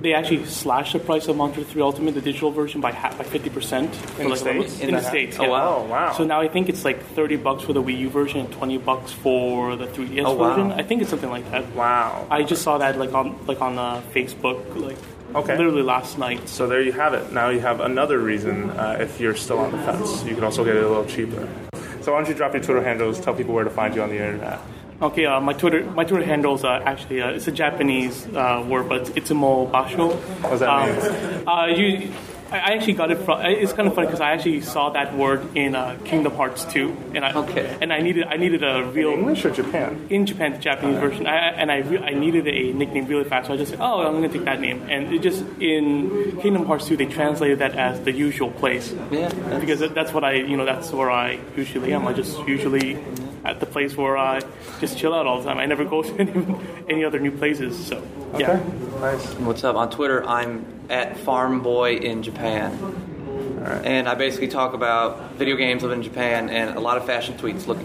they 0.01 0.15
actually 0.15 0.47
slashed 0.47 0.93
the 0.95 0.99
price 1.01 1.27
of 1.29 1.37
Monster 1.37 1.65
3 1.65 1.83
Ultimate, 1.83 2.15
the 2.15 2.21
digital 2.21 2.51
version, 2.51 2.81
by 2.81 2.93
ha- 2.93 3.15
by 3.19 3.25
50%. 3.25 3.89
For 3.95 4.23
the 4.23 4.29
like, 4.29 4.39
States? 4.39 4.81
In 4.81 4.95
the 4.95 5.03
States, 5.03 5.37
Oh, 5.39 5.43
yeah. 5.45 5.49
wow. 5.51 5.77
Oh, 5.79 5.85
wow. 5.89 6.13
So 6.13 6.25
now 6.25 6.41
I 6.41 6.49
think 6.49 6.69
it's 6.69 6.85
like 6.85 7.03
30 7.15 7.37
bucks 7.37 7.65
for 7.65 7.73
the 7.73 7.83
Wii 7.83 7.99
U 7.99 8.11
version 8.11 8.41
and 8.41 8.53
20 8.53 8.79
bucks 8.79 9.13
for 9.13 9.77
the 9.77 9.87
3DS 9.89 10.25
Oh, 10.25 10.35
wow. 10.35 10.55
version. 10.55 10.73
I 10.73 10.83
think 10.85 11.03
it's 11.03 11.11
something 11.11 11.29
like 11.31 11.51
that. 11.51 11.75
Wow. 11.75 12.27
I 12.31 12.45
just 12.45 12.63
saw 12.63 12.79
that 12.79 12.99
like 12.99 13.13
on 13.13 13.39
like 13.47 13.61
on 13.61 13.79
uh, 13.79 14.01
Facebook, 14.15 14.75
like 14.77 14.97
Okay. 15.35 15.57
literally 15.57 15.83
last 15.83 16.19
night. 16.19 16.49
So 16.49 16.67
there 16.67 16.83
you 16.83 16.93
have 16.93 17.15
it. 17.15 17.33
Now 17.33 17.49
you 17.51 17.61
have 17.61 17.81
another 17.81 18.19
reason 18.19 18.71
uh, 18.71 18.97
if 19.01 19.21
you're 19.21 19.37
still 19.37 19.59
on 19.59 19.73
the 19.73 19.79
fence. 19.79 20.25
You 20.25 20.35
can 20.35 20.45
also 20.45 20.65
get 20.65 20.77
it 20.77 20.83
a 20.85 20.89
little 20.89 21.05
cheaper. 21.05 21.49
So 22.03 22.13
why 22.13 22.19
don't 22.21 22.29
you 22.29 22.35
drop 22.35 22.55
your 22.55 22.63
Twitter 22.63 22.83
handles, 22.83 23.21
tell 23.21 23.35
people 23.35 23.55
where 23.55 23.65
to 23.65 23.71
find 23.71 23.95
you 23.95 24.03
on 24.03 24.09
the 24.09 24.17
internet. 24.17 24.59
Okay, 25.03 25.25
uh, 25.25 25.41
my 25.41 25.53
Twitter 25.55 25.85
my 25.93 26.05
Twitter 26.05 26.25
handles 26.27 26.63
uh, 26.63 26.81
actually 26.85 27.23
uh, 27.23 27.31
it's 27.31 27.47
a 27.49 27.53
Japanese 27.53 28.27
uh, 28.35 28.65
word, 28.69 28.89
but 28.89 29.01
it's 29.17 29.31
Itsumo 29.31 29.71
Basho. 29.71 30.15
What 30.43 30.51
does 30.51 30.61
that 30.61 30.69
Um, 30.69 31.37
mean? 31.37 31.49
Uh, 31.49 31.67
you, 31.67 32.13
I 32.53 32.57
I 32.59 32.71
actually 32.75 32.95
got 32.95 33.11
it 33.11 33.19
from. 33.25 33.41
It's 33.43 33.73
kind 33.73 33.87
of 33.89 33.95
funny 33.95 34.07
because 34.09 34.21
I 34.21 34.33
actually 34.33 34.61
saw 34.61 34.91
that 34.91 35.15
word 35.17 35.57
in 35.57 35.75
uh, 35.75 35.97
Kingdom 36.05 36.35
Hearts 36.35 36.65
2, 36.67 36.97
and 37.15 37.25
I 37.25 37.33
Okay. 37.35 37.77
and 37.81 37.93
I 37.93 38.01
needed 38.01 38.25
I 38.27 38.37
needed 38.37 38.63
a 38.65 38.85
real 38.85 39.11
English 39.11 39.45
or 39.45 39.51
Japan? 39.51 40.07
in 40.11 40.27
Japan, 40.27 40.53
the 40.53 40.59
Japanese 40.59 40.99
version, 40.99 41.27
I, 41.27 41.37
I- 41.37 41.53
and 41.61 41.71
I, 41.71 41.79
re- 41.79 41.99
I 41.99 42.13
needed 42.15 42.47
a 42.49 42.73
nickname 42.73 43.07
really 43.07 43.25
fast, 43.25 43.47
so 43.49 43.55
I 43.55 43.57
just 43.57 43.71
said, 43.71 43.81
oh, 43.81 44.01
I'm 44.07 44.15
going 44.19 44.29
to 44.31 44.37
take 44.37 44.45
that 44.47 44.61
name. 44.61 44.83
And 44.91 45.13
it 45.15 45.21
just, 45.23 45.45
in 45.61 46.39
Kingdom 46.41 46.65
Hearts 46.67 46.87
2, 46.89 46.97
they 46.97 47.07
translated 47.07 47.59
that 47.61 47.75
as 47.77 48.01
the 48.01 48.13
usual 48.13 48.51
place. 48.51 48.93
Yeah, 49.11 49.29
that's- 49.29 49.61
Because 49.61 49.81
that's 49.95 50.13
what 50.13 50.25
I, 50.25 50.33
you 50.35 50.57
know, 50.57 50.65
that's 50.65 50.91
where 50.93 51.11
I 51.11 51.39
usually 51.57 51.93
am. 51.93 52.07
I 52.09 52.13
just 52.13 52.39
usually 52.49 52.95
at 53.45 53.61
the 53.61 53.67
place 53.67 53.97
where 53.97 54.17
I 54.17 54.41
just 54.81 54.99
chill 54.99 55.15
out 55.15 55.27
all 55.27 55.41
the 55.41 55.49
time. 55.49 55.59
I 55.59 55.67
never 55.67 55.85
go 55.85 56.03
to 56.03 56.15
any, 56.19 56.57
any 56.89 57.05
other 57.05 57.19
new 57.19 57.33
places, 57.33 57.87
so, 57.87 58.07
yeah. 58.39 58.53
Okay, 58.53 59.01
nice. 59.01 59.35
What's 59.35 59.65
up? 59.65 59.77
On 59.77 59.91
Twitter, 59.91 60.25
I'm 60.27 60.65
at 60.91 61.17
Farm 61.17 61.63
Boy 61.63 61.97
in 61.97 62.23
Japan. 62.23 63.07
And 63.85 64.09
I 64.09 64.15
basically 64.15 64.49
talk 64.49 64.73
about 64.73 65.33
video 65.35 65.55
games 65.55 65.83
living 65.83 65.99
in 65.99 66.03
Japan 66.03 66.49
and 66.49 66.77
a 66.77 66.81
lot 66.81 66.97
of 66.97 67.05
fashion 67.05 67.37
tweets. 67.37 67.67
Look, 67.67 67.79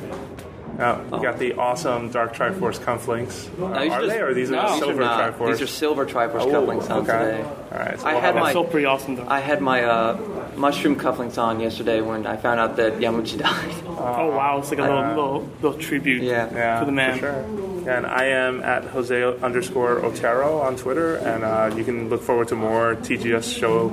Now, 0.77 1.01
you 1.13 1.21
got 1.21 1.39
the 1.39 1.53
awesome 1.53 2.09
Dark 2.11 2.35
Triforce 2.35 2.79
cufflinks. 2.79 3.47
No, 3.57 3.67
Uh, 3.67 3.81
these 3.83 3.91
are 3.91 4.01
just- 4.01 4.09
they, 4.13 4.21
or 4.21 4.33
these 4.33 4.49
no, 4.51 4.57
are 4.59 4.69
these 4.71 4.79
silver 4.79 5.01
not. 5.01 5.33
Triforce? 5.37 5.47
These 5.47 5.61
are 5.61 5.67
silver 5.67 6.05
Triforce 6.05 6.41
Oh, 6.41 6.47
cufflinks 6.47 6.89
on 6.89 6.97
okay. 7.09 7.17
today. 7.25 7.45
All 7.71 7.79
right, 7.79 7.99
so 7.99 8.07
I 8.07 8.11
we'll 8.13 8.21
had 8.21 8.35
my- 8.35 8.41
That's 8.41 8.49
still 8.51 8.63
pretty 8.65 8.85
awesome, 8.85 9.15
though. 9.15 9.25
I 9.27 9.39
had 9.39 9.61
my 9.61 9.83
uh, 9.83 10.17
mushroom 10.55 10.95
cufflinks 10.97 11.37
on 11.37 11.59
yesterday 11.59 12.01
when 12.01 12.25
I 12.27 12.37
found 12.37 12.59
out 12.59 12.75
that 12.77 12.99
Yamauchi 12.99 13.37
died. 13.41 13.75
oh, 13.87 14.29
wow. 14.35 14.57
It's 14.59 14.69
like 14.69 14.79
a 14.79 14.83
little, 14.83 15.07
little, 15.09 15.49
little 15.61 15.79
tribute 15.79 16.23
Yeah. 16.23 16.47
yeah, 16.53 16.79
to 16.79 16.85
the 16.85 16.91
man. 16.91 17.13
For 17.15 17.19
sure. 17.19 17.45
Yeah, 17.85 17.97
and 17.97 18.07
I 18.07 18.25
am 18.25 18.63
at 18.63 18.83
Jose 18.85 19.21
underscore 19.43 20.03
Otero 20.03 20.59
on 20.59 20.75
Twitter, 20.75 21.17
and 21.17 21.43
uh, 21.43 21.69
you 21.77 21.83
can 21.83 22.09
look 22.09 22.21
forward 22.23 22.47
to 22.47 22.55
more 22.55 22.95
TGS 22.95 23.55
show, 23.59 23.91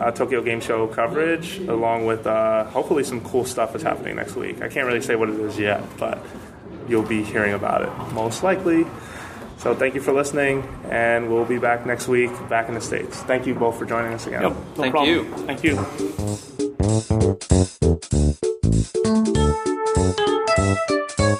uh, 0.00 0.10
Tokyo 0.10 0.40
Game 0.40 0.60
Show 0.60 0.86
coverage, 0.86 1.58
along 1.68 2.06
with 2.06 2.26
uh, 2.26 2.64
hopefully 2.64 3.04
some 3.04 3.20
cool 3.20 3.44
stuff 3.44 3.72
that's 3.72 3.84
happening 3.84 4.16
next 4.16 4.36
week. 4.36 4.62
I 4.62 4.68
can't 4.68 4.86
really 4.86 5.02
say 5.02 5.16
what 5.16 5.28
it 5.28 5.38
is 5.38 5.58
yet, 5.58 5.82
but 6.16 6.90
you'll 6.90 7.02
be 7.02 7.22
hearing 7.22 7.54
about 7.54 7.82
it 7.82 8.14
most 8.14 8.42
likely. 8.42 8.86
So 9.58 9.74
thank 9.74 9.94
you 9.94 10.00
for 10.00 10.12
listening, 10.12 10.62
and 10.90 11.30
we'll 11.32 11.44
be 11.46 11.58
back 11.58 11.86
next 11.86 12.08
week, 12.08 12.30
back 12.48 12.68
in 12.68 12.74
the 12.74 12.80
States. 12.80 13.20
Thank 13.22 13.46
you 13.46 13.54
both 13.54 13.78
for 13.78 13.86
joining 13.86 14.12
us 14.12 14.26
again. 14.26 14.42
Yep, 14.42 14.52
no 14.52 14.58
Thank 14.74 14.92
problem. 14.92 15.14
you. 15.14 15.24
Thank 15.46 15.64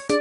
you. 0.08 0.15